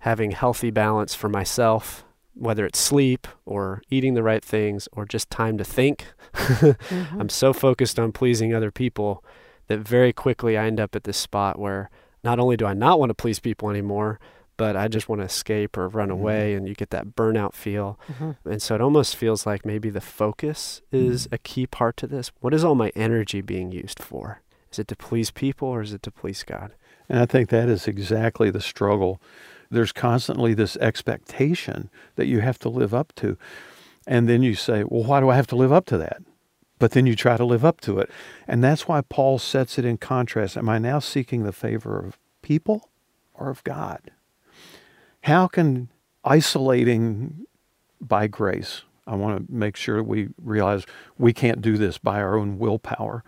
having 0.00 0.30
healthy 0.30 0.70
balance 0.70 1.16
for 1.16 1.28
myself, 1.28 2.04
whether 2.34 2.64
it's 2.64 2.78
sleep 2.78 3.26
or 3.44 3.82
eating 3.90 4.14
the 4.14 4.22
right 4.22 4.44
things 4.44 4.88
or 4.92 5.04
just 5.04 5.30
time 5.30 5.58
to 5.58 5.64
think, 5.64 6.06
mm-hmm. 6.32 7.20
I'm 7.20 7.28
so 7.28 7.52
focused 7.52 7.98
on 7.98 8.12
pleasing 8.12 8.54
other 8.54 8.70
people 8.70 9.24
that 9.66 9.80
very 9.80 10.12
quickly 10.12 10.56
I 10.56 10.66
end 10.66 10.78
up 10.78 10.94
at 10.94 11.04
this 11.04 11.16
spot 11.16 11.58
where 11.58 11.90
not 12.22 12.38
only 12.38 12.56
do 12.56 12.66
I 12.66 12.74
not 12.74 13.00
want 13.00 13.10
to 13.10 13.14
please 13.14 13.40
people 13.40 13.68
anymore, 13.68 14.20
but 14.56 14.76
I 14.76 14.86
just 14.86 15.08
want 15.08 15.20
to 15.20 15.26
escape 15.26 15.76
or 15.76 15.88
run 15.88 16.08
mm-hmm. 16.08 16.20
away, 16.20 16.54
and 16.54 16.68
you 16.68 16.74
get 16.74 16.90
that 16.90 17.16
burnout 17.16 17.52
feel. 17.52 17.98
Mm-hmm. 18.12 18.48
And 18.48 18.62
so 18.62 18.74
it 18.76 18.80
almost 18.80 19.16
feels 19.16 19.44
like 19.44 19.66
maybe 19.66 19.90
the 19.90 20.00
focus 20.00 20.82
is 20.92 21.28
a 21.32 21.38
key 21.38 21.66
part 21.66 21.96
to 21.98 22.06
this. 22.06 22.30
What 22.40 22.54
is 22.54 22.64
all 22.64 22.74
my 22.74 22.90
energy 22.94 23.40
being 23.40 23.72
used 23.72 24.00
for? 24.00 24.40
Is 24.72 24.78
it 24.78 24.88
to 24.88 24.96
please 24.96 25.30
people 25.30 25.68
or 25.68 25.82
is 25.82 25.92
it 25.92 26.02
to 26.02 26.10
please 26.10 26.42
God? 26.42 26.72
And 27.08 27.18
I 27.18 27.26
think 27.26 27.48
that 27.48 27.68
is 27.68 27.86
exactly 27.86 28.50
the 28.50 28.60
struggle. 28.60 29.20
There's 29.70 29.92
constantly 29.92 30.54
this 30.54 30.76
expectation 30.76 31.90
that 32.16 32.26
you 32.26 32.40
have 32.40 32.58
to 32.60 32.68
live 32.68 32.94
up 32.94 33.12
to. 33.16 33.36
And 34.06 34.28
then 34.28 34.42
you 34.42 34.54
say, 34.54 34.84
well, 34.84 35.04
why 35.04 35.20
do 35.20 35.28
I 35.28 35.36
have 35.36 35.48
to 35.48 35.56
live 35.56 35.72
up 35.72 35.86
to 35.86 35.98
that? 35.98 36.22
But 36.78 36.92
then 36.92 37.06
you 37.06 37.16
try 37.16 37.36
to 37.36 37.44
live 37.44 37.64
up 37.64 37.80
to 37.82 37.98
it. 37.98 38.10
And 38.46 38.62
that's 38.62 38.86
why 38.86 39.00
Paul 39.00 39.38
sets 39.38 39.78
it 39.78 39.84
in 39.84 39.96
contrast. 39.96 40.56
Am 40.56 40.68
I 40.68 40.78
now 40.78 40.98
seeking 40.98 41.42
the 41.42 41.52
favor 41.52 41.98
of 41.98 42.18
people 42.42 42.90
or 43.34 43.50
of 43.50 43.64
God? 43.64 44.10
How 45.22 45.48
can 45.48 45.88
isolating 46.24 47.46
by 48.00 48.26
grace, 48.26 48.82
I 49.06 49.14
want 49.14 49.46
to 49.46 49.52
make 49.52 49.76
sure 49.76 50.02
we 50.02 50.28
realize 50.42 50.84
we 51.16 51.32
can't 51.32 51.62
do 51.62 51.78
this 51.78 51.98
by 51.98 52.20
our 52.20 52.36
own 52.36 52.58
willpower, 52.58 53.24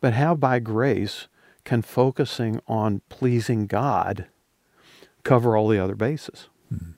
but 0.00 0.14
how 0.14 0.34
by 0.34 0.60
grace 0.60 1.28
can 1.66 1.82
focusing 1.82 2.60
on 2.66 3.02
pleasing 3.10 3.66
God 3.66 4.26
cover 5.24 5.56
all 5.56 5.68
the 5.68 5.78
other 5.82 5.94
bases? 5.96 6.48
Hmm. 6.70 6.92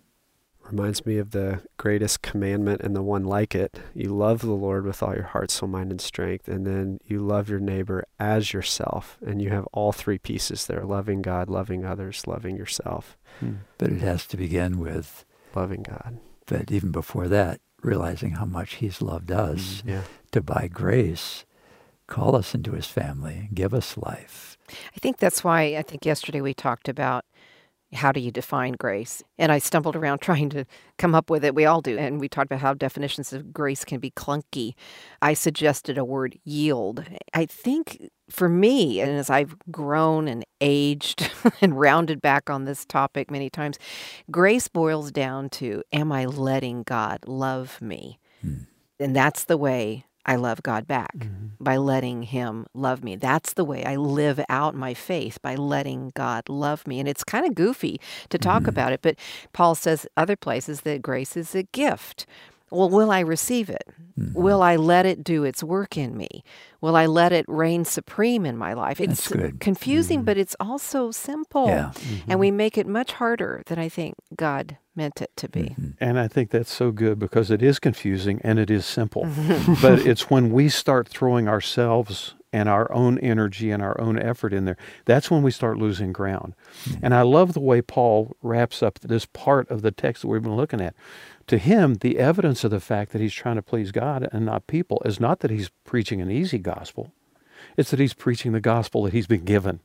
Reminds 0.70 1.06
me 1.06 1.16
of 1.16 1.30
the 1.30 1.62
greatest 1.78 2.20
commandment 2.20 2.82
and 2.82 2.94
the 2.94 3.02
one 3.02 3.24
like 3.24 3.54
it. 3.54 3.80
You 3.94 4.14
love 4.14 4.42
the 4.42 4.50
Lord 4.52 4.84
with 4.84 5.02
all 5.02 5.14
your 5.14 5.24
heart, 5.24 5.50
soul, 5.50 5.68
mind, 5.70 5.90
and 5.90 6.00
strength, 6.00 6.46
and 6.46 6.66
then 6.66 7.00
you 7.06 7.20
love 7.20 7.48
your 7.48 7.58
neighbor 7.58 8.04
as 8.20 8.52
yourself. 8.52 9.16
And 9.26 9.40
you 9.40 9.48
have 9.48 9.66
all 9.72 9.92
three 9.92 10.18
pieces 10.18 10.66
there 10.66 10.84
loving 10.84 11.22
God, 11.22 11.48
loving 11.48 11.86
others, 11.86 12.26
loving 12.26 12.54
yourself, 12.56 13.16
hmm. 13.40 13.54
But 13.78 13.90
it 13.92 14.00
has 14.02 14.26
to 14.26 14.36
begin 14.36 14.78
with, 14.78 15.24
loving 15.54 15.82
God. 15.82 16.18
but 16.46 16.70
even 16.70 16.90
before 16.92 17.28
that, 17.28 17.60
realizing 17.82 18.32
how 18.32 18.44
much 18.44 18.74
He's 18.74 19.00
loved 19.00 19.30
us 19.30 19.80
hmm, 19.80 19.88
Yeah. 19.88 20.02
to 20.32 20.42
by 20.42 20.68
grace 20.70 21.46
call 22.06 22.34
us 22.36 22.54
into 22.54 22.72
His 22.72 22.86
family, 22.86 23.48
give 23.54 23.72
us 23.74 23.96
life. 23.96 24.47
I 24.68 24.98
think 25.00 25.18
that's 25.18 25.42
why 25.44 25.76
I 25.76 25.82
think 25.82 26.04
yesterday 26.04 26.40
we 26.40 26.54
talked 26.54 26.88
about 26.88 27.24
how 27.92 28.12
do 28.12 28.20
you 28.20 28.30
define 28.30 28.74
grace? 28.74 29.22
And 29.38 29.50
I 29.50 29.58
stumbled 29.58 29.96
around 29.96 30.18
trying 30.20 30.50
to 30.50 30.64
come 30.98 31.14
up 31.14 31.30
with 31.30 31.44
it. 31.44 31.54
We 31.54 31.64
all 31.64 31.80
do. 31.80 31.96
And 31.96 32.20
we 32.20 32.28
talked 32.28 32.46
about 32.46 32.60
how 32.60 32.74
definitions 32.74 33.32
of 33.32 33.52
grace 33.52 33.84
can 33.84 34.00
be 34.00 34.10
clunky. 34.10 34.74
I 35.22 35.34
suggested 35.34 35.96
a 35.96 36.04
word 36.04 36.38
yield. 36.44 37.04
I 37.34 37.46
think 37.46 38.10
for 38.28 38.48
me, 38.48 39.00
and 39.00 39.10
as 39.12 39.30
I've 39.30 39.56
grown 39.70 40.28
and 40.28 40.44
aged 40.60 41.30
and 41.60 41.78
rounded 41.78 42.20
back 42.20 42.50
on 42.50 42.64
this 42.64 42.84
topic 42.84 43.30
many 43.30 43.48
times, 43.48 43.78
grace 44.30 44.68
boils 44.68 45.10
down 45.10 45.48
to 45.50 45.82
Am 45.92 46.12
I 46.12 46.26
letting 46.26 46.82
God 46.82 47.20
love 47.26 47.80
me? 47.80 48.18
Hmm. 48.42 48.64
And 49.00 49.14
that's 49.14 49.44
the 49.44 49.56
way 49.56 50.04
I 50.28 50.36
love 50.36 50.62
God 50.62 50.86
back 50.86 51.16
mm-hmm. 51.16 51.46
by 51.58 51.78
letting 51.78 52.22
Him 52.22 52.66
love 52.74 53.02
me. 53.02 53.16
That's 53.16 53.54
the 53.54 53.64
way 53.64 53.82
I 53.84 53.96
live 53.96 54.38
out 54.50 54.74
my 54.74 54.92
faith 54.92 55.40
by 55.40 55.54
letting 55.54 56.12
God 56.14 56.48
love 56.50 56.86
me. 56.86 57.00
And 57.00 57.08
it's 57.08 57.24
kind 57.24 57.46
of 57.46 57.54
goofy 57.54 57.98
to 58.28 58.36
talk 58.36 58.62
mm-hmm. 58.62 58.68
about 58.68 58.92
it, 58.92 59.00
but 59.00 59.16
Paul 59.54 59.74
says 59.74 60.06
other 60.18 60.36
places 60.36 60.82
that 60.82 61.00
grace 61.00 61.34
is 61.36 61.54
a 61.54 61.62
gift. 61.62 62.26
Well, 62.70 62.90
will 62.90 63.10
I 63.10 63.20
receive 63.20 63.70
it? 63.70 63.84
Mm-hmm. 64.18 64.38
Will 64.38 64.62
I 64.62 64.76
let 64.76 65.06
it 65.06 65.24
do 65.24 65.44
its 65.44 65.64
work 65.64 65.96
in 65.96 66.14
me? 66.14 66.44
Will 66.82 66.96
I 66.96 67.06
let 67.06 67.32
it 67.32 67.46
reign 67.48 67.86
supreme 67.86 68.44
in 68.44 68.58
my 68.58 68.74
life? 68.74 69.00
It's 69.00 69.32
confusing, 69.60 70.24
but 70.24 70.36
it's 70.36 70.54
also 70.60 71.10
simple. 71.10 71.68
Yeah. 71.68 71.92
And 72.26 72.38
we 72.38 72.50
make 72.50 72.76
it 72.76 72.86
much 72.86 73.12
harder 73.12 73.62
than 73.66 73.78
I 73.78 73.88
think 73.88 74.16
God 74.36 74.76
meant 74.98 75.22
it 75.22 75.30
to 75.36 75.48
be. 75.48 75.60
Mm-hmm. 75.60 75.90
And 76.00 76.18
I 76.18 76.28
think 76.28 76.50
that's 76.50 76.72
so 76.72 76.90
good 76.90 77.18
because 77.18 77.50
it 77.50 77.62
is 77.62 77.78
confusing 77.78 78.40
and 78.44 78.58
it 78.58 78.70
is 78.70 78.84
simple. 78.84 79.22
Mm-hmm. 79.24 79.74
but 79.80 80.00
it's 80.00 80.28
when 80.28 80.52
we 80.52 80.68
start 80.68 81.08
throwing 81.08 81.48
ourselves 81.48 82.34
and 82.52 82.68
our 82.68 82.90
own 82.92 83.18
energy 83.18 83.70
and 83.70 83.82
our 83.82 83.98
own 84.00 84.18
effort 84.18 84.52
in 84.52 84.64
there, 84.64 84.76
that's 85.04 85.30
when 85.30 85.42
we 85.42 85.50
start 85.50 85.78
losing 85.78 86.12
ground. 86.12 86.54
Mm-hmm. 86.84 87.04
And 87.04 87.14
I 87.14 87.22
love 87.22 87.52
the 87.52 87.60
way 87.60 87.80
Paul 87.80 88.36
wraps 88.42 88.82
up 88.82 88.98
this 88.98 89.26
part 89.26 89.70
of 89.70 89.82
the 89.82 89.90
text 89.90 90.22
that 90.22 90.28
we've 90.28 90.42
been 90.42 90.56
looking 90.56 90.80
at. 90.80 90.94
To 91.46 91.58
him, 91.58 91.94
the 91.94 92.18
evidence 92.18 92.64
of 92.64 92.70
the 92.70 92.80
fact 92.80 93.12
that 93.12 93.20
he's 93.20 93.32
trying 93.32 93.56
to 93.56 93.62
please 93.62 93.92
God 93.92 94.28
and 94.32 94.44
not 94.44 94.66
people 94.66 95.00
is 95.04 95.20
not 95.20 95.40
that 95.40 95.50
he's 95.50 95.70
preaching 95.84 96.20
an 96.20 96.30
easy 96.30 96.58
gospel, 96.58 97.12
it's 97.76 97.90
that 97.90 98.00
he's 98.00 98.14
preaching 98.14 98.52
the 98.52 98.60
gospel 98.60 99.04
that 99.04 99.12
he's 99.12 99.26
been 99.26 99.44
given 99.44 99.80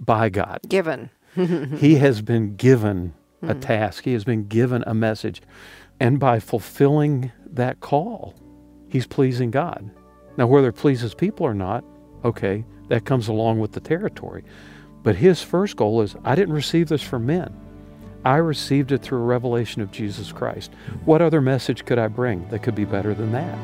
by 0.00 0.28
God 0.28 0.60
Given. 0.68 1.10
he 1.34 1.96
has 1.96 2.22
been 2.22 2.56
given 2.56 3.14
a 3.42 3.54
hmm. 3.54 3.60
task. 3.60 4.04
He 4.04 4.12
has 4.12 4.24
been 4.24 4.46
given 4.46 4.84
a 4.86 4.94
message 4.94 5.42
And 6.00 6.20
by 6.20 6.38
fulfilling 6.38 7.32
that 7.52 7.80
call, 7.80 8.34
he's 8.88 9.06
pleasing 9.06 9.50
God. 9.50 9.90
Now, 10.36 10.46
whether 10.46 10.68
it 10.68 10.74
pleases 10.74 11.14
people 11.14 11.44
or 11.44 11.54
not, 11.54 11.84
okay, 12.24 12.64
that 12.88 13.04
comes 13.04 13.28
along 13.28 13.58
with 13.58 13.72
the 13.72 13.80
territory. 13.80 14.44
But 15.02 15.16
his 15.16 15.42
first 15.42 15.76
goal 15.76 16.00
is 16.02 16.14
I 16.24 16.34
didn't 16.34 16.54
receive 16.54 16.88
this 16.88 17.02
from 17.02 17.26
men. 17.26 17.54
I 18.24 18.36
received 18.36 18.92
it 18.92 19.02
through 19.02 19.18
a 19.18 19.24
revelation 19.24 19.80
of 19.80 19.90
Jesus 19.90 20.32
Christ. 20.32 20.72
What 21.04 21.22
other 21.22 21.40
message 21.40 21.84
could 21.84 21.98
I 21.98 22.08
bring 22.08 22.48
that 22.48 22.62
could 22.62 22.74
be 22.74 22.84
better 22.84 23.14
than 23.14 23.32
that? 23.32 23.58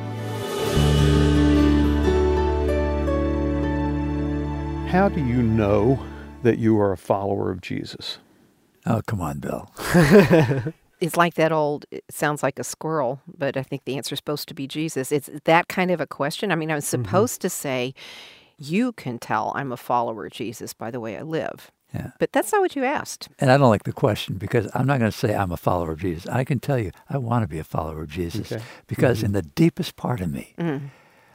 How 4.91 5.09
do 5.09 5.21
you 5.21 5.43
know 5.43 6.05
that 6.45 6.59
you 6.59 6.79
are 6.79 6.93
a 6.93 6.97
follower 6.97 7.51
of 7.51 7.61
Jesus? 7.61 8.19
Oh, 8.87 9.03
come 9.07 9.21
on, 9.21 9.39
Bill. 9.39 9.71
it's 11.01 11.17
like 11.17 11.35
that 11.35 11.53
old 11.53 11.85
it 11.91 12.05
sounds 12.11 12.43
like 12.43 12.59
a 12.59 12.65
squirrel 12.65 13.21
but 13.27 13.57
i 13.57 13.63
think 13.63 13.85
the 13.85 13.97
answer 13.97 14.15
is 14.15 14.19
supposed 14.19 14.49
to 14.49 14.55
be 14.55 14.67
jesus 14.67 15.11
it's 15.13 15.29
that 15.45 15.69
kind 15.69 15.91
of 15.91 16.01
a 16.01 16.07
question 16.07 16.53
i 16.53 16.55
mean 16.55 16.71
i'm 16.71 16.79
mm-hmm. 16.79 17.03
supposed 17.05 17.41
to 17.41 17.49
say 17.51 17.93
you 18.59 18.93
can 18.93 19.19
tell 19.19 19.53
i'm 19.55 19.73
a 19.73 19.77
follower 19.77 20.27
of 20.27 20.33
jesus 20.33 20.73
by 20.73 20.91
the 20.91 21.01
way 21.01 21.17
i 21.19 21.23
live 21.23 21.71
Yeah. 21.93 22.13
but 22.19 22.33
that's 22.33 22.53
not 22.53 22.61
what 22.61 22.77
you 22.77 22.85
asked 22.85 23.29
And 23.39 23.51
I 23.51 23.57
don't 23.59 23.69
like 23.71 23.85
the 23.85 23.93
question 23.93 24.37
because 24.37 24.69
I'm 24.75 24.87
not 24.87 24.99
going 24.99 25.11
to 25.11 25.17
say 25.17 25.35
I'm 25.35 25.53
a 25.53 25.57
follower 25.57 25.93
of 25.93 26.01
Jesus. 26.01 26.27
I 26.27 26.45
can 26.45 26.59
tell 26.59 26.79
you 26.79 26.91
I 27.11 27.19
want 27.19 27.43
to 27.43 27.49
be 27.49 27.59
a 27.59 27.65
follower 27.65 28.03
of 28.03 28.09
Jesus 28.11 28.51
Okay. 28.53 28.63
because 28.87 29.19
mm-hmm. 29.19 29.27
in 29.27 29.33
the 29.33 29.43
deepest 29.43 29.97
part 29.97 30.21
of 30.21 30.33
me, 30.33 30.55
Mm. 30.59 30.91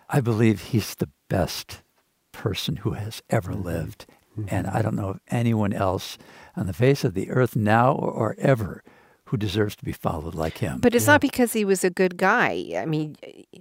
I 0.09 0.21
believe 0.21 0.61
he's 0.71 0.95
the 0.95 1.09
best 1.29 1.83
person 2.31 2.77
who 2.77 2.91
has 2.93 3.21
ever 3.29 3.51
mm-hmm. 3.51 3.67
Mm-hmm. 4.45 4.55
And 4.55 4.67
I 4.67 4.81
don't 4.81 4.95
know 4.95 5.09
of 5.09 5.19
anyone 5.29 5.73
else 5.73 6.17
on 6.55 6.67
the 6.67 6.73
face 6.73 7.03
of 7.03 7.13
the 7.13 7.29
earth 7.29 7.55
now 7.55 7.93
or, 7.93 8.11
or 8.11 8.35
ever 8.39 8.83
who 9.29 9.37
deserves 9.37 9.75
to 9.75 9.85
be 9.85 9.91
followed 9.91 10.33
like 10.33 10.57
him. 10.57 10.79
But 10.79 10.95
it's 10.95 11.05
not 11.05 11.21
because 11.21 11.53
he 11.53 11.63
was 11.63 11.83
a 11.83 11.91
good 11.91 12.17
guy. 12.17 12.73
I 12.75 12.85
mean, 12.87 13.15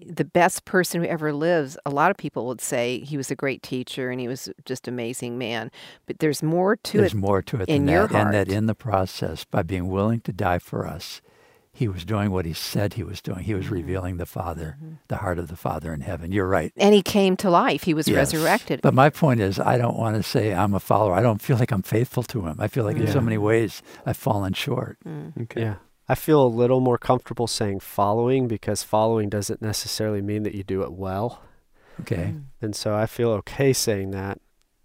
the 0.07 0.25
best 0.25 0.65
person 0.65 1.03
who 1.03 1.07
ever 1.07 1.31
lives, 1.31 1.77
a 1.85 1.91
lot 1.91 2.11
of 2.11 2.17
people 2.17 2.47
would 2.47 2.63
say 2.63 3.01
he 3.01 3.19
was 3.19 3.31
a 3.31 3.37
great 3.37 3.63
teacher 3.63 4.11
and 4.11 4.19
he 4.19 4.29
was 4.29 4.49
just 4.65 4.89
an 4.89 4.95
amazing 4.95 5.37
man. 5.37 5.71
But 6.07 6.21
there's 6.21 6.43
more 6.43 6.77
to 6.77 6.93
There's 6.99 7.13
it. 7.13 7.15
There's 7.15 7.21
more 7.21 7.43
to 7.43 7.61
it 7.61 7.69
in 7.69 7.85
than 7.85 7.93
your 7.93 8.07
that. 8.07 8.25
And 8.25 8.33
that 8.33 8.49
heart. 8.49 8.57
in 8.57 8.65
the 8.65 8.75
process, 8.75 9.45
by 9.45 9.63
being 9.63 9.89
willing 9.89 10.21
to 10.23 10.33
die 10.33 10.59
for 10.59 10.87
us, 10.87 11.21
he 11.79 11.87
was 11.87 12.05
doing 12.05 12.33
what 12.33 12.45
he 12.45 12.53
said 12.53 12.95
he 12.95 13.05
was 13.05 13.21
doing. 13.23 13.45
He 13.45 13.55
was 13.55 13.67
Mm-hmm. 13.67 13.75
revealing 13.75 14.17
the 14.17 14.27
Father, 14.27 14.77
mm-hmm. 14.83 14.95
the 15.07 15.19
heart 15.19 15.39
of 15.39 15.47
the 15.47 15.55
Father 15.55 15.95
in 15.95 16.01
heaven. 16.01 16.33
You're 16.33 16.49
right. 16.49 16.73
And 16.77 16.93
he 16.93 17.03
came 17.03 17.37
to 17.37 17.49
life. 17.49 17.85
He 17.85 17.95
was 17.95 18.09
Yes. 18.09 18.17
resurrected. 18.17 18.81
But 18.83 18.95
my 18.95 19.11
point 19.11 19.41
is, 19.41 19.61
I 19.61 19.79
don't 19.79 19.97
want 19.97 20.17
to 20.17 20.25
say 20.25 20.53
I'm 20.53 20.75
a 20.75 20.81
follower. 20.81 21.15
I 21.15 21.23
don't 21.23 21.41
feel 21.41 21.57
like 21.57 21.71
I'm 21.71 21.83
faithful 21.83 22.25
to 22.25 22.47
him. 22.47 22.57
I 22.59 22.67
feel 22.67 22.83
like 22.83 22.97
in 22.97 23.07
so 23.07 23.21
many 23.21 23.39
ways 23.39 23.81
I've 24.05 24.17
fallen 24.17 24.55
short. 24.55 24.99
Mm. 25.07 25.41
Okay. 25.43 25.61
Yeah. 25.61 25.75
I 26.09 26.17
feel 26.17 26.43
a 26.43 26.49
little 26.49 26.81
more 26.81 26.99
comfortable 26.99 27.47
saying 27.47 27.79
following 27.81 28.49
because 28.49 28.83
following 28.83 29.29
doesn't 29.29 29.63
necessarily 29.63 30.21
mean 30.23 30.43
that 30.43 30.55
you 30.57 30.65
do 30.65 30.83
it 30.83 30.93
well. 30.93 31.43
Okay. 32.01 32.35
Mm. 32.35 32.45
And 32.61 32.75
so 32.75 32.97
I 32.97 33.07
feel 33.07 33.31
okay 33.41 33.73
saying 33.73 34.11
that. 34.11 34.41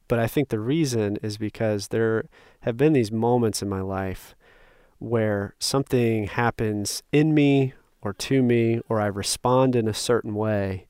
But 0.08 0.20
I 0.20 0.28
think 0.28 0.50
the 0.50 0.60
reason 0.60 1.18
is 1.24 1.38
because 1.38 1.88
there 1.88 2.26
have 2.62 2.78
been 2.78 2.94
these 2.94 3.12
moments 3.12 3.64
in 3.64 3.70
my 3.70 3.82
life 3.82 4.36
where 5.04 5.54
something 5.60 6.28
happens 6.28 7.04
in 7.12 7.34
me 7.34 7.74
or 8.02 8.14
to 8.14 8.42
me, 8.42 8.82
or 8.90 9.00
I 9.00 9.08
respond 9.08 9.76
in 9.76 9.88
a 9.88 9.94
certain 9.94 10.34
way 10.34 10.88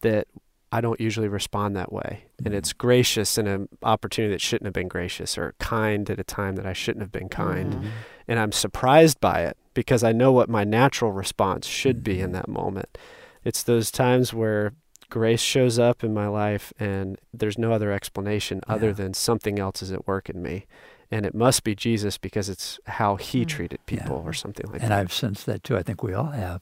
that 0.00 0.28
I 0.72 0.80
don't 0.80 1.00
usually 1.00 1.28
respond 1.28 1.76
that 1.76 1.92
way. 1.92 2.24
And 2.44 2.54
it's 2.54 2.72
gracious 2.72 3.36
in 3.38 3.46
an 3.46 3.68
opportunity 3.82 4.32
that 4.32 4.40
shouldn't 4.40 4.66
have 4.66 4.74
been 4.74 4.88
gracious, 4.88 5.36
or 5.36 5.54
kind 5.58 6.08
at 6.08 6.20
a 6.20 6.24
time 6.24 6.56
that 6.56 6.66
I 6.66 6.72
shouldn't 6.72 7.02
have 7.02 7.12
been 7.12 7.28
kind. 7.28 7.74
Mm-hmm. 7.74 7.88
And 8.28 8.38
I'm 8.38 8.52
surprised 8.52 9.20
by 9.20 9.42
it 9.42 9.56
because 9.74 10.04
I 10.04 10.12
know 10.12 10.32
what 10.32 10.48
my 10.48 10.64
natural 10.64 11.12
response 11.12 11.66
should 11.66 12.02
be 12.02 12.20
in 12.20 12.32
that 12.32 12.48
moment. 12.48 12.96
It's 13.44 13.62
those 13.62 13.90
times 13.90 14.32
where 14.32 14.72
grace 15.08 15.40
shows 15.40 15.78
up 15.78 16.04
in 16.04 16.14
my 16.14 16.28
life 16.28 16.72
and 16.78 17.18
there's 17.34 17.58
no 17.58 17.72
other 17.72 17.90
explanation 17.90 18.60
other 18.68 18.92
than 18.92 19.12
something 19.12 19.58
else 19.58 19.82
is 19.82 19.92
at 19.92 20.06
work 20.06 20.30
in 20.30 20.40
me. 20.42 20.66
And 21.10 21.26
it 21.26 21.34
must 21.34 21.64
be 21.64 21.74
Jesus 21.74 22.18
because 22.18 22.48
it's 22.48 22.78
how 22.86 23.16
he 23.16 23.42
Mm. 23.44 23.48
treated 23.48 23.80
Yeah. 23.88 23.98
people 24.00 24.22
or 24.24 24.32
something 24.32 24.66
like 24.66 24.74
And 24.74 24.82
that. 24.82 24.84
And 24.86 24.94
I've 24.94 25.12
sensed 25.12 25.46
that 25.46 25.64
too. 25.64 25.76
I 25.76 25.82
think 25.82 26.02
we 26.02 26.14
all 26.14 26.30
have. 26.30 26.60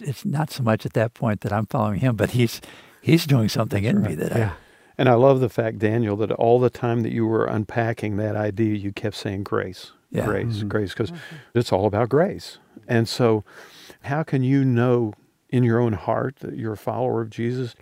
It's 0.00 0.24
not 0.24 0.50
so 0.50 0.62
much 0.62 0.86
at 0.86 0.92
that 0.94 1.14
point 1.14 1.40
that 1.42 1.52
I'm 1.52 1.66
following 1.66 2.00
him, 2.00 2.16
but 2.16 2.30
he's 2.30 2.60
he's 3.00 3.26
doing 3.26 3.48
something 3.48 3.82
in 3.84 4.00
me 4.02 4.14
that 4.14 4.32
yeah. 4.36 4.52
And 4.98 5.08
I 5.08 5.14
love 5.14 5.40
the 5.40 5.48
fact, 5.48 5.78
Daniel, 5.78 6.16
that 6.16 6.30
all 6.32 6.60
the 6.60 6.70
time 6.70 7.00
that 7.00 7.12
you 7.12 7.26
were 7.26 7.46
unpacking 7.46 8.16
that 8.18 8.36
idea, 8.36 8.74
you 8.76 8.92
kept 8.92 9.16
saying 9.16 9.42
grace, 9.42 9.92
Yeah. 10.10 10.26
grace, 10.26 10.58
Mhm. 10.62 10.68
grace, 10.68 10.92
because 10.92 11.12
it's 11.54 11.72
all 11.72 11.86
about 11.86 12.08
grace. 12.10 12.58
And 12.86 13.08
so, 13.08 13.42
how 14.02 14.22
can 14.22 14.42
you 14.44 14.64
know 14.64 15.14
in 15.48 15.64
your 15.64 15.80
own 15.80 15.94
heart 15.94 16.36
that 16.40 16.56
you're 16.56 16.74
a 16.74 16.76
follower 16.76 17.22
of 17.22 17.30
Jesus? 17.30 17.74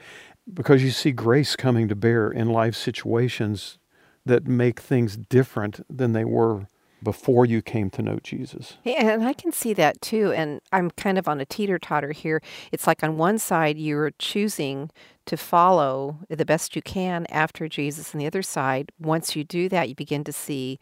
Because 0.53 0.83
you 0.83 0.91
see 0.91 1.11
grace 1.13 1.57
coming 1.57 1.89
to 1.89 1.95
bear 1.97 2.31
in 2.31 2.49
life 2.49 2.75
situations 2.77 3.79
that 4.27 4.47
make 4.47 4.81
things 4.81 5.17
different 5.17 5.81
than 5.95 6.13
they 6.13 6.25
were 6.25 6.67
before 7.03 7.47
you 7.47 7.63
came 7.63 7.89
to 7.91 8.03
know 8.03 8.19
Jesus. 8.23 8.77
Yeah, 8.85 9.13
and 9.13 9.25
I 9.25 9.33
can 9.33 9.53
see 9.53 9.73
that 9.75 10.01
too. 10.03 10.33
And 10.33 10.61
I'm 10.73 10.91
kind 10.91 11.19
of 11.19 11.29
on 11.29 11.41
a 11.41 11.47
teeter 11.47 11.79
totter 11.79 12.13
here. 12.13 12.43
It's 12.73 12.87
like 12.87 13.03
on 13.03 13.17
one 13.17 13.39
side, 13.39 13.79
you're 13.79 14.11
choosing 14.19 14.91
to 15.27 15.37
follow 15.37 16.19
the 16.29 16.45
best 16.45 16.77
you 16.77 16.83
can 16.83 17.27
after 17.31 17.69
Jesus. 17.69 18.13
And 18.13 18.21
the 18.21 18.27
other 18.27 18.43
side, 18.43 18.93
once 18.99 19.35
you 19.35 19.45
do 19.45 19.69
that, 19.71 19.89
you 19.89 19.95
begin 19.95 20.25
to 20.25 20.33
see 20.33 20.79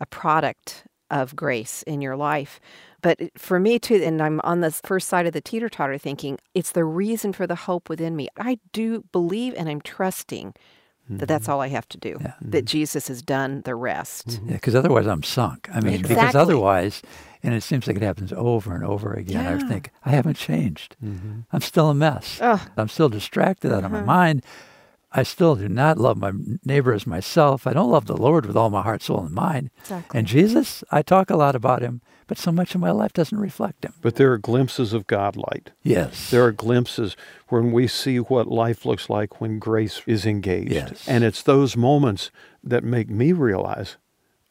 a 0.00 0.06
product 0.06 0.84
of 1.10 1.34
grace 1.34 1.82
in 1.82 2.00
your 2.00 2.16
life. 2.16 2.60
But 3.02 3.18
for 3.36 3.58
me 3.58 3.78
too, 3.78 3.96
and 3.96 4.22
I'm 4.22 4.40
on 4.44 4.60
the 4.60 4.70
first 4.70 5.08
side 5.08 5.26
of 5.26 5.32
the 5.32 5.40
teeter 5.40 5.68
totter 5.68 5.98
thinking, 5.98 6.38
it's 6.54 6.72
the 6.72 6.84
reason 6.84 7.32
for 7.32 7.46
the 7.46 7.54
hope 7.54 7.88
within 7.88 8.14
me. 8.14 8.28
I 8.38 8.58
do 8.72 9.04
believe 9.10 9.54
and 9.56 9.68
I'm 9.68 9.80
trusting 9.80 10.54
that 11.10 11.16
mm-hmm. 11.16 11.26
that's 11.26 11.48
all 11.48 11.60
I 11.60 11.68
have 11.68 11.88
to 11.90 11.98
do, 11.98 12.16
Yeah. 12.20 12.34
that 12.40 12.58
mm-hmm. 12.58 12.64
Jesus 12.66 13.08
has 13.08 13.20
done 13.22 13.62
the 13.64 13.74
rest. 13.74 14.28
Mm-hmm. 14.28 14.52
because 14.52 14.74
otherwise 14.74 15.06
I'm 15.06 15.22
sunk. 15.22 15.68
I 15.74 15.80
mean, 15.80 16.02
because 16.02 16.34
otherwise, 16.34 17.02
and 17.42 17.52
it 17.54 17.62
seems 17.62 17.86
like 17.86 17.96
it 17.96 18.02
happens 18.02 18.32
over 18.32 18.74
and 18.74 18.84
over 18.84 19.12
again. 19.14 19.46
I 19.46 19.68
think 19.68 19.90
I 20.04 20.10
haven't 20.10 20.36
changed. 20.36 20.96
I'm 21.52 21.60
still 21.60 21.90
a 21.90 21.94
mess. 21.94 22.38
Ugh. 22.40 22.60
I'm 22.76 22.88
still 22.88 23.08
distracted 23.08 23.72
out 23.72 23.84
of 23.84 23.92
Uh-huh. 23.92 24.00
my 24.00 24.02
mind. 24.04 24.44
I 25.12 25.24
still 25.24 25.56
do 25.56 25.68
not 25.68 25.98
love 25.98 26.18
my 26.18 26.32
neighbor 26.64 26.92
as 26.92 27.06
myself. 27.06 27.66
I 27.66 27.72
don't 27.72 27.90
love 27.90 28.06
the 28.06 28.16
Lord 28.16 28.46
with 28.46 28.56
all 28.56 28.70
my 28.70 28.82
heart, 28.82 29.02
soul, 29.02 29.24
and 29.24 29.34
mind. 29.34 29.70
Exactly. 29.80 30.18
And 30.18 30.26
Jesus, 30.26 30.84
I 30.92 31.02
talk 31.02 31.30
a 31.30 31.36
lot 31.36 31.56
about 31.56 31.82
him, 31.82 32.00
but 32.28 32.38
so 32.38 32.52
much 32.52 32.76
of 32.76 32.80
my 32.80 32.92
life 32.92 33.12
doesn't 33.12 33.38
reflect 33.38 33.84
him. 33.84 33.92
But 34.02 34.14
there 34.14 34.32
are 34.32 34.38
glimpses 34.38 34.92
of 34.92 35.08
God 35.08 35.36
light. 35.36 35.72
Yes. 35.82 36.30
There 36.30 36.44
are 36.44 36.52
glimpses 36.52 37.16
when 37.48 37.72
we 37.72 37.88
see 37.88 38.18
what 38.18 38.46
life 38.46 38.86
looks 38.86 39.10
like 39.10 39.40
when 39.40 39.58
grace 39.58 40.00
is 40.06 40.24
engaged. 40.24 40.72
Yes. 40.72 41.08
And 41.08 41.24
it's 41.24 41.42
those 41.42 41.76
moments 41.76 42.30
that 42.62 42.84
make 42.84 43.10
me 43.10 43.32
realize 43.32 43.96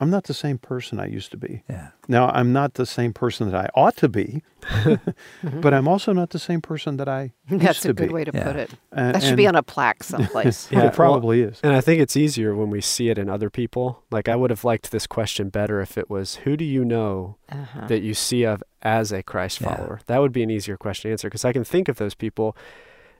I'm 0.02 0.10
not 0.10 0.24
the 0.26 0.34
same 0.34 0.58
person 0.58 0.97
I 1.00 1.08
used 1.08 1.30
to 1.32 1.38
be. 1.38 1.64
Yeah. 1.70 1.89
Now, 2.08 2.30
I'm 2.30 2.54
not 2.54 2.76
the 2.76 2.86
same 2.86 3.12
person 3.14 3.52
that 3.52 3.66
I 3.66 3.70
ought 3.80 3.97
to 3.97 4.08
be, 4.08 4.43
but 5.43 5.74
I'm 5.74 5.88
also 5.88 6.14
not 6.14 6.30
the 6.30 6.39
same 6.39 6.62
person 6.62 6.97
that 6.97 7.10
I 7.10 7.34
used 7.50 7.64
That's 7.64 7.82
to 7.82 7.89
a 7.89 7.93
good 7.93 8.08
be. 8.08 8.14
way 8.14 8.24
to 8.24 8.32
Yeah. 8.34 8.43
put 8.43 8.56
it. 8.56 8.72
And- 8.93 9.14
That 9.16 9.24
should 9.24 9.36
be 9.38 9.47
on 9.47 9.56
a 9.56 9.64
plaque 9.64 10.04
someplace. 10.04 10.70
Yeah, 10.72 10.86
it 10.88 10.93
probably 10.93 11.41
is. 11.41 11.60
And 11.64 11.74
I 11.74 11.82
think 11.82 12.02
it's 12.02 12.16
easier 12.16 12.56
when 12.56 12.70
we 12.70 12.80
see 12.82 13.10
it 13.10 13.18
in 13.18 13.30
other 13.30 13.50
people. 13.50 14.04
Like 14.12 14.30
I 14.30 14.36
would 14.36 14.50
have 14.52 14.64
liked 14.64 14.91
this 14.91 15.06
question 15.08 15.50
better 15.50 15.82
if 15.82 15.97
it 15.97 16.10
was 16.10 16.36
who 16.38 16.56
do 16.56 16.64
you 16.66 16.86
know 16.86 17.36
Uh-huh. 17.52 17.88
that 17.88 18.02
you 18.02 18.14
see 18.14 18.43
of 18.45 18.64
as 18.82 19.12
a 19.12 19.22
Christ 19.22 19.60
Yeah. 19.62 19.76
follower? 19.76 20.00
That 20.06 20.20
would 20.22 20.32
be 20.32 20.43
an 20.43 20.50
easier 20.50 20.78
question 20.78 21.10
to 21.10 21.12
answer 21.14 21.28
because 21.28 21.43
I 21.45 21.52
can 21.54 21.64
think 21.64 21.89
of 21.89 21.97
those 21.97 22.16
people. 22.16 22.56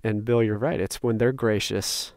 And 0.02 0.24
Bill, 0.24 0.42
you're 0.42 0.58
right. 0.58 0.80
It's 0.80 1.04
when 1.04 1.18
they're 1.18 1.34
gracious 1.34 2.14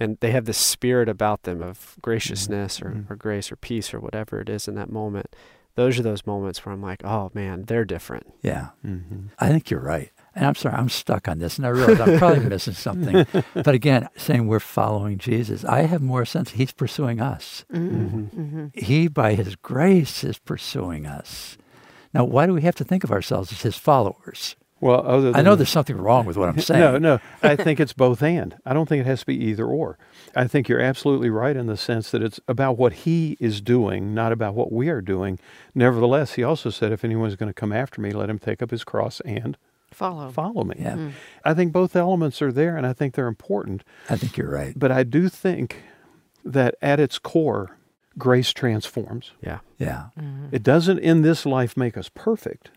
and 0.00 0.18
they 0.20 0.30
have 0.32 0.44
this 0.46 0.58
spirit 0.58 1.08
about 1.08 1.42
them 1.44 1.62
of 1.62 1.96
graciousness 2.02 2.80
or, 2.82 2.90
Mhm. 2.90 3.10
or 3.10 3.16
grace 3.16 3.50
or 3.52 3.56
peace 3.56 3.92
or 3.94 4.00
whatever 4.00 4.40
it 4.40 4.48
is 4.48 4.66
in 4.68 4.74
that 4.74 4.90
moment. 4.90 5.34
Those 5.74 5.98
are 5.98 6.02
those 6.02 6.26
moments 6.26 6.64
where 6.66 6.72
I'm 6.74 6.82
like, 6.82 7.02
oh 7.04 7.30
man, 7.34 7.64
they're 7.64 7.84
different. 7.86 8.26
Yeah. 8.42 8.68
Mhm. 8.86 9.28
I 9.38 9.48
think 9.48 9.70
you're 9.70 9.80
right. 9.80 10.10
And 10.34 10.46
I'm 10.46 10.54
sorry, 10.54 10.74
I'm 10.76 10.88
stuck 10.88 11.28
on 11.28 11.38
this, 11.40 11.58
and 11.58 11.66
I 11.66 11.70
realize 11.70 12.00
I'm 12.00 12.18
probably 12.18 12.40
missing 12.48 12.72
something. 12.74 13.26
But 13.54 13.74
again, 13.74 14.08
saying 14.16 14.46
we're 14.46 14.60
following 14.60 15.18
Jesus, 15.18 15.62
I 15.64 15.82
have 15.82 16.00
more 16.02 16.24
sense 16.24 16.52
he's 16.52 16.72
pursuing 16.72 17.20
us. 17.20 17.64
Mm-hmm. 17.72 18.40
Mm-hmm. 18.40 18.66
He, 18.72 19.08
by 19.08 19.34
his 19.34 19.56
grace, 19.56 20.24
is 20.24 20.38
pursuing 20.38 21.06
us. 21.06 21.58
Now, 22.14 22.24
why 22.24 22.46
do 22.46 22.54
we 22.54 22.62
have 22.62 22.74
to 22.76 22.84
think 22.84 23.04
of 23.04 23.12
ourselves 23.12 23.52
as 23.52 23.62
his 23.62 23.76
followers? 23.76 24.56
Well, 24.82 25.06
other 25.06 25.30
than 25.30 25.36
I 25.36 25.42
know 25.42 25.54
there's 25.54 25.70
something 25.70 25.96
wrong 25.96 26.26
with 26.26 26.36
what 26.36 26.48
I'm 26.48 26.58
saying. 26.60 26.80
No, 26.80 26.98
no. 26.98 27.20
I 27.42 27.56
think 27.56 27.78
it's 27.80 27.92
both 27.92 28.22
and. 28.22 28.56
I 28.66 28.74
don't 28.74 28.88
think 28.88 29.00
it 29.00 29.06
has 29.06 29.20
to 29.20 29.26
be 29.26 29.36
either 29.36 29.64
or. 29.64 29.96
I 30.34 30.46
think 30.46 30.68
you're 30.68 30.80
absolutely 30.80 31.30
right 31.30 31.56
in 31.56 31.66
the 31.66 31.76
sense 31.76 32.10
that 32.10 32.22
it's 32.22 32.40
about 32.48 32.76
what 32.76 32.92
he 32.92 33.36
is 33.40 33.60
doing, 33.60 34.12
not 34.12 34.32
about 34.32 34.54
what 34.54 34.72
we 34.72 34.88
are 34.88 35.00
doing. 35.00 35.38
Nevertheless, 35.74 36.34
he 36.34 36.42
also 36.42 36.68
said, 36.68 36.92
if 36.92 37.04
anyone's 37.04 37.36
going 37.36 37.48
to 37.48 37.54
come 37.54 37.72
after 37.72 38.00
me, 38.00 38.10
let 38.10 38.28
him 38.28 38.38
take 38.38 38.60
up 38.60 38.70
his 38.70 38.84
cross 38.84 39.20
and 39.20 39.56
Follow. 39.92 40.30
follow 40.30 40.64
me. 40.64 40.76
Yeah, 40.78 40.94
mm. 40.96 41.12
I 41.44 41.54
think 41.54 41.72
both 41.72 41.94
elements 41.94 42.40
are 42.42 42.50
there, 42.50 42.76
and 42.76 42.86
I 42.86 42.92
think 42.92 43.14
they're 43.14 43.26
important. 43.28 43.84
I 44.10 44.16
think 44.16 44.36
you're 44.36 44.50
right. 44.50 44.72
But 44.76 44.90
I 44.90 45.02
do 45.04 45.28
think 45.28 45.82
that 46.44 46.74
at 46.82 46.98
its 46.98 47.18
core, 47.18 47.76
grace 48.18 48.52
transforms. 48.52 49.32
Yeah. 49.42 49.58
Yeah. 49.78 50.06
Mm-hmm. 50.18 50.46
It 50.50 50.62
doesn't 50.62 50.98
in 50.98 51.22
this 51.22 51.46
life 51.46 51.76
make 51.76 51.96
us 51.96 52.08
perfect, 52.08 52.70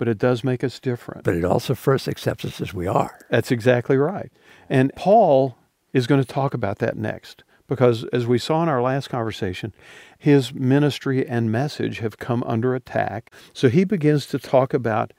but 0.00 0.08
it 0.08 0.16
does 0.16 0.42
make 0.42 0.64
us 0.64 0.80
different. 0.80 1.24
But 1.24 1.36
it 1.36 1.44
also 1.44 1.74
first 1.74 2.08
accepts 2.08 2.46
us 2.46 2.58
as 2.58 2.72
we 2.72 2.86
are. 2.86 3.18
That's 3.28 3.50
exactly 3.50 3.98
right. 3.98 4.32
And 4.70 4.90
Paul 4.96 5.58
is 5.92 6.06
going 6.06 6.22
to 6.22 6.26
talk 6.26 6.54
about 6.54 6.78
that 6.78 6.96
next 6.96 7.44
because, 7.68 8.04
as 8.04 8.26
we 8.26 8.38
saw 8.38 8.62
in 8.62 8.70
our 8.70 8.80
last 8.80 9.10
conversation, 9.10 9.74
his 10.18 10.54
ministry 10.54 11.28
and 11.28 11.52
message 11.52 11.98
have 11.98 12.16
come 12.16 12.42
under 12.44 12.74
attack. 12.74 13.30
So 13.52 13.68
he 13.68 13.84
begins 13.84 14.24
to 14.28 14.38
talk 14.38 14.72
about 14.72 15.12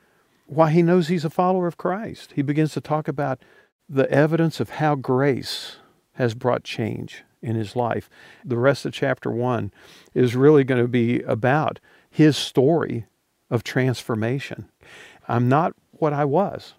why 0.47 0.71
he 0.71 0.81
knows 0.81 1.09
he's 1.09 1.25
a 1.25 1.29
follower 1.29 1.67
of 1.67 1.77
Christ. 1.77 2.31
He 2.35 2.41
begins 2.41 2.73
to 2.73 2.81
talk 2.81 3.07
about 3.07 3.43
the 3.87 4.09
evidence 4.09 4.59
of 4.59 4.71
how 4.71 4.95
grace 4.95 5.75
has 6.13 6.33
brought 6.33 6.63
change 6.63 7.23
in 7.39 7.55
his 7.55 7.75
life. 7.75 8.09
The 8.43 8.57
rest 8.57 8.87
of 8.87 8.93
chapter 8.93 9.29
one 9.29 9.71
is 10.15 10.35
really 10.35 10.63
going 10.63 10.81
to 10.81 10.87
be 10.87 11.21
about 11.21 11.79
his 12.09 12.35
story 12.35 13.05
of 13.51 13.63
transformation. 13.63 14.69
I'm 15.27 15.47
not 15.47 15.75
what 15.91 16.13
I 16.13 16.25
was. 16.25 16.73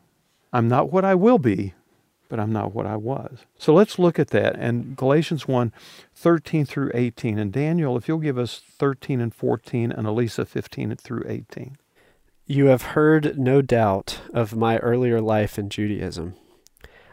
I'm 0.52 0.66
not 0.66 0.90
what 0.90 1.04
I 1.04 1.14
will 1.14 1.38
be, 1.38 1.74
but 2.28 2.40
I'm 2.40 2.52
not 2.52 2.74
what 2.74 2.86
I 2.86 2.96
was. 2.96 3.44
So 3.58 3.72
let's 3.72 3.98
look 3.98 4.18
at 4.18 4.28
that. 4.28 4.56
And 4.56 4.96
Galatians 4.96 5.46
1 5.46 5.72
13 6.14 6.64
through 6.64 6.90
18. 6.94 7.38
And 7.38 7.52
Daniel, 7.52 7.96
if 7.96 8.08
you'll 8.08 8.18
give 8.18 8.38
us 8.38 8.62
13 8.78 9.20
and 9.20 9.34
14, 9.34 9.92
and 9.92 10.06
Elisa 10.06 10.44
15 10.44 10.96
through 10.96 11.24
18. 11.28 11.76
You 12.46 12.66
have 12.66 12.82
heard, 12.82 13.38
no 13.38 13.62
doubt, 13.62 14.20
of 14.34 14.56
my 14.56 14.78
earlier 14.78 15.20
life 15.20 15.58
in 15.58 15.68
Judaism. 15.68 16.34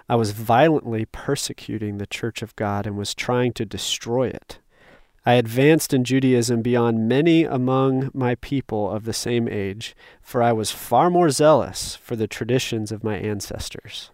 I 0.10 0.16
was 0.16 0.32
violently 0.32 1.06
persecuting 1.06 1.98
the 1.98 2.08
church 2.08 2.42
of 2.42 2.56
God 2.56 2.88
and 2.88 2.98
was 2.98 3.14
trying 3.14 3.54
to 3.54 3.66
destroy 3.66 4.30
it. 4.30 4.58
I 5.30 5.34
advanced 5.34 5.94
in 5.94 6.06
Judaism 6.06 6.64
beyond 6.64 7.08
many 7.08 7.44
among 7.44 8.10
my 8.16 8.34
people 8.34 8.90
of 8.90 9.06
the 9.06 9.14
same 9.14 9.48
age, 9.48 9.96
for 10.24 10.42
I 10.42 10.52
was 10.52 10.72
far 10.72 11.12
more 11.12 11.30
zealous 11.30 11.96
for 11.96 12.16
the 12.16 12.26
traditions 12.26 12.92
of 12.92 13.04
my 13.04 13.16
ancestors. 13.16 14.10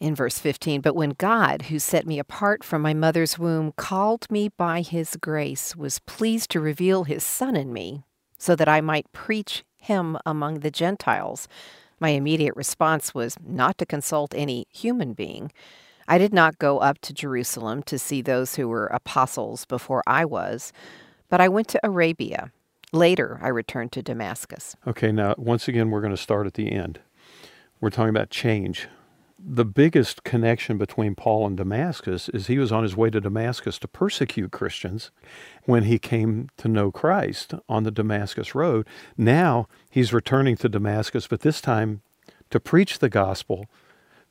In 0.00 0.16
verse 0.16 0.40
15, 0.40 0.80
but 0.80 0.96
when 0.96 1.10
God, 1.10 1.62
who 1.70 1.78
set 1.78 2.04
me 2.04 2.18
apart 2.18 2.64
from 2.64 2.82
my 2.82 2.94
mother's 2.94 3.38
womb, 3.38 3.74
called 3.76 4.28
me 4.28 4.48
by 4.48 4.80
his 4.80 5.16
grace, 5.20 5.76
was 5.76 6.00
pleased 6.00 6.50
to 6.50 6.60
reveal 6.60 7.04
his 7.04 7.22
Son 7.22 7.54
in 7.54 7.72
me, 7.72 8.02
so 8.36 8.56
that 8.56 8.68
I 8.68 8.80
might 8.80 9.12
preach 9.12 9.62
him 9.76 10.18
among 10.26 10.60
the 10.60 10.72
Gentiles 10.72 11.46
my 11.98 12.10
immediate 12.10 12.54
response 12.56 13.14
was 13.14 13.36
not 13.42 13.78
to 13.78 13.86
consult 13.86 14.34
any 14.34 14.66
human 14.70 15.14
being. 15.14 15.50
I 16.08 16.18
did 16.18 16.32
not 16.32 16.58
go 16.58 16.78
up 16.78 17.00
to 17.02 17.12
Jerusalem 17.12 17.82
to 17.84 17.98
see 17.98 18.22
those 18.22 18.56
who 18.56 18.68
were 18.68 18.86
apostles 18.86 19.64
before 19.64 20.02
I 20.06 20.24
was, 20.24 20.72
but 21.28 21.40
I 21.40 21.48
went 21.48 21.68
to 21.68 21.80
Arabia. 21.84 22.52
Later, 22.92 23.38
I 23.42 23.48
returned 23.48 23.92
to 23.92 24.02
Damascus. 24.02 24.76
Okay, 24.86 25.10
now, 25.10 25.34
once 25.36 25.68
again, 25.68 25.90
we're 25.90 26.00
going 26.00 26.14
to 26.14 26.16
start 26.16 26.46
at 26.46 26.54
the 26.54 26.70
end. 26.70 27.00
We're 27.80 27.90
talking 27.90 28.10
about 28.10 28.30
change 28.30 28.88
the 29.48 29.64
biggest 29.64 30.24
connection 30.24 30.76
between 30.76 31.14
Paul 31.14 31.46
and 31.46 31.56
Damascus 31.56 32.28
is 32.30 32.46
he 32.46 32.58
was 32.58 32.72
on 32.72 32.82
his 32.82 32.96
way 32.96 33.10
to 33.10 33.20
Damascus 33.20 33.78
to 33.78 33.88
persecute 33.88 34.50
Christians 34.50 35.10
when 35.64 35.84
he 35.84 35.98
came 35.98 36.48
to 36.56 36.68
know 36.68 36.90
Christ 36.90 37.54
on 37.68 37.84
the 37.84 37.90
Damascus 37.92 38.54
road. 38.54 38.86
Now 39.16 39.68
he's 39.88 40.12
returning 40.12 40.56
to 40.56 40.68
Damascus, 40.68 41.26
but 41.28 41.40
this 41.40 41.60
time 41.60 42.00
to 42.50 42.58
preach 42.58 42.98
the 42.98 43.08
gospel 43.08 43.66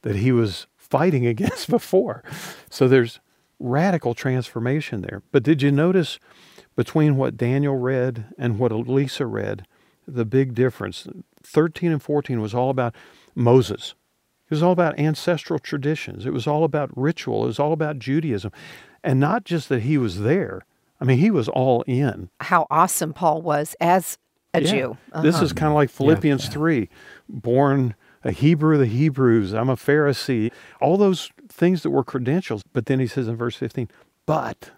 that 0.01 0.17
he 0.17 0.31
was 0.31 0.67
fighting 0.89 1.25
against 1.33 1.69
before. 1.69 2.23
So 2.69 2.87
there's 2.87 3.19
radical 3.59 4.13
transformation 4.13 5.01
there. 5.01 5.21
But 5.31 5.43
did 5.43 5.61
you 5.61 5.71
notice 5.71 6.19
between 6.75 7.15
what 7.15 7.37
Daniel 7.37 7.77
read 7.77 8.25
and 8.37 8.59
what 8.59 8.71
Elisa 8.71 9.25
read, 9.25 9.65
the 10.07 10.25
big 10.25 10.53
difference? 10.53 11.07
13 11.43 11.91
and 11.91 12.01
14 12.01 12.41
was 12.41 12.53
all 12.53 12.69
about 12.69 12.95
Moses 13.33 13.95
it 14.45 14.53
was 14.53 14.61
all 14.61 14.71
about 14.71 14.99
ancestral 14.99 15.57
traditions. 15.57 16.25
It 16.25 16.33
was 16.33 16.45
all 16.45 16.63
about 16.63 16.95
ritual. 16.95 17.43
It 17.45 17.47
was 17.47 17.59
all 17.59 17.73
about 17.73 17.97
Judaism. 17.97 18.51
And 19.03 19.19
not 19.19 19.43
just 19.43 19.69
that 19.69 19.81
he 19.81 19.97
was 19.97 20.21
there, 20.21 20.65
I 21.01 21.05
mean, 21.05 21.17
he 21.17 21.31
was 21.31 21.49
all 21.49 21.81
in. 21.87 22.29
How 22.39 22.67
awesome 22.69 23.11
Paul 23.11 23.41
was 23.41 23.75
as 23.81 24.19
a 24.53 24.61
yeah. 24.61 24.71
Jew. 24.71 24.97
Uh-huh. 25.13 25.23
This 25.23 25.41
is 25.41 25.51
kind 25.51 25.69
of 25.69 25.75
like 25.75 25.89
Philippians 25.89 26.43
yeah, 26.43 26.49
yeah. 26.49 26.53
3 26.53 26.89
born 27.27 27.95
a 28.25 28.31
Hebrew 28.31 28.73
of 28.73 28.81
the 28.81 28.85
Hebrews, 28.87 29.53
I'm 29.53 29.69
a 29.69 29.77
Pharisee, 29.77 30.51
all 30.81 30.97
those 30.97 31.31
things 31.47 31.83
that 31.83 31.91
were 31.91 32.03
credentials. 32.03 32.63
But 32.73 32.87
then 32.87 32.99
he 32.99 33.07
says 33.07 33.29
in 33.29 33.37
verse 33.37 33.55
15, 33.55 33.87
but 34.25 34.71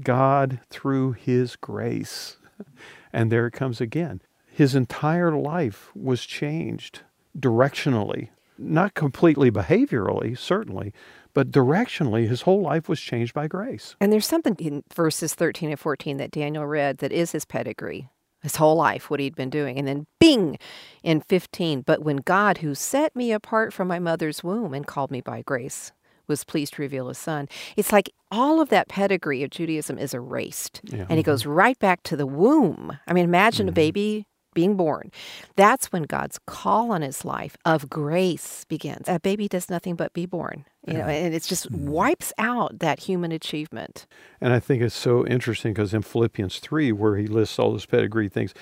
God 0.00 0.60
through 0.70 1.12
his 1.12 1.56
grace. 1.56 2.36
And 3.14 3.30
there 3.30 3.46
it 3.46 3.52
comes 3.52 3.78
again. 3.78 4.22
His 4.46 4.74
entire 4.74 5.36
life 5.36 5.94
was 5.94 6.24
changed 6.24 7.02
directionally 7.38 8.30
not 8.62 8.94
completely 8.94 9.50
behaviorally, 9.50 10.36
certainly, 10.38 10.92
but 11.34 11.50
directionally, 11.50 12.28
his 12.28 12.42
whole 12.42 12.60
life 12.60 12.88
was 12.88 13.00
changed 13.00 13.34
by 13.34 13.48
grace. 13.48 13.96
And 14.00 14.12
there's 14.12 14.26
something 14.26 14.56
in 14.58 14.84
verses 14.94 15.34
13 15.34 15.70
and 15.70 15.80
14 15.80 16.18
that 16.18 16.30
Daniel 16.30 16.66
read 16.66 16.98
that 16.98 17.12
is 17.12 17.32
his 17.32 17.44
pedigree, 17.44 18.10
his 18.42 18.56
whole 18.56 18.76
life, 18.76 19.10
what 19.10 19.20
he'd 19.20 19.36
been 19.36 19.50
doing. 19.50 19.78
And 19.78 19.86
then, 19.86 20.06
bing, 20.20 20.58
in 21.02 21.20
15, 21.20 21.82
but 21.82 22.02
when 22.02 22.16
God, 22.16 22.58
who 22.58 22.74
set 22.74 23.14
me 23.14 23.32
apart 23.32 23.72
from 23.72 23.88
my 23.88 23.98
mother's 23.98 24.44
womb 24.44 24.74
and 24.74 24.86
called 24.86 25.10
me 25.10 25.20
by 25.20 25.42
grace, 25.42 25.92
was 26.26 26.44
pleased 26.44 26.74
to 26.74 26.82
reveal 26.82 27.08
his 27.08 27.18
son. 27.18 27.48
It's 27.76 27.92
like 27.92 28.10
all 28.30 28.60
of 28.60 28.68
that 28.70 28.88
pedigree 28.88 29.42
of 29.42 29.50
Judaism 29.50 29.98
is 29.98 30.14
erased. 30.14 30.80
Yeah. 30.84 31.06
And 31.08 31.18
he 31.18 31.22
goes 31.22 31.46
right 31.46 31.78
back 31.78 32.02
to 32.04 32.16
the 32.16 32.26
womb. 32.26 32.98
I 33.06 33.12
mean, 33.12 33.24
imagine 33.24 33.66
mm-hmm. 33.66 33.72
a 33.72 33.74
baby 33.74 34.26
being 34.54 34.76
born. 34.76 35.10
That's 35.56 35.92
when 35.92 36.04
God's 36.04 36.38
call 36.46 36.92
on 36.92 37.02
his 37.02 37.24
life 37.24 37.56
of 37.64 37.88
grace 37.88 38.64
begins. 38.68 39.08
A 39.08 39.20
baby 39.20 39.48
does 39.48 39.70
nothing 39.70 39.94
but 39.96 40.12
be 40.12 40.26
born. 40.26 40.64
You 40.86 40.94
know, 40.94 41.04
and 41.04 41.32
it 41.32 41.44
just 41.44 41.70
mm-hmm. 41.70 41.90
wipes 41.90 42.32
out 42.38 42.80
that 42.80 42.98
human 43.00 43.30
achievement. 43.30 44.06
And 44.40 44.52
I 44.52 44.58
think 44.58 44.82
it's 44.82 44.96
so 44.96 45.24
interesting 45.24 45.72
because 45.72 45.94
in 45.94 46.02
Philippians 46.02 46.58
3, 46.58 46.90
where 46.90 47.16
he 47.16 47.28
lists 47.28 47.58
all 47.58 47.70
those 47.70 47.86
pedigree 47.86 48.28
things, 48.28 48.52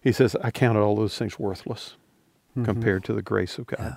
he 0.00 0.10
says, 0.10 0.34
I 0.42 0.50
counted 0.50 0.80
all 0.80 0.96
those 0.96 1.16
things 1.16 1.38
worthless 1.38 1.96
mm-hmm. 2.50 2.64
compared 2.64 3.04
to 3.04 3.12
the 3.12 3.22
grace 3.22 3.58
of 3.58 3.66
God. 3.66 3.78
Yeah. 3.80 3.94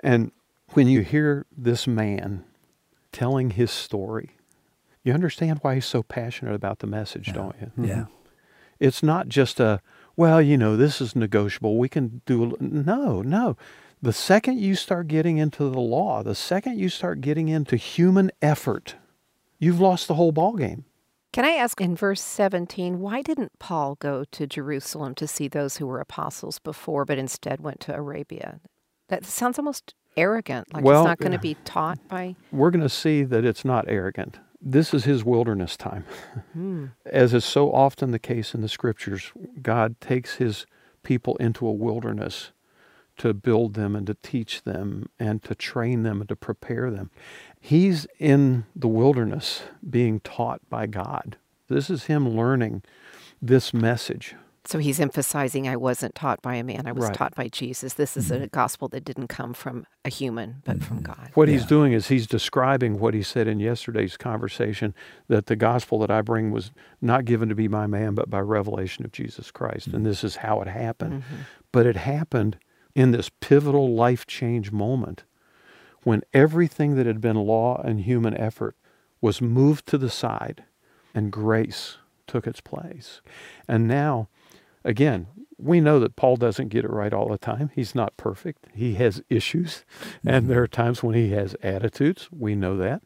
And 0.00 0.32
when 0.70 0.88
you 0.88 1.02
hear 1.02 1.46
this 1.56 1.86
man 1.86 2.44
telling 3.12 3.50
his 3.50 3.70
story, 3.70 4.30
you 5.04 5.12
understand 5.12 5.60
why 5.62 5.74
he's 5.76 5.86
so 5.86 6.02
passionate 6.02 6.54
about 6.54 6.80
the 6.80 6.86
message, 6.88 7.28
yeah. 7.28 7.34
don't 7.34 7.56
you? 7.60 7.66
Mm-hmm. 7.66 7.84
Yeah. 7.84 8.04
It's 8.80 9.02
not 9.02 9.28
just 9.28 9.60
a, 9.60 9.80
well, 10.16 10.40
you 10.42 10.58
know, 10.58 10.76
this 10.76 11.00
is 11.00 11.16
negotiable. 11.16 11.78
We 11.78 11.88
can 11.88 12.22
do 12.26 12.56
no, 12.60 13.22
no. 13.22 13.56
The 14.00 14.12
second 14.12 14.58
you 14.58 14.74
start 14.74 15.08
getting 15.08 15.38
into 15.38 15.70
the 15.70 15.80
law, 15.80 16.22
the 16.22 16.34
second 16.34 16.78
you 16.78 16.88
start 16.88 17.20
getting 17.20 17.48
into 17.48 17.76
human 17.76 18.32
effort, 18.42 18.96
you've 19.58 19.80
lost 19.80 20.08
the 20.08 20.14
whole 20.14 20.32
ball 20.32 20.54
game. 20.54 20.84
Can 21.32 21.44
I 21.44 21.52
ask 21.52 21.80
in 21.80 21.96
verse 21.96 22.20
17, 22.20 23.00
why 23.00 23.22
didn't 23.22 23.58
Paul 23.58 23.94
go 24.00 24.24
to 24.32 24.46
Jerusalem 24.46 25.14
to 25.14 25.26
see 25.26 25.48
those 25.48 25.78
who 25.78 25.86
were 25.86 26.00
apostles 26.00 26.58
before, 26.58 27.06
but 27.06 27.16
instead 27.16 27.60
went 27.60 27.80
to 27.80 27.94
Arabia? 27.94 28.60
That 29.08 29.24
sounds 29.24 29.58
almost 29.58 29.94
arrogant, 30.16 30.74
like 30.74 30.84
well, 30.84 31.02
it's 31.02 31.08
not 31.08 31.18
going 31.18 31.32
to 31.32 31.38
be 31.38 31.56
taught 31.64 32.06
by. 32.08 32.36
We're 32.50 32.70
going 32.70 32.82
to 32.82 32.88
see 32.88 33.22
that 33.22 33.46
it's 33.46 33.64
not 33.64 33.86
arrogant 33.88 34.38
this 34.64 34.94
is 34.94 35.04
his 35.04 35.24
wilderness 35.24 35.76
time. 35.76 36.04
Hmm. 36.52 36.86
As 37.06 37.34
is 37.34 37.44
so 37.44 37.72
often 37.72 38.12
the 38.12 38.18
case 38.18 38.54
in 38.54 38.60
the 38.60 38.68
scriptures, 38.68 39.32
God 39.60 40.00
takes 40.00 40.36
his 40.36 40.66
people 41.02 41.36
into 41.36 41.66
a 41.66 41.72
wilderness 41.72 42.52
to 43.18 43.34
build 43.34 43.74
them 43.74 43.94
and 43.94 44.06
to 44.06 44.16
teach 44.22 44.62
them 44.62 45.08
and 45.18 45.42
to 45.42 45.54
train 45.54 46.02
them 46.02 46.20
and 46.20 46.28
to 46.28 46.36
prepare 46.36 46.90
them. 46.90 47.10
He's 47.60 48.06
in 48.18 48.64
the 48.74 48.88
wilderness 48.88 49.62
being 49.88 50.20
taught 50.20 50.60
by 50.70 50.86
God. 50.86 51.36
This 51.68 51.90
is 51.90 52.04
him 52.04 52.28
learning 52.28 52.82
this 53.40 53.74
message 53.74 54.34
so 54.64 54.78
he's 54.78 55.00
emphasizing 55.00 55.66
I 55.66 55.76
wasn't 55.76 56.14
taught 56.14 56.40
by 56.40 56.54
a 56.54 56.64
man, 56.64 56.86
I 56.86 56.92
was 56.92 57.06
right. 57.06 57.14
taught 57.14 57.34
by 57.34 57.48
Jesus. 57.48 57.94
This 57.94 58.16
is 58.16 58.30
mm-hmm. 58.30 58.44
a 58.44 58.46
gospel 58.46 58.88
that 58.88 59.04
didn't 59.04 59.28
come 59.28 59.54
from 59.54 59.86
a 60.04 60.08
human, 60.08 60.62
but 60.64 60.78
mm-hmm. 60.78 60.86
from 60.86 61.02
God. 61.02 61.30
What 61.34 61.48
yeah. 61.48 61.54
he's 61.54 61.66
doing 61.66 61.92
is 61.92 62.08
he's 62.08 62.26
describing 62.26 62.98
what 62.98 63.14
he 63.14 63.22
said 63.22 63.48
in 63.48 63.58
yesterday's 63.58 64.16
conversation 64.16 64.94
that 65.28 65.46
the 65.46 65.56
gospel 65.56 65.98
that 66.00 66.10
I 66.10 66.22
bring 66.22 66.52
was 66.52 66.70
not 67.00 67.24
given 67.24 67.48
to 67.48 67.54
be 67.54 67.66
by 67.66 67.86
man, 67.86 68.14
but 68.14 68.30
by 68.30 68.40
revelation 68.40 69.04
of 69.04 69.12
Jesus 69.12 69.50
Christ. 69.50 69.88
Mm-hmm. 69.88 69.96
And 69.96 70.06
this 70.06 70.22
is 70.22 70.36
how 70.36 70.60
it 70.60 70.68
happened. 70.68 71.22
Mm-hmm. 71.22 71.42
But 71.72 71.86
it 71.86 71.96
happened 71.96 72.58
in 72.94 73.10
this 73.10 73.30
pivotal 73.40 73.94
life 73.94 74.26
change 74.26 74.70
moment 74.70 75.24
when 76.04 76.22
everything 76.32 76.96
that 76.96 77.06
had 77.06 77.20
been 77.20 77.36
law 77.36 77.80
and 77.82 78.00
human 78.00 78.36
effort 78.36 78.76
was 79.20 79.40
moved 79.40 79.86
to 79.86 79.98
the 79.98 80.10
side 80.10 80.64
and 81.14 81.30
grace 81.30 81.98
took 82.26 82.46
its 82.46 82.60
place. 82.60 83.20
And 83.68 83.86
now, 83.86 84.28
Again, 84.84 85.28
we 85.62 85.80
know 85.80 86.00
that 86.00 86.16
Paul 86.16 86.36
doesn't 86.36 86.68
get 86.68 86.84
it 86.84 86.90
right 86.90 87.12
all 87.12 87.28
the 87.28 87.38
time. 87.38 87.70
He's 87.74 87.94
not 87.94 88.16
perfect. 88.16 88.66
He 88.74 88.94
has 88.94 89.22
issues, 89.30 89.84
and 90.26 90.48
there 90.48 90.62
are 90.62 90.68
times 90.68 91.02
when 91.02 91.14
he 91.14 91.30
has 91.30 91.54
attitudes. 91.62 92.28
We 92.32 92.56
know 92.56 92.76
that. 92.78 93.02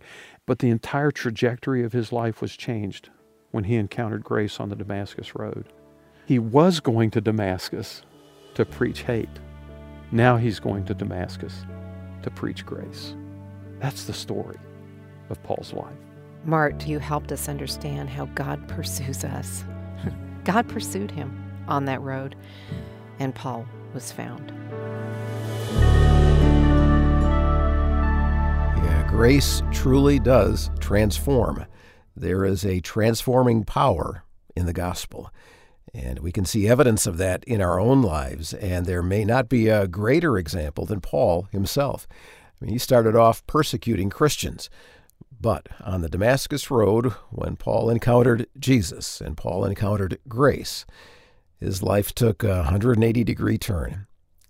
But 0.46 0.60
the 0.60 0.70
entire 0.70 1.10
trajectory 1.10 1.84
of 1.84 1.92
his 1.92 2.12
life 2.12 2.40
was 2.40 2.56
changed 2.56 3.10
when 3.50 3.64
he 3.64 3.76
encountered 3.76 4.24
grace 4.24 4.58
on 4.58 4.70
the 4.70 4.76
Damascus 4.76 5.34
Road. 5.34 5.72
He 6.24 6.38
was 6.38 6.80
going 6.80 7.10
to 7.12 7.20
Damascus 7.20 8.02
to 8.54 8.64
preach 8.64 9.02
hate, 9.02 9.28
Now 10.10 10.38
he's 10.38 10.60
going 10.60 10.86
to 10.86 10.94
Damascus 10.94 11.64
to 12.22 12.30
preach 12.30 12.64
grace. 12.64 13.14
That's 13.80 14.04
the 14.04 14.14
story 14.14 14.58
of 15.28 15.42
Paul's 15.42 15.74
life. 15.74 15.92
Mart, 16.44 16.86
you 16.86 16.98
helped 16.98 17.32
us 17.32 17.48
understand 17.50 18.08
how 18.08 18.26
God 18.26 18.66
pursues 18.66 19.24
us. 19.24 19.64
God 20.44 20.68
pursued 20.68 21.10
him 21.10 21.45
on 21.68 21.84
that 21.86 22.00
road, 22.02 22.36
and 23.18 23.34
Paul 23.34 23.66
was 23.94 24.12
found. 24.12 24.52
Yeah, 28.84 29.06
grace 29.08 29.62
truly 29.72 30.18
does 30.18 30.70
transform. 30.80 31.66
There 32.14 32.44
is 32.44 32.64
a 32.64 32.80
transforming 32.80 33.64
power 33.64 34.24
in 34.54 34.66
the 34.66 34.72
gospel. 34.72 35.30
And 35.94 36.18
we 36.18 36.32
can 36.32 36.44
see 36.44 36.68
evidence 36.68 37.06
of 37.06 37.16
that 37.18 37.44
in 37.44 37.62
our 37.62 37.80
own 37.80 38.02
lives. 38.02 38.52
And 38.54 38.84
there 38.86 39.02
may 39.02 39.24
not 39.24 39.48
be 39.48 39.68
a 39.68 39.86
greater 39.86 40.36
example 40.36 40.84
than 40.84 41.00
Paul 41.00 41.48
himself. 41.52 42.06
I 42.60 42.64
mean, 42.64 42.72
he 42.72 42.78
started 42.78 43.16
off 43.16 43.46
persecuting 43.46 44.10
Christians. 44.10 44.68
But 45.40 45.68
on 45.82 46.00
the 46.00 46.08
Damascus 46.08 46.70
Road, 46.70 47.12
when 47.30 47.56
Paul 47.56 47.90
encountered 47.90 48.46
Jesus 48.58 49.20
and 49.20 49.36
Paul 49.36 49.64
encountered 49.64 50.18
grace, 50.28 50.86
his 51.58 51.82
life 51.82 52.14
took 52.14 52.42
a 52.42 52.58
180 52.58 53.24
degree 53.24 53.58
turn. 53.58 54.06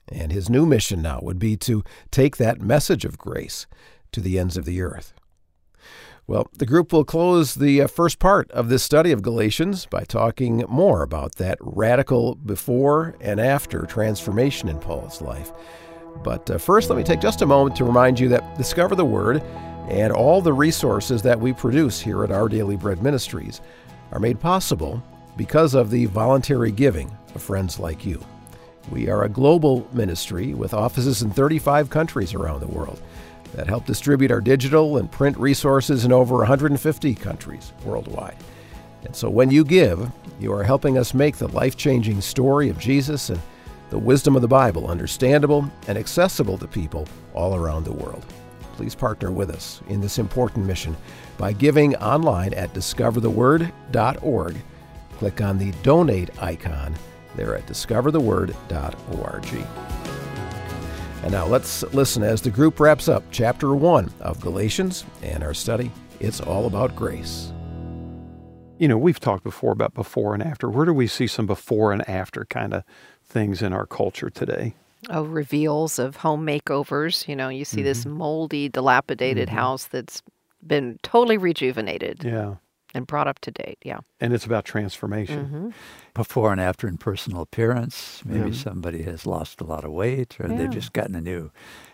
And 0.09 0.31
his 0.31 0.49
new 0.49 0.67
mission 0.67 1.03
now 1.03 1.21
would 1.23 1.39
be 1.39 1.57
to 1.59 1.83
take 2.11 2.37
that 2.37 2.61
message 2.61 3.05
of 3.05 3.19
grace 3.19 3.67
to 4.13 4.21
the 4.21 4.39
ends 4.39 4.57
of 4.57 4.65
the 4.65 4.81
earth. 4.81 5.13
Well, 6.29 6.49
the 6.53 6.67
group 6.67 6.93
will 6.93 7.05
close 7.05 7.55
the 7.55 7.83
uh, 7.83 7.87
first 7.87 8.19
part 8.19 8.51
of 8.51 8.69
this 8.69 8.83
study 8.83 9.13
of 9.13 9.23
Galatians 9.23 9.87
by 9.87 10.03
talking 10.03 10.65
more 10.69 11.03
about 11.03 11.37
that 11.37 11.57
radical 11.61 12.35
before 12.35 13.15
and 13.21 13.39
after 13.39 13.87
transformation 13.87 14.69
in 14.69 14.81
Paul's 14.81 15.23
life. 15.23 15.53
But 16.25 16.51
uh, 16.51 16.59
first, 16.59 16.91
let 16.91 16.97
me 16.97 17.05
take 17.05 17.21
just 17.21 17.43
a 17.43 17.47
moment 17.47 17.77
to 17.77 17.85
remind 17.85 18.19
you 18.19 18.29
that 18.31 18.59
Discover 18.59 18.97
the 18.97 19.05
Word 19.05 19.41
and 19.89 20.13
all 20.13 20.41
the 20.41 20.53
resources 20.53 21.23
that 21.23 21.39
we 21.39 21.53
produce 21.53 22.01
here 22.01 22.25
at 22.25 22.33
Our 22.33 22.49
Daily 22.49 22.77
Bread 22.77 23.03
Ministries 23.05 23.61
are 24.11 24.19
made 24.19 24.41
possible 24.41 25.01
because 25.37 25.75
of 25.75 25.91
the 25.91 26.07
voluntary 26.07 26.71
giving 26.71 27.11
of 27.35 27.43
friends 27.43 27.79
like 27.79 28.05
you. 28.05 28.25
We 28.91 29.09
are 29.09 29.25
a 29.25 29.29
global 29.29 29.89
ministry 29.93 30.55
with 30.55 30.75
offices 30.75 31.23
in 31.23 31.31
35 31.31 31.91
countries 31.91 32.35
around 32.35 32.61
the 32.61 32.69
world 32.69 33.01
that 33.55 33.67
help 33.67 33.87
distribute 33.87 34.31
our 34.31 34.41
digital 34.41 34.99
and 34.99 35.11
print 35.11 35.37
resources 35.39 36.05
in 36.05 36.13
over 36.13 36.37
150 36.37 37.15
countries 37.15 37.73
worldwide. 37.85 38.37
And 39.05 39.15
so 39.15 39.31
when 39.31 39.51
you 39.51 39.65
give, 39.65 40.11
you 40.41 40.53
are 40.53 40.65
helping 40.65 40.99
us 40.99 41.15
make 41.15 41.37
the 41.37 41.49
life 41.49 41.77
changing 41.77 42.21
story 42.21 42.69
of 42.69 42.79
Jesus 42.79 43.31
and 43.31 43.41
the 43.91 43.99
wisdom 43.99 44.35
of 44.35 44.43
the 44.43 44.49
Bible 44.49 44.89
understandable 44.89 45.71
and 45.87 45.97
accessible 45.97 46.59
to 46.59 46.67
people 46.67 47.07
all 47.35 47.55
around 47.55 47.85
the 47.85 47.93
world. 47.93 48.25
Please 48.75 48.95
partner 48.95 49.31
with 49.31 49.51
us 49.51 49.81
in 49.89 50.01
this 50.01 50.19
important 50.19 50.67
mission 50.67 50.97
by 51.39 51.53
giving 51.53 51.97
online 51.97 52.53
at 52.55 52.75
discovertheword.org. 52.75 54.57
Click 55.19 55.41
on 55.41 55.59
the 55.59 55.73
donate 55.83 56.31
icon 56.43 56.95
there 57.37 57.57
at 57.57 57.67
discovertheword.org. 57.67 59.67
And 61.23 61.33
now 61.33 61.47
let's 61.47 61.83
listen 61.95 62.23
as 62.23 62.43
the 62.43 62.51
group 62.51 62.79
wraps 62.79 63.09
up 63.09 63.25
chapter 63.31 63.75
1 63.75 64.13
of 64.21 64.41
Galatians 64.41 65.05
and 65.23 65.43
our 65.43 65.55
study. 65.55 65.91
It's 66.21 66.41
all 66.41 66.67
about 66.67 66.95
grace. 66.95 67.53
You 68.79 68.89
know, 68.89 68.99
we've 68.99 69.19
talked 69.19 69.43
before 69.43 69.73
about 69.73 69.95
before 69.95 70.35
and 70.35 70.43
after. 70.43 70.69
Where 70.69 70.85
do 70.85 70.93
we 70.93 71.07
see 71.07 71.27
some 71.27 71.47
before 71.47 71.93
and 71.93 72.07
after 72.09 72.45
kind 72.45 72.75
of 72.75 72.85
things 73.25 73.63
in 73.63 73.73
our 73.73 73.87
culture 73.87 74.31
today? 74.31 74.75
Oh, 75.09 75.23
reveals 75.23 75.99
of 75.99 76.17
home 76.17 76.47
makeovers. 76.47 77.27
You 77.27 77.37
know, 77.37 77.49
you 77.49 77.65
see 77.65 77.83
this 77.83 78.01
mm-hmm. 78.01 78.19
moldy, 78.19 78.69
dilapidated 78.69 79.49
mm-hmm. 79.49 79.57
house 79.57 79.87
that's 79.87 80.23
been 80.67 80.99
totally 81.03 81.39
rejuvenated 81.39 82.25
Yeah. 82.25 82.57
And 82.95 83.07
brought 83.07 83.27
up 83.29 83.39
to 83.41 83.51
date. 83.51 83.79
Yeah. 83.83 83.99
And 84.21 84.33
it's 84.33 84.45
about 84.47 84.65
transformation. 84.65 85.45
hmm 85.47 85.71
Before 86.15 86.53
and 86.53 86.61
after 86.61 86.87
in 86.89 86.97
personal 86.99 87.43
appearance. 87.43 88.23
Maybe 88.25 88.51
Yeah. 88.51 88.57
somebody 88.63 89.03
has 89.03 89.27
lost 89.27 89.61
a 89.61 89.65
lot 89.65 89.85
of 89.85 89.91
weight 89.93 90.37
or 90.41 90.49
Yeah. 90.49 90.57
they've 90.57 90.71
just 90.71 90.93
gotten 90.93 91.15
a 91.15 91.21
new 91.21 91.51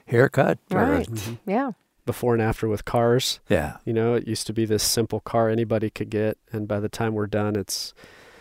haircut. 0.06 0.58
or- 0.70 0.76
Right. 0.78 1.06
Mm-hmm. 1.10 1.50
Yeah. 1.50 1.72
Before 2.04 2.34
and 2.34 2.42
after 2.42 2.66
with 2.68 2.84
cars. 2.84 3.40
Yeah. 3.48 3.76
You 3.84 3.92
know, 3.92 4.14
it 4.14 4.26
used 4.26 4.46
to 4.48 4.52
be 4.52 4.64
this 4.64 4.82
simple 4.82 5.20
car 5.20 5.48
anybody 5.48 5.88
could 5.88 6.10
get, 6.10 6.36
and 6.52 6.66
by 6.66 6.80
the 6.80 6.88
time 6.88 7.14
we're 7.14 7.28
done, 7.28 7.54
it's 7.56 7.94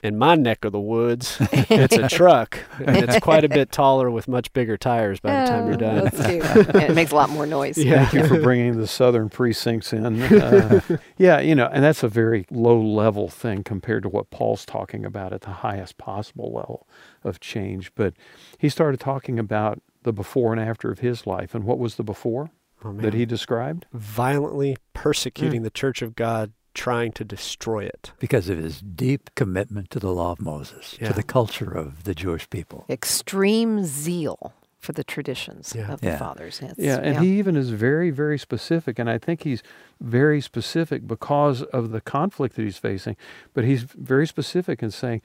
in 0.04 0.18
my 0.18 0.36
neck 0.36 0.66
of 0.66 0.72
the 0.72 0.80
woods. 0.80 1.38
it's 1.52 1.95
a 1.95 2.08
truck, 2.08 2.60
and 2.80 2.97
it's 2.97 3.20
quite 3.20 3.43
a 3.43 3.49
bit 3.49 3.72
taller 3.74 4.10
with 4.10 4.28
much 4.28 4.52
bigger 4.54 4.78
tires 4.78 5.20
by 5.20 5.41
the 5.41 5.47
time 5.49 5.68
you're 5.68 5.78
done. 5.78 6.06
That's 6.06 6.26
cute. 6.28 6.41
And 6.82 6.84
it 6.91 6.95
makes 6.95 7.12
a 7.12 7.16
lot 7.16 7.30
more 7.30 7.45
noise. 7.45 7.78
Yeah. 7.78 8.06
Thank 8.06 8.14
you 8.14 8.28
for 8.28 8.41
bringing 8.41 8.78
the 8.78 8.88
southern 8.88 9.30
precincts 9.30 9.93
in. 9.93 10.22
Uh, 10.22 10.82
yeah, 11.18 11.39
you 11.39 11.56
know, 11.56 11.68
and 11.72 11.84
that's 11.84 12.04
a 12.04 12.08
very 12.08 12.45
low 12.49 12.80
level 12.82 13.28
thing 13.30 13.64
compared 13.64 14.04
to 14.04 14.10
what 14.10 14.30
Paul's 14.30 14.66
talking 14.66 15.06
about 15.06 15.34
at 15.34 15.41
the 15.41 15.49
highest 15.52 15.97
possible 15.97 16.52
level 16.54 16.88
of 17.24 17.39
change. 17.39 17.93
But 17.95 18.14
he 18.58 18.70
started 18.70 18.99
talking 18.99 19.38
about 19.39 19.82
the 20.04 20.14
before 20.14 20.52
and 20.52 20.62
after 20.62 20.91
of 20.91 20.99
his 20.99 21.28
life. 21.28 21.54
And 21.54 21.64
what 21.64 21.78
was 21.80 21.95
the 21.95 22.04
before 22.04 22.52
Oh, 22.84 22.93
that 22.93 23.14
he 23.14 23.26
described? 23.28 23.86
violently 23.93 24.76
persecuting 24.93 25.62
the 25.62 25.70
church 25.70 26.02
of 26.02 26.16
God, 26.16 26.52
trying 26.74 27.11
to 27.13 27.24
destroy 27.24 27.84
it. 27.86 28.11
Because 28.19 28.49
of 28.49 28.57
his 28.57 28.82
deep 28.82 29.30
commitment 29.36 29.89
to 29.91 29.99
the 29.99 30.11
law 30.11 30.32
of 30.32 30.41
Moses, 30.41 30.97
Yeah. 30.99 31.09
to 31.09 31.13
the 31.13 31.24
culture 31.24 31.72
of 31.72 32.03
the 32.03 32.13
Jewish 32.15 32.49
people. 32.49 32.86
Extreme 32.89 33.84
zeal 33.86 34.53
for 34.80 34.93
the 34.93 35.03
traditions 35.03 35.74
Yeah. 35.76 35.91
of 35.93 36.01
the 36.01 36.17
fathers. 36.17 36.59
It's- 36.61 36.76
Yeah, 36.80 36.97
and 36.97 37.19
he 37.24 37.38
even 37.38 37.55
is 37.55 37.69
very, 37.69 38.09
very 38.09 38.39
specific. 38.39 38.97
And 38.97 39.09
I 39.09 39.17
think 39.19 39.43
he's 39.43 39.61
very 39.99 40.41
specific 40.41 41.05
because 41.05 41.61
of 41.63 41.91
the 41.91 42.01
conflict 42.01 42.55
that 42.55 42.63
he's 42.63 42.78
facing. 42.78 43.15
But 43.53 43.63
he's 43.63 43.84
very 43.84 44.26
specific 44.26 44.82
in 44.82 44.89
saying, 44.91 45.22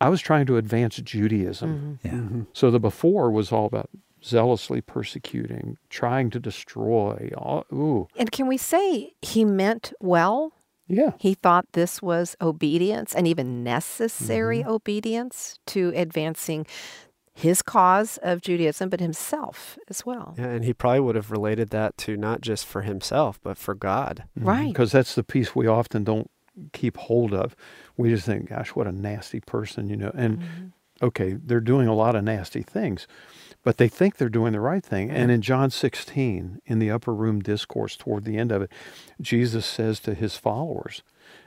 I 0.00 0.08
was 0.08 0.20
trying 0.22 0.46
to 0.46 0.56
advance 0.56 0.96
Judaism. 0.96 1.98
Mhm. 2.02 2.06
Yeah. 2.06 2.18
Mhm. 2.18 2.46
So 2.54 2.70
the 2.70 2.80
before 2.80 3.30
was 3.30 3.52
all 3.52 3.66
about 3.66 3.90
zealously 4.24 4.80
persecuting, 4.80 5.76
trying 5.90 6.30
to 6.30 6.40
destroy. 6.40 7.30
All, 7.36 7.64
ooh, 7.72 8.08
And 8.16 8.32
can 8.32 8.46
we 8.46 8.56
say 8.56 9.12
he 9.22 9.44
meant 9.44 9.92
well? 10.00 10.52
Yeah. 10.88 11.12
He 11.18 11.34
thought 11.34 11.66
this 11.72 12.00
was 12.02 12.36
obedience 12.40 13.14
and 13.14 13.26
even 13.28 13.62
necessary 13.62 14.60
Mm-hmm. 14.60 14.70
obedience 14.70 15.58
to 15.66 15.92
advancing 15.94 16.66
his 17.34 17.62
cause 17.62 18.18
of 18.22 18.40
Judaism, 18.40 18.88
but 18.88 18.98
himself 19.00 19.78
as 19.88 20.04
well. 20.04 20.34
Yeah, 20.36 20.46
and 20.46 20.64
he 20.64 20.72
probably 20.74 21.00
would 21.00 21.14
have 21.14 21.30
related 21.30 21.70
that 21.70 21.96
to 21.98 22.16
not 22.16 22.40
just 22.40 22.66
for 22.66 22.82
himself, 22.82 23.38
but 23.42 23.56
for 23.56 23.74
God. 23.74 24.24
Right. 24.34 24.68
Because 24.68 24.90
that's 24.90 25.14
the 25.14 25.22
piece 25.22 25.54
we 25.54 25.66
often 25.68 26.02
don't 26.02 26.28
keep 26.72 26.96
hold 26.96 27.32
of. 27.32 27.54
We 27.96 28.08
just 28.10 28.26
think, 28.26 28.48
gosh, 28.48 28.70
what 28.70 28.88
a 28.88 28.92
nasty 28.92 29.38
person, 29.38 29.88
you 29.88 29.96
know. 29.96 30.10
And 30.14 30.38
Mhm. 30.38 30.72
okay, 31.00 31.34
they're 31.34 31.60
doing 31.60 31.86
a 31.86 31.94
lot 31.94 32.16
of 32.16 32.24
nasty 32.24 32.62
things, 32.62 33.06
but 33.64 33.76
they 33.76 33.88
think 33.88 34.16
they're 34.16 34.28
doing 34.28 34.52
the 34.52 34.60
right 34.60 34.84
thing. 34.84 35.10
And 35.10 35.30
in 35.30 35.42
John 35.42 35.70
16, 35.70 36.60
in 36.66 36.78
the 36.78 36.90
upper 36.90 37.12
room 37.14 37.40
discourse 37.40 37.96
toward 37.96 38.24
the 38.24 38.38
end 38.38 38.52
of 38.52 38.62
it, 38.62 38.70
Jesus 39.20 39.66
says 39.66 40.00
to 40.00 40.14
his 40.14 40.36
followers, 40.36 41.02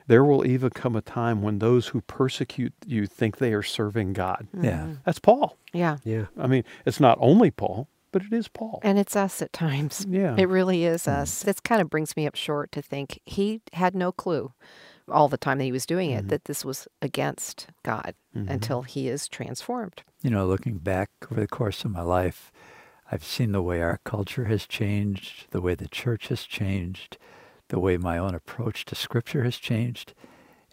There 0.07 0.23
will 0.23 0.45
even 0.45 0.69
come 0.71 0.95
a 0.95 1.01
time 1.01 1.41
when 1.41 1.59
those 1.59 1.87
who 1.89 2.01
persecute 2.01 2.73
you 2.85 3.05
think 3.07 3.37
they 3.37 3.53
are 3.53 3.63
serving 3.63 4.13
God. 4.13 4.47
Yeah. 4.53 4.81
Mhm. 4.81 4.97
That's 5.05 5.19
Paul. 5.19 5.57
Yeah. 5.73 5.97
Yeah. 6.03 6.25
I 6.37 6.47
mean, 6.47 6.63
it's 6.85 6.99
not 6.99 7.17
only 7.21 7.49
Paul, 7.49 7.87
but 8.11 8.23
it 8.23 8.33
is 8.33 8.49
Paul. 8.49 8.79
And 8.83 8.99
it's 8.99 9.15
us 9.15 9.41
at 9.41 9.53
times. 9.53 10.05
Yeah. 10.09 10.35
It 10.37 10.49
really 10.49 10.83
is 10.83 11.07
us. 11.07 11.43
This 11.43 11.59
kind 11.61 11.81
of 11.81 11.89
brings 11.89 12.15
me 12.17 12.27
up 12.27 12.35
short 12.35 12.71
to 12.73 12.81
think 12.81 13.19
he 13.25 13.61
had 13.73 13.95
no 13.95 14.11
clue 14.11 14.51
all 15.09 15.27
the 15.27 15.37
time 15.37 15.57
that 15.57 15.63
he 15.65 15.71
was 15.71 15.85
doing 15.85 16.11
it 16.11 16.25
Mhm. 16.25 16.29
that 16.29 16.45
this 16.45 16.63
was 16.65 16.87
against 17.01 17.67
God 17.83 18.15
Mhm. 18.35 18.49
until 18.49 18.81
he 18.83 19.07
is 19.07 19.27
transformed. 19.27 20.03
You 20.21 20.29
know, 20.29 20.45
looking 20.45 20.77
back 20.77 21.09
over 21.31 21.39
the 21.41 21.47
course 21.47 21.83
of 21.85 21.91
my 21.91 22.01
life, 22.01 22.51
I've 23.11 23.23
seen 23.23 23.51
the 23.51 23.61
way 23.61 23.81
our 23.81 23.99
culture 24.05 24.45
has 24.45 24.65
changed, 24.65 25.47
the 25.51 25.61
way 25.61 25.75
the 25.75 25.87
church 25.89 26.27
has 26.29 26.43
changed, 26.43 27.17
the 27.67 27.79
way 27.79 27.97
my 27.97 28.17
own 28.17 28.33
approach 28.35 28.85
to 28.85 28.95
Scripture 28.95 29.43
has 29.43 29.57
changed. 29.57 30.13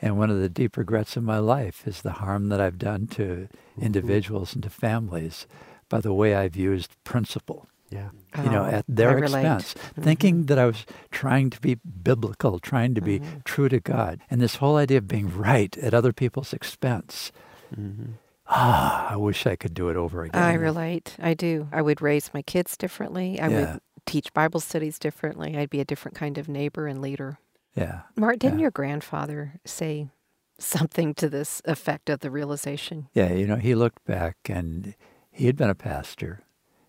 And 0.01 0.17
one 0.19 0.31
of 0.31 0.39
the 0.39 0.49
deep 0.49 0.77
regrets 0.77 1.17
of 1.17 1.25
my 1.25 1.39
life 1.39 1.87
is 1.87 2.03
the 2.03 2.13
harm 2.13 2.49
that 2.51 2.61
I've 2.61 2.79
done 2.79 3.09
to 3.09 3.49
individuals 3.81 4.55
and 4.55 4.63
to 4.63 4.71
families 4.71 5.47
by 5.89 6.01
the 6.01 6.13
way 6.13 6.35
I've 6.37 6.55
used 6.55 7.03
principle, 7.03 7.67
Yeah. 7.91 8.11
you 8.45 8.51
know, 8.51 8.65
Oh, 8.65 8.67
at 8.71 8.85
their 8.87 9.17
I 9.19 9.23
expense, 9.23 9.75
Mhm. 9.97 10.03
thinking 10.03 10.47
that 10.47 10.59
I 10.59 10.67
was 10.67 10.85
trying 11.11 11.49
to 11.51 11.61
be 11.61 11.77
biblical, 12.03 12.59
trying 12.59 12.95
to 12.95 13.01
be 13.01 13.21
Mhm. 13.21 13.45
true 13.45 13.69
to 13.71 13.81
God. 13.81 14.21
And 14.31 14.41
this 14.41 14.57
whole 14.57 14.77
idea 14.77 14.99
of 14.99 15.09
being 15.09 15.35
right 15.35 15.77
at 15.79 15.95
other 15.95 16.13
people's 16.13 16.53
expense. 16.53 17.33
Mhm. 17.75 18.15
Ah, 18.47 19.09
I 19.11 19.17
wish 19.17 19.47
I 19.47 19.57
could 19.57 19.75
do 19.75 19.89
it 19.89 19.97
over 19.97 20.23
again. 20.23 20.43
I 20.43 20.55
relate. 20.55 21.17
I 21.19 21.35
do. 21.35 21.69
I 21.73 21.83
would 21.83 22.01
raise 22.03 22.33
my 22.35 22.43
kids 22.43 22.77
differently. 22.77 23.41
I 23.41 23.49
Yeah. 23.49 23.73
would 23.73 23.81
teach 24.07 24.33
Bible 24.33 24.61
studies 24.61 24.99
differently. 24.99 25.57
I'd 25.57 25.69
be 25.71 25.81
a 25.81 25.85
different 25.85 26.17
kind 26.17 26.39
of 26.39 26.49
neighbor 26.49 26.87
and 26.87 27.01
leader. 27.03 27.39
Yeah. 27.75 28.03
Mart, 28.17 28.39
didn't 28.39 28.59
Yeah. 28.59 28.63
your 28.65 28.71
grandfather 28.71 29.55
say 29.65 30.09
something 30.59 31.15
to 31.15 31.29
this 31.29 31.61
effect 31.65 32.09
of 32.11 32.21
the 32.21 32.31
realization? 32.31 33.09
Yeah, 33.15 33.33
you 33.33 33.47
know, 33.47 33.57
he 33.57 33.75
looked 33.75 34.05
back 34.05 34.37
and 34.49 34.95
he 35.31 35.47
had 35.47 35.57
been 35.57 35.71
a 35.71 35.75
pastor. 35.75 36.41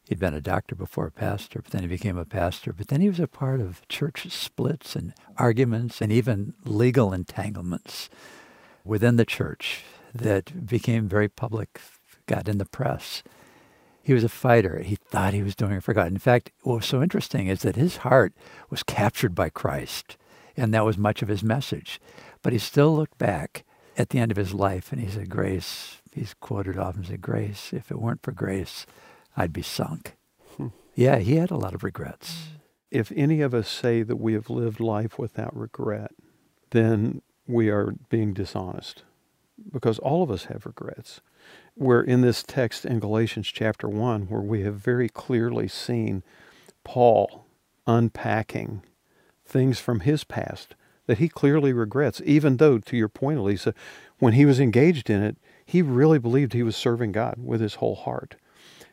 He'd 0.10 0.18
been 0.18 0.34
a 0.34 0.42
doctor 0.42 0.74
before 0.74 1.06
a 1.06 1.12
pastor, 1.12 1.62
but 1.62 1.72
then 1.72 1.84
he 1.84 1.88
became 1.88 2.18
a 2.18 2.26
pastor. 2.26 2.74
But 2.74 2.88
then 2.88 3.00
he 3.00 3.10
was 3.10 3.20
a 3.20 3.28
part 3.28 3.62
of 3.62 3.88
church 3.90 4.26
splits 4.32 4.96
and 4.96 5.14
arguments 5.38 6.02
and 6.02 6.12
even 6.12 6.56
legal 6.66 7.14
entanglements 7.14 8.10
within 8.84 9.18
the 9.18 9.26
church 9.26 9.84
that 10.16 10.66
became 10.66 11.08
very 11.08 11.30
public, 11.30 11.80
got 12.26 12.50
in 12.50 12.58
the 12.58 12.66
press. 12.66 13.22
He 14.02 14.16
was 14.16 14.24
a 14.24 14.30
fighter. 14.30 14.80
He 14.80 14.96
thought 14.96 15.36
he 15.36 15.44
was 15.44 15.56
doing 15.56 15.74
it 15.74 15.84
for 15.84 15.94
God. 15.94 16.08
In 16.08 16.18
fact, 16.18 16.50
what 16.64 16.78
was 16.78 16.86
so 16.88 17.04
interesting 17.04 17.46
is 17.46 17.62
that 17.62 17.76
his 17.76 17.98
heart 17.98 18.34
was 18.72 18.82
captured 18.82 19.36
by 19.36 19.50
Christ, 19.50 20.18
and 20.58 20.74
that 20.74 20.86
was 20.86 20.98
much 20.98 21.22
of 21.22 21.28
his 21.28 21.44
message. 21.44 22.02
But 22.42 22.52
he 22.52 22.58
still 22.58 22.96
looked 22.96 23.20
back 23.20 23.64
at 23.96 24.10
the 24.10 24.18
end 24.18 24.32
of 24.32 24.38
his 24.38 24.56
life 24.56 24.92
and 24.92 25.00
he 25.00 25.08
said, 25.08 25.30
Grace, 25.30 25.98
he's 26.16 26.34
quoted 26.34 26.80
often, 26.80 27.04
said, 27.04 27.22
Grace, 27.22 27.74
if 27.74 27.92
it 27.92 28.02
weren't 28.02 28.24
for 28.24 28.32
grace, 28.32 28.88
I'd 29.40 29.54
be 29.54 29.62
sunk. 29.62 30.18
Hmm. 30.58 30.68
Yeah, 30.96 31.20
he 31.20 31.38
had 31.38 31.50
a 31.50 31.56
lot 31.56 31.74
of 31.74 31.82
regrets. 31.82 32.50
If 32.92 33.10
any 33.16 33.40
of 33.40 33.54
us 33.54 33.70
say 33.70 34.04
that 34.04 34.18
we 34.18 34.34
have 34.34 34.50
lived 34.50 34.82
life 34.82 35.18
without 35.18 35.56
regret, 35.56 36.12
then 36.72 37.22
we 37.48 37.70
are 37.70 37.96
being 38.10 38.34
dishonest 38.34 39.04
because 39.72 39.98
all 40.00 40.24
of 40.24 40.30
us 40.30 40.46
have 40.46 40.66
regrets. 40.66 41.22
We're 41.78 42.04
in 42.04 42.20
this 42.20 42.44
text 42.44 42.84
in 42.84 43.00
Galatians 43.00 43.48
chapter 43.48 43.88
1 43.88 44.24
where 44.24 44.42
we 44.42 44.64
have 44.64 44.76
very 44.76 45.08
clearly 45.08 45.70
seen 45.70 46.22
Paul 46.84 47.46
unpacking 47.88 48.84
things 49.46 49.80
from 49.80 50.02
his 50.02 50.26
past 50.26 50.76
that 51.08 51.20
he 51.20 51.30
clearly 51.30 51.72
regrets, 51.72 52.22
even 52.26 52.58
though, 52.58 52.78
to 52.78 52.98
your 52.98 53.08
point, 53.08 53.40
Elisa, 53.40 53.74
when 54.18 54.34
he 54.34 54.46
was 54.46 54.60
engaged 54.60 55.10
in 55.10 55.24
it, 55.24 55.38
he 55.66 55.82
really 55.82 56.20
believed 56.20 56.52
he 56.52 56.62
was 56.62 56.76
serving 56.76 57.14
God 57.14 57.36
with 57.42 57.62
his 57.62 57.76
whole 57.76 57.96
heart. 57.96 58.36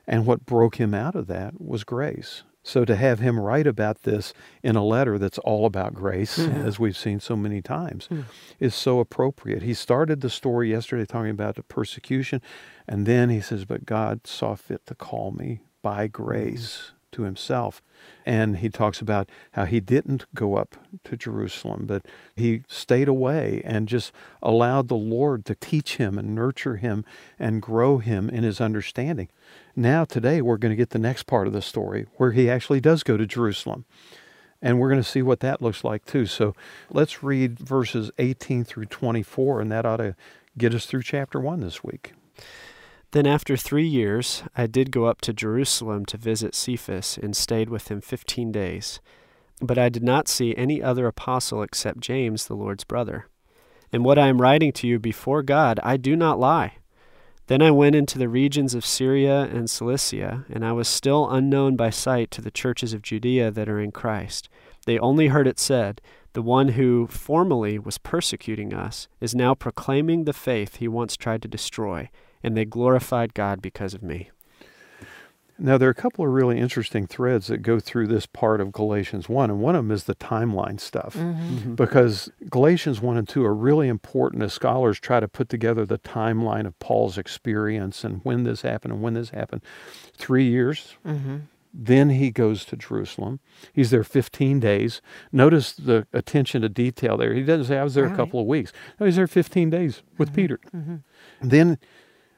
And 0.06 0.26
what 0.26 0.46
broke 0.46 0.76
him 0.76 0.94
out 0.94 1.14
of 1.14 1.26
that 1.26 1.60
was 1.60 1.84
grace. 1.84 2.42
So 2.62 2.84
to 2.84 2.96
have 2.96 3.20
him 3.20 3.38
write 3.38 3.68
about 3.68 4.02
this 4.02 4.34
in 4.60 4.74
a 4.74 4.84
letter 4.84 5.18
that's 5.18 5.38
all 5.38 5.66
about 5.66 5.94
grace, 5.94 6.36
mm-hmm. 6.36 6.66
as 6.66 6.80
we've 6.80 6.96
seen 6.96 7.20
so 7.20 7.36
many 7.36 7.62
times, 7.62 8.08
mm-hmm. 8.08 8.22
is 8.58 8.74
so 8.74 8.98
appropriate. 8.98 9.62
He 9.62 9.72
started 9.72 10.20
the 10.20 10.28
story 10.28 10.70
yesterday 10.70 11.04
talking 11.06 11.30
about 11.30 11.54
the 11.54 11.62
persecution, 11.62 12.42
and 12.88 13.06
then 13.06 13.30
he 13.30 13.40
says, 13.40 13.64
But 13.64 13.86
God 13.86 14.26
saw 14.26 14.56
fit 14.56 14.84
to 14.86 14.96
call 14.96 15.30
me 15.30 15.60
by 15.80 16.08
grace. 16.08 16.90
To 17.16 17.22
himself. 17.22 17.82
And 18.26 18.58
he 18.58 18.68
talks 18.68 19.00
about 19.00 19.30
how 19.52 19.64
he 19.64 19.80
didn't 19.80 20.26
go 20.34 20.56
up 20.56 20.76
to 21.04 21.16
Jerusalem, 21.16 21.86
but 21.86 22.04
he 22.34 22.62
stayed 22.68 23.08
away 23.08 23.62
and 23.64 23.88
just 23.88 24.12
allowed 24.42 24.88
the 24.88 24.96
Lord 24.96 25.46
to 25.46 25.54
teach 25.54 25.96
him 25.96 26.18
and 26.18 26.34
nurture 26.34 26.76
him 26.76 27.06
and 27.38 27.62
grow 27.62 27.96
him 27.98 28.28
in 28.28 28.44
his 28.44 28.60
understanding. 28.60 29.28
Now, 29.74 30.04
today, 30.04 30.42
we're 30.42 30.58
going 30.58 30.72
to 30.72 30.76
get 30.76 30.90
the 30.90 30.98
next 30.98 31.22
part 31.22 31.46
of 31.46 31.54
the 31.54 31.62
story 31.62 32.06
where 32.16 32.32
he 32.32 32.50
actually 32.50 32.80
does 32.80 33.02
go 33.02 33.16
to 33.16 33.26
Jerusalem. 33.26 33.86
And 34.60 34.78
we're 34.78 34.90
going 34.90 35.02
to 35.02 35.08
see 35.08 35.22
what 35.22 35.40
that 35.40 35.62
looks 35.62 35.84
like 35.84 36.04
too. 36.04 36.26
So 36.26 36.54
let's 36.90 37.22
read 37.22 37.58
verses 37.58 38.10
18 38.18 38.64
through 38.64 38.86
24, 38.86 39.62
and 39.62 39.72
that 39.72 39.86
ought 39.86 39.98
to 39.98 40.16
get 40.58 40.74
us 40.74 40.84
through 40.84 41.02
chapter 41.02 41.40
1 41.40 41.60
this 41.60 41.82
week. 41.82 42.12
Then 43.12 43.26
after 43.26 43.56
three 43.56 43.86
years, 43.86 44.42
I 44.56 44.66
did 44.66 44.90
go 44.90 45.04
up 45.04 45.20
to 45.22 45.32
Jerusalem 45.32 46.04
to 46.06 46.16
visit 46.16 46.54
Cephas 46.54 47.18
and 47.22 47.36
stayed 47.36 47.70
with 47.70 47.88
him 47.88 48.00
fifteen 48.00 48.50
days. 48.50 49.00
But 49.60 49.78
I 49.78 49.88
did 49.88 50.02
not 50.02 50.28
see 50.28 50.56
any 50.56 50.82
other 50.82 51.06
apostle 51.06 51.62
except 51.62 52.00
James, 52.00 52.46
the 52.46 52.56
Lord's 52.56 52.84
brother. 52.84 53.28
And 53.92 54.04
what 54.04 54.18
I 54.18 54.26
am 54.26 54.42
writing 54.42 54.72
to 54.72 54.86
you 54.86 54.98
before 54.98 55.42
God, 55.42 55.80
I 55.82 55.96
do 55.96 56.16
not 56.16 56.38
lie. 56.38 56.74
Then 57.46 57.62
I 57.62 57.70
went 57.70 57.94
into 57.94 58.18
the 58.18 58.28
regions 58.28 58.74
of 58.74 58.84
Syria 58.84 59.42
and 59.42 59.70
Cilicia, 59.70 60.44
and 60.50 60.64
I 60.64 60.72
was 60.72 60.88
still 60.88 61.30
unknown 61.30 61.76
by 61.76 61.90
sight 61.90 62.32
to 62.32 62.42
the 62.42 62.50
churches 62.50 62.92
of 62.92 63.02
Judea 63.02 63.52
that 63.52 63.68
are 63.68 63.80
in 63.80 63.92
Christ. 63.92 64.48
They 64.84 64.98
only 64.98 65.28
heard 65.28 65.46
it 65.46 65.60
said, 65.60 66.00
The 66.32 66.42
one 66.42 66.70
who 66.70 67.06
formerly 67.06 67.78
was 67.78 67.98
persecuting 67.98 68.74
us 68.74 69.06
is 69.20 69.34
now 69.34 69.54
proclaiming 69.54 70.24
the 70.24 70.32
faith 70.32 70.76
he 70.76 70.88
once 70.88 71.16
tried 71.16 71.40
to 71.42 71.48
destroy 71.48 72.10
and 72.46 72.56
they 72.56 72.64
glorified 72.64 73.34
God 73.34 73.60
because 73.60 73.92
of 73.92 74.02
me. 74.04 74.30
Now, 75.58 75.78
there 75.78 75.88
are 75.88 75.90
a 75.90 75.94
couple 75.94 76.24
of 76.24 76.30
really 76.30 76.58
interesting 76.58 77.06
threads 77.06 77.46
that 77.46 77.58
go 77.58 77.80
through 77.80 78.08
this 78.08 78.26
part 78.26 78.60
of 78.60 78.72
Galatians 78.72 79.28
1, 79.28 79.50
and 79.50 79.58
one 79.58 79.74
of 79.74 79.84
them 79.84 79.90
is 79.90 80.04
the 80.04 80.14
timeline 80.14 80.78
stuff. 80.78 81.14
Mm-hmm. 81.14 81.56
Mm-hmm. 81.56 81.74
Because 81.74 82.30
Galatians 82.50 83.00
1 83.00 83.16
and 83.16 83.28
2 83.28 83.44
are 83.44 83.54
really 83.54 83.88
important 83.88 84.42
as 84.42 84.52
scholars 84.52 85.00
try 85.00 85.18
to 85.18 85.26
put 85.26 85.48
together 85.48 85.86
the 85.86 85.98
timeline 85.98 86.66
of 86.66 86.78
Paul's 86.78 87.18
experience 87.18 88.04
and 88.04 88.20
when 88.22 88.44
this 88.44 88.62
happened 88.62 88.92
and 88.92 89.02
when 89.02 89.14
this 89.14 89.30
happened. 89.30 89.62
Three 90.16 90.44
years. 90.44 90.96
Mm-hmm. 91.06 91.36
Then 91.72 92.10
he 92.10 92.30
goes 92.30 92.64
to 92.66 92.76
Jerusalem. 92.76 93.40
He's 93.72 93.90
there 93.90 94.04
15 94.04 94.60
days. 94.60 95.02
Notice 95.32 95.72
the 95.72 96.06
attention 96.12 96.62
to 96.62 96.68
detail 96.68 97.16
there. 97.16 97.34
He 97.34 97.42
doesn't 97.42 97.66
say, 97.66 97.78
I 97.78 97.84
was 97.84 97.94
there 97.94 98.06
a 98.06 98.16
couple 98.16 98.40
of 98.40 98.46
weeks. 98.46 98.72
No, 99.00 99.04
he's 99.04 99.16
there 99.16 99.26
15 99.26 99.68
days 99.68 100.02
with 100.16 100.28
mm-hmm. 100.28 100.36
Peter. 100.36 100.60
Mm-hmm. 100.74 100.96
Then 101.42 101.78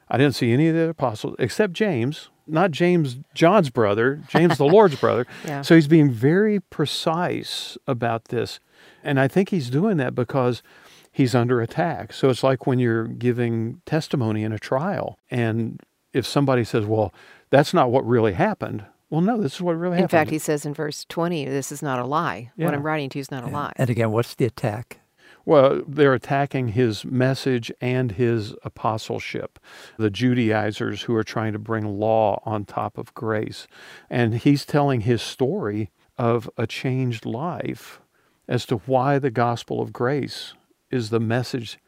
I 0.09 0.17
didn't 0.17 0.35
see 0.35 0.51
any 0.51 0.67
of 0.67 0.75
the 0.75 0.89
apostles 0.89 1.35
except 1.39 1.73
James, 1.73 2.29
not 2.47 2.71
James, 2.71 3.17
John's 3.33 3.69
brother, 3.69 4.21
James, 4.27 4.57
the 4.57 4.65
Lord's 4.65 4.95
brother. 4.99 5.25
Yeah. 5.45 5.61
So 5.61 5.75
he's 5.75 5.87
being 5.87 6.09
very 6.11 6.59
precise 6.59 7.77
about 7.87 8.25
this. 8.25 8.59
And 9.03 9.19
I 9.19 9.27
think 9.27 9.49
he's 9.49 9.69
doing 9.69 9.97
that 9.97 10.15
because 10.15 10.63
he's 11.11 11.35
under 11.35 11.61
attack. 11.61 12.13
So 12.13 12.29
it's 12.29 12.43
like 12.43 12.65
when 12.65 12.79
you're 12.79 13.07
giving 13.07 13.81
testimony 13.85 14.43
in 14.43 14.51
a 14.51 14.59
trial. 14.59 15.17
And 15.29 15.79
if 16.13 16.25
somebody 16.25 16.63
says, 16.63 16.85
well, 16.85 17.13
that's 17.49 17.73
not 17.73 17.91
what 17.91 18.05
really 18.05 18.33
happened, 18.33 18.85
well, 19.09 19.21
no, 19.21 19.41
this 19.41 19.55
is 19.55 19.61
what 19.61 19.73
really 19.73 19.97
in 19.97 20.03
happened. 20.03 20.19
In 20.19 20.25
fact, 20.25 20.31
he 20.31 20.39
says 20.39 20.65
in 20.65 20.73
verse 20.73 21.05
20, 21.09 21.45
this 21.45 21.71
is 21.71 21.81
not 21.81 21.99
a 21.99 22.05
lie. 22.05 22.51
Yeah. 22.55 22.65
What 22.65 22.75
I'm 22.75 22.83
writing 22.83 23.09
to 23.09 23.17
you 23.17 23.21
is 23.21 23.31
not 23.31 23.43
a 23.43 23.47
lie. 23.47 23.73
And 23.75 23.89
again, 23.89 24.11
what's 24.11 24.35
the 24.35 24.45
attack? 24.45 24.99
Well, 25.45 25.81
they're 25.87 26.13
attacking 26.13 26.69
his 26.69 27.05
message 27.05 27.71
and 27.81 28.11
his 28.11 28.53
apostleship, 28.63 29.59
the 29.97 30.09
Judaizers 30.09 31.03
who 31.03 31.15
are 31.15 31.23
trying 31.23 31.53
to 31.53 31.59
bring 31.59 31.99
law 31.99 32.41
on 32.45 32.65
top 32.65 32.97
of 32.97 33.13
grace. 33.13 33.67
And 34.09 34.35
he's 34.35 34.65
telling 34.65 35.01
his 35.01 35.21
story 35.21 35.91
of 36.17 36.49
a 36.57 36.67
changed 36.67 37.25
life 37.25 38.01
as 38.47 38.65
to 38.65 38.77
why 38.77 39.19
the 39.19 39.31
gospel 39.31 39.81
of 39.81 39.93
grace 39.93 40.53
is 40.91 41.09
the 41.09 41.19
message 41.19 41.79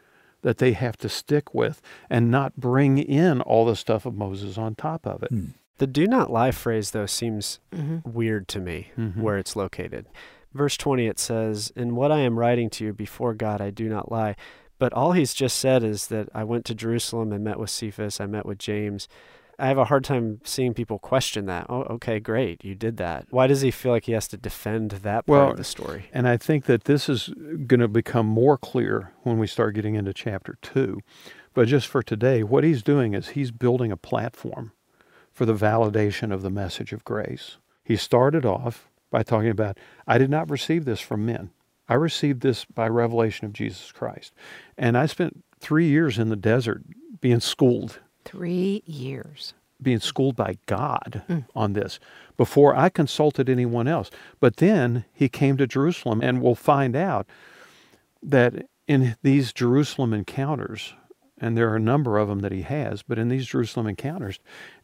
that 0.42 0.58
they 0.58 0.74
have 0.74 0.98
to 0.98 1.10
stick 1.10 1.54
with 1.54 1.82
and 2.10 2.32
not 2.32 2.56
bring 2.56 2.98
in 2.98 3.42
all 3.42 3.66
the 3.66 3.76
stuff 3.76 4.06
of 4.06 4.16
Moses 4.16 4.58
on 4.58 4.76
top 4.76 5.06
of 5.06 5.22
it. 5.24 5.30
Hmm. 5.30 5.46
The 5.78 5.88
do 5.88 6.08
not 6.08 6.32
lie 6.32 6.52
phrase, 6.52 6.92
though, 6.92 7.08
seems 7.08 7.60
mm-hmm. 7.74 8.00
weird 8.12 8.48
to 8.50 8.60
me 8.60 8.92
mm-hmm. 8.98 9.20
where 9.22 9.38
it's 9.38 9.56
located 9.56 10.06
verse 10.54 10.78
20 10.78 11.08
it 11.08 11.20
says, 11.20 11.72
In 11.76 11.96
what 11.96 12.12
I 12.12 12.20
am 12.20 12.38
writing 12.38 12.70
to 12.72 12.86
you 12.86 12.94
before 12.94 13.34
God, 13.34 13.62
I 13.62 13.70
do 13.70 13.90
not 13.90 14.12
lie. 14.12 14.36
But 14.80 14.94
all 14.94 15.12
he's 15.12 15.34
just 15.34 15.60
said 15.60 15.84
is 15.84 16.08
that 16.08 16.30
I 16.34 16.44
went 16.44 16.66
to 16.66 16.76
Jerusalem 16.76 17.32
and 17.32 17.44
met 17.44 17.60
with 17.60 17.70
Cephas, 17.70 18.20
I 18.20 18.26
met 18.26 18.46
with 18.46 18.58
James. 18.58 19.08
I 19.60 19.68
have 19.68 19.78
a 19.78 19.86
hard 19.86 20.04
time 20.04 20.42
seeing 20.44 20.74
people 20.74 20.98
question 20.98 21.46
that. 21.46 21.68
Oh, 21.70 21.84
okay, 21.84 22.20
great, 22.20 22.66
you 22.66 22.74
did 22.74 22.98
that. 22.98 23.28
Why 23.30 23.46
does 23.46 23.62
he 23.62 23.70
feel 23.70 23.92
like 23.92 24.06
he 24.06 24.14
has 24.14 24.28
to 24.30 24.38
defend 24.38 24.90
that 24.90 25.28
part 25.28 25.40
well, 25.40 25.52
of 25.52 25.58
the 25.58 25.64
story? 25.64 26.10
And 26.12 26.28
I 26.28 26.36
think 26.36 26.66
that 26.66 26.86
this 26.86 27.08
is 27.08 27.30
going 27.68 27.80
to 27.80 27.88
become 27.88 28.26
more 28.26 28.58
clear 28.58 29.14
when 29.22 29.38
we 29.38 29.46
start 29.46 29.76
getting 29.76 29.94
into 29.94 30.14
chapter 30.14 30.58
two. 30.64 31.00
But 31.54 31.68
just 31.68 31.86
for 31.86 32.02
today, 32.02 32.42
what 32.42 32.64
he's 32.64 32.82
doing 32.82 33.14
is 33.14 33.30
he's 33.30 33.52
building 33.52 33.92
a 33.92 33.98
platform 33.98 34.72
for 35.32 35.46
the 35.46 35.54
validation 35.54 36.34
of 36.34 36.42
the 36.42 36.50
message 36.50 36.92
of 36.92 37.04
grace. 37.04 37.58
He 37.84 37.96
started 37.96 38.46
off 38.46 38.90
by 39.12 39.22
talking 39.22 39.50
about, 39.50 39.78
I 40.08 40.18
did 40.18 40.32
not 40.32 40.50
receive 40.50 40.86
this 40.86 41.00
from 41.00 41.26
men. 41.26 41.52
I 41.88 41.94
received 41.96 42.42
this 42.42 42.66
by 42.66 42.88
revelation 42.88 43.46
of 43.46 43.54
Jesus 43.54 43.92
Christ. 43.92 44.34
And 44.78 44.98
I 44.98 45.06
spent 45.06 45.44
three 45.60 45.88
years 45.88 46.18
in 46.18 46.30
the 46.30 46.36
desert 46.36 46.82
being 47.20 47.42
schooled. 47.42 48.00
Three 48.26 48.82
years. 48.86 49.54
Being 49.82 50.00
schooled 50.00 50.36
by 50.36 50.58
God 50.66 51.24
mm. 51.28 51.46
on 51.56 51.74
this 51.74 52.00
before 52.38 52.76
I 52.76 52.90
consulted 52.90 53.50
anyone 53.50 53.88
else. 53.88 54.10
But 54.40 54.58
then 54.58 55.06
he 55.14 55.28
came 55.28 55.58
to 55.58 55.68
Jerusalem, 55.68 56.22
and 56.22 56.42
we'll 56.42 56.56
find 56.56 56.96
out 56.96 57.28
that 58.24 58.68
in 58.88 59.16
these 59.22 59.52
Jerusalem 59.52 60.14
encounters, 60.14 60.94
and 61.40 61.58
there 61.58 61.70
are 61.72 61.76
a 61.76 61.80
number 61.80 62.18
of 62.18 62.30
them 62.30 62.40
that 62.40 62.52
he 62.52 62.62
has, 62.62 63.02
but 63.02 63.20
in 63.20 63.30
these 63.30 63.48
Jerusalem 63.48 63.88
encounters, 63.88 64.40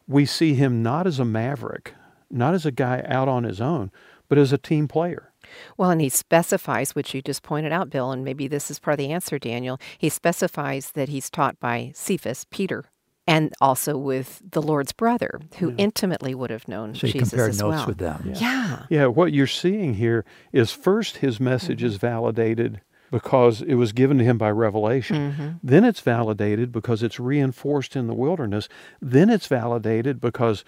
we 0.07 0.25
see 0.25 0.55
him 0.55 0.81
not 0.83 1.05
as 1.07 1.19
a 1.19 1.25
maverick, 1.25 1.93
not 2.29 2.53
as 2.53 2.65
a 2.65 2.71
guy 2.71 3.03
out 3.07 3.27
on 3.27 3.43
his 3.43 3.61
own, 3.61 3.91
but 4.27 4.37
as 4.37 4.53
a 4.53 4.57
team 4.57 4.87
player. 4.87 5.31
Well, 5.77 5.91
and 5.91 6.01
he 6.01 6.09
specifies, 6.09 6.95
which 6.95 7.13
you 7.13 7.21
just 7.21 7.43
pointed 7.43 7.71
out, 7.71 7.89
Bill, 7.89 8.11
and 8.11 8.23
maybe 8.23 8.47
this 8.47 8.69
is 8.69 8.79
part 8.79 8.95
of 8.95 8.97
the 9.05 9.11
answer, 9.11 9.39
Daniel. 9.39 9.79
He 9.97 10.09
specifies 10.09 10.91
that 10.91 11.09
he's 11.09 11.29
taught 11.29 11.59
by 11.59 11.91
Cephas, 11.95 12.45
Peter, 12.49 12.85
and 13.25 13.53
also 13.59 13.97
with 13.97 14.41
the 14.51 14.61
Lord's 14.61 14.93
brother, 14.93 15.39
who 15.59 15.69
yeah. 15.69 15.75
intimately 15.77 16.33
would 16.33 16.49
have 16.49 16.67
known 16.67 16.95
so 16.95 17.07
Jesus 17.07 17.29
compared 17.29 17.49
as 17.49 17.59
notes 17.59 17.77
well. 17.77 17.87
with 17.87 17.97
them. 17.97 18.21
Yeah. 18.25 18.35
yeah. 18.39 18.85
Yeah. 18.89 19.05
What 19.07 19.33
you're 19.33 19.47
seeing 19.47 19.95
here 19.95 20.25
is 20.51 20.71
first 20.71 21.17
his 21.17 21.39
message 21.39 21.79
mm-hmm. 21.79 21.87
is 21.87 21.97
validated 21.97 22.81
because 23.11 23.61
it 23.61 23.75
was 23.75 23.91
given 23.91 24.17
to 24.17 24.23
him 24.23 24.37
by 24.37 24.51
revelation. 24.51 25.33
Mm-hmm. 25.33 25.49
Then 25.63 25.83
it's 25.83 26.01
validated 26.01 26.71
because 26.71 27.03
it's 27.03 27.19
reinforced 27.19 27.95
in 27.95 28.07
the 28.07 28.13
wilderness. 28.13 28.67
Then 29.01 29.29
it's 29.29 29.47
validated 29.47 30.19
because 30.19 30.65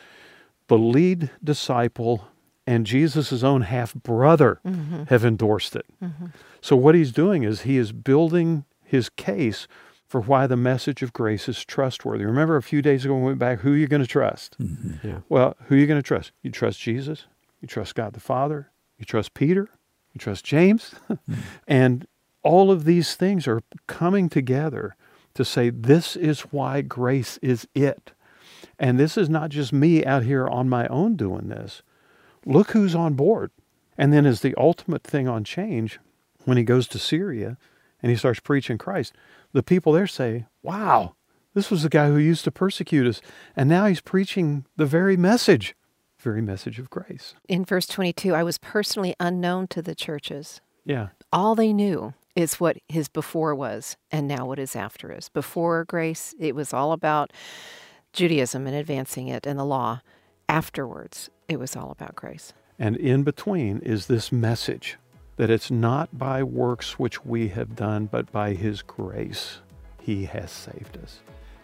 the 0.67 0.77
lead 0.77 1.31
disciple 1.43 2.27
and 2.69 2.85
Jesus' 2.85 3.43
own 3.43 3.61
half 3.63 3.93
brother 3.95 4.59
Mm-hmm. 4.65 5.03
have 5.05 5.25
endorsed 5.25 5.75
it. 5.75 5.85
Mm-hmm. 6.03 6.27
So, 6.61 6.75
what 6.75 6.95
he's 6.95 7.11
doing 7.11 7.43
is 7.43 7.61
he 7.61 7.77
is 7.77 7.91
building 7.91 8.65
his 8.83 9.09
case 9.09 9.67
for 10.07 10.21
why 10.21 10.47
the 10.47 10.55
message 10.57 11.01
of 11.03 11.13
grace 11.13 11.47
is 11.49 11.63
trustworthy. 11.65 12.25
Remember 12.25 12.55
a 12.57 12.63
few 12.63 12.81
days 12.81 13.05
ago 13.05 13.13
when 13.13 13.23
we 13.23 13.27
went 13.29 13.39
back, 13.39 13.59
who 13.59 13.73
are 13.73 13.77
you 13.77 13.87
going 13.87 14.01
to 14.01 14.07
trust? 14.07 14.57
Mm-hmm. 14.59 15.07
Yeah. 15.07 15.19
Well, 15.29 15.55
who 15.65 15.75
are 15.75 15.77
you 15.77 15.87
going 15.87 15.99
to 16.01 16.07
trust? 16.07 16.31
You 16.43 16.51
trust 16.51 16.79
Jesus, 16.79 17.25
you 17.61 17.67
trust 17.67 17.95
God 17.95 18.13
the 18.13 18.19
Father, 18.19 18.69
you 18.97 19.05
trust 19.05 19.33
Peter, 19.33 19.69
you 20.13 20.19
trust 20.19 20.43
James. 20.45 20.93
Mm-hmm. 21.09 21.33
and 21.67 22.07
all 22.43 22.71
of 22.71 22.85
these 22.85 23.15
things 23.15 23.47
are 23.47 23.61
coming 23.87 24.29
together 24.29 24.95
to 25.33 25.43
say 25.43 25.69
this 25.69 26.15
is 26.15 26.41
why 26.51 26.81
grace 26.81 27.37
is 27.41 27.67
it. 27.75 28.11
And 28.79 28.97
this 28.99 29.17
is 29.17 29.29
not 29.29 29.49
just 29.49 29.73
me 29.73 30.05
out 30.05 30.23
here 30.23 30.47
on 30.47 30.69
my 30.69 30.87
own 30.87 31.15
doing 31.17 31.49
this. 31.49 31.81
Look 32.49 32.71
who's 32.71 32.95
on 32.95 33.13
board. 33.13 33.51
And 33.95 34.11
then, 34.11 34.25
as 34.25 34.41
the 34.41 34.55
ultimate 34.57 35.03
thing 35.03 35.27
on 35.27 35.43
change, 35.43 35.99
when 36.45 36.57
he 36.57 36.63
goes 36.63 36.87
to 36.87 36.97
Syria 36.97 37.57
and 38.01 38.09
he 38.09 38.17
starts 38.17 38.39
preaching 38.39 38.79
Christ, 38.79 39.13
the 39.53 39.61
people 39.61 39.93
there 39.93 40.07
say, 40.07 40.47
Wow, 40.63 41.15
this 41.53 41.69
was 41.69 41.83
the 41.83 41.89
guy 41.89 42.07
who 42.07 42.17
used 42.17 42.43
to 42.45 42.51
persecute 42.51 43.05
us. 43.05 43.21
And 43.55 43.69
now 43.69 43.85
he's 43.85 44.01
preaching 44.01 44.65
the 44.77 44.87
very 44.87 45.15
message, 45.15 45.75
very 46.17 46.41
message 46.41 46.79
of 46.79 46.89
grace. 46.89 47.35
In 47.47 47.65
verse 47.65 47.85
22, 47.85 48.33
I 48.33 48.41
was 48.41 48.57
personally 48.57 49.15
unknown 49.19 49.67
to 49.67 49.83
the 49.83 49.93
churches. 49.93 50.59
Yeah. 50.85 51.09
All 51.31 51.53
they 51.53 51.71
knew 51.71 52.15
is 52.35 52.59
what 52.59 52.77
his 52.87 53.09
before 53.09 53.53
was 53.53 53.95
and 54.09 54.27
now 54.27 54.47
what 54.47 54.57
his 54.57 54.75
after 54.75 55.11
is. 55.11 55.29
Before 55.29 55.83
grace, 55.83 56.33
it 56.39 56.55
was 56.55 56.73
all 56.73 56.93
about 56.93 57.31
Judaism 58.11 58.65
and 58.65 58.75
advancing 58.75 59.27
it 59.27 59.45
and 59.45 59.59
the 59.59 59.65
law. 59.65 60.01
Afterwards, 60.47 61.29
it 61.49 61.59
was 61.59 61.75
all 61.75 61.91
about 61.91 62.15
grace. 62.15 62.53
And 62.77 62.95
in 62.95 63.23
between 63.23 63.79
is 63.79 64.05
this 64.05 64.31
message 64.31 64.97
that 65.35 65.49
it's 65.49 65.71
not 65.71 66.17
by 66.17 66.43
works 66.43 66.99
which 66.99 67.25
we 67.25 67.49
have 67.49 67.75
done, 67.75 68.05
but 68.05 68.31
by 68.31 68.53
his 68.53 68.81
grace 68.81 69.59
he 70.01 70.25
has 70.25 70.51
saved 70.51 70.97
us. 70.97 71.19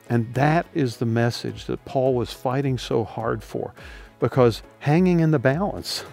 And 0.09 0.33
that 0.33 0.65
is 0.73 0.97
the 0.97 1.05
message 1.05 1.65
that 1.65 1.83
Paul 1.85 2.15
was 2.15 2.33
fighting 2.33 2.77
so 2.77 3.03
hard 3.03 3.43
for 3.43 3.73
because 4.19 4.61
hanging 4.79 5.19
in 5.19 5.31
the 5.31 5.39
balance 5.39 6.03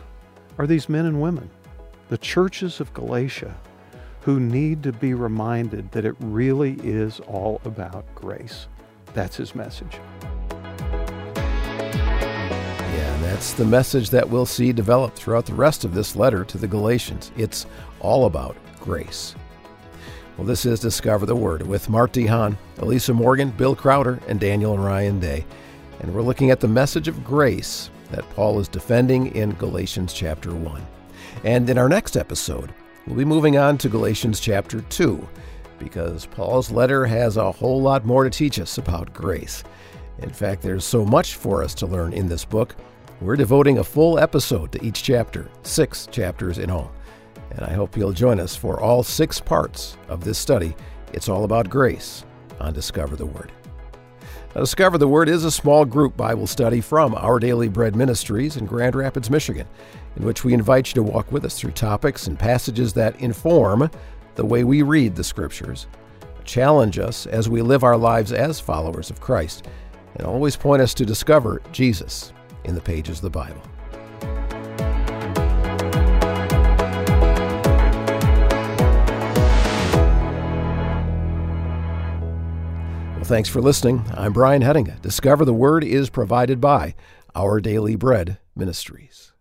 are 0.59 0.67
these 0.67 0.89
men 0.89 1.07
and 1.07 1.21
women, 1.21 1.51
the 2.09 2.19
churches 2.19 2.81
of 2.81 2.93
Galatia, 2.95 3.55
who 4.21 4.39
need 4.39 4.83
to 4.83 4.93
be 4.93 5.15
reminded 5.15 5.91
that 5.93 6.05
it 6.05 6.15
really 6.21 6.75
is 6.83 7.21
all 7.21 7.61
about 7.65 8.05
grace. 8.15 8.69
That's 9.15 9.37
his 9.37 9.55
message. 9.55 9.99
That's 13.43 13.55
the 13.55 13.65
message 13.65 14.11
that 14.11 14.31
we'll 14.31 14.47
see 14.47 14.73
develop 14.73 15.17
throughout 15.17 15.47
the 15.47 15.55
rest 15.55 15.83
of 15.83 15.93
this 15.93 16.15
letter 16.15 16.45
to 16.45 16.59
the 16.59 16.69
Galatians. 16.69 17.33
It's 17.37 17.67
all 17.99 18.27
about 18.27 18.57
grace. 18.79 19.35
Well, 20.37 20.47
this 20.47 20.65
is 20.65 20.79
Discover 20.79 21.27
the 21.27 21.35
Word 21.35 21.67
with 21.67 21.89
Mart 21.89 22.13
De 22.13 22.25
Haan, 22.25 22.57
Elisa 22.79 23.13
Morgan, 23.13 23.51
Bill 23.51 23.75
Crowder, 23.75 24.21
and 24.29 24.39
Daniel 24.39 24.75
and 24.75 24.85
Ryan 24.85 25.19
Day. 25.19 25.45
And 25.99 26.15
we're 26.15 26.23
looking 26.23 26.53
at 26.53 26.61
the 26.61 26.69
message 26.69 27.09
of 27.09 27.25
grace 27.25 27.91
that 28.13 28.31
Paul 28.31 28.61
is 28.61 28.69
defending 28.69 29.35
in 29.35 29.55
Galatians 29.55 30.13
chapter 30.13 30.55
1. 30.55 30.87
And 31.43 31.69
in 31.69 31.79
our 31.79 31.89
next 31.89 32.17
episode, 32.17 32.73
we'll 33.09 33.17
be 33.17 33.25
moving 33.25 33.57
on 33.59 33.77
to 33.79 33.89
Galatians 33.89 34.39
chapter 34.39 34.83
2, 34.83 35.29
because 35.81 36.27
Paul's 36.27 36.71
letter 36.71 37.05
has 37.07 37.37
a 37.37 37.51
whole 37.51 37.83
lot 37.83 38.07
more 38.07 38.23
to 38.23 38.31
teach 38.31 38.61
us 38.61 38.79
about 38.79 39.13
grace. 39.13 39.65
In 40.21 40.31
fact, 40.31 40.63
there's 40.63 40.85
so 40.85 41.05
much 41.05 41.35
for 41.35 41.65
us 41.65 41.75
to 41.75 41.89
learn 41.89 42.13
in 42.13 42.29
this 42.29 42.45
book. 42.45 42.77
We're 43.23 43.37
devoting 43.37 43.79
a 43.79 43.85
full 43.85 44.19
episode 44.19 44.73
to 44.73 44.85
each 44.85 45.05
chapter, 45.05 45.49
six 45.63 46.09
chapters 46.11 46.59
in 46.59 46.71
all. 46.71 46.91
And 47.53 47.61
I 47.61 47.73
hope 47.73 47.97
you'll 47.97 48.13
join 48.13 48.41
us 48.41 48.57
for 48.57 48.81
all 48.81 49.05
six 49.05 49.39
parts 49.39 49.97
of 50.09 50.25
this 50.25 50.39
study. 50.39 50.75
It's 51.13 51.29
all 51.29 51.45
about 51.45 51.71
grace 51.71 52.25
on 52.59 52.73
Discover 52.73 53.15
the 53.15 53.27
Word. 53.27 53.53
Now, 54.57 54.63
Discover 54.63 54.99
the 54.99 55.07
Word 55.07 55.29
is 55.29 55.45
a 55.45 55.53
small 55.53 55.85
group 55.85 56.17
Bible 56.17 56.49
study 56.49 56.81
from 56.81 57.15
Our 57.15 57.39
Daily 57.39 57.69
Bread 57.69 57.95
Ministries 57.95 58.57
in 58.57 58.67
Grand 58.67 58.97
Rapids, 58.97 59.31
Michigan, 59.31 59.69
in 60.17 60.25
which 60.25 60.43
we 60.43 60.53
invite 60.53 60.89
you 60.89 60.95
to 60.95 61.05
walk 61.05 61.31
with 61.31 61.45
us 61.45 61.57
through 61.57 61.71
topics 61.71 62.27
and 62.27 62.37
passages 62.37 62.93
that 62.95 63.21
inform 63.21 63.89
the 64.35 64.45
way 64.45 64.65
we 64.65 64.83
read 64.83 65.15
the 65.15 65.23
Scriptures, 65.23 65.87
challenge 66.43 66.99
us 66.99 67.27
as 67.27 67.49
we 67.49 67.63
live 67.63 67.85
our 67.85 67.97
lives 67.97 68.33
as 68.33 68.59
followers 68.59 69.11
of 69.11 69.21
Christ, 69.21 69.69
and 70.17 70.27
always 70.27 70.57
point 70.57 70.83
us 70.83 70.93
to 70.95 71.07
discover 71.07 71.63
Jesus 71.71 72.33
in 72.65 72.75
the 72.75 72.81
pages 72.81 73.19
of 73.19 73.23
the 73.23 73.31
Bible. 73.31 73.63
Well, 83.17 83.25
thanks 83.25 83.49
for 83.49 83.61
listening. 83.61 84.05
I'm 84.15 84.33
Brian 84.33 84.63
Hettinga. 84.63 85.01
Discover 85.01 85.45
the 85.45 85.55
Word 85.55 85.85
is 85.85 86.11
provided 86.11 86.61
by 86.61 86.95
Our 87.35 87.61
Daily 87.61 87.97
Bread 87.97 88.39
Ministries. 88.57 89.33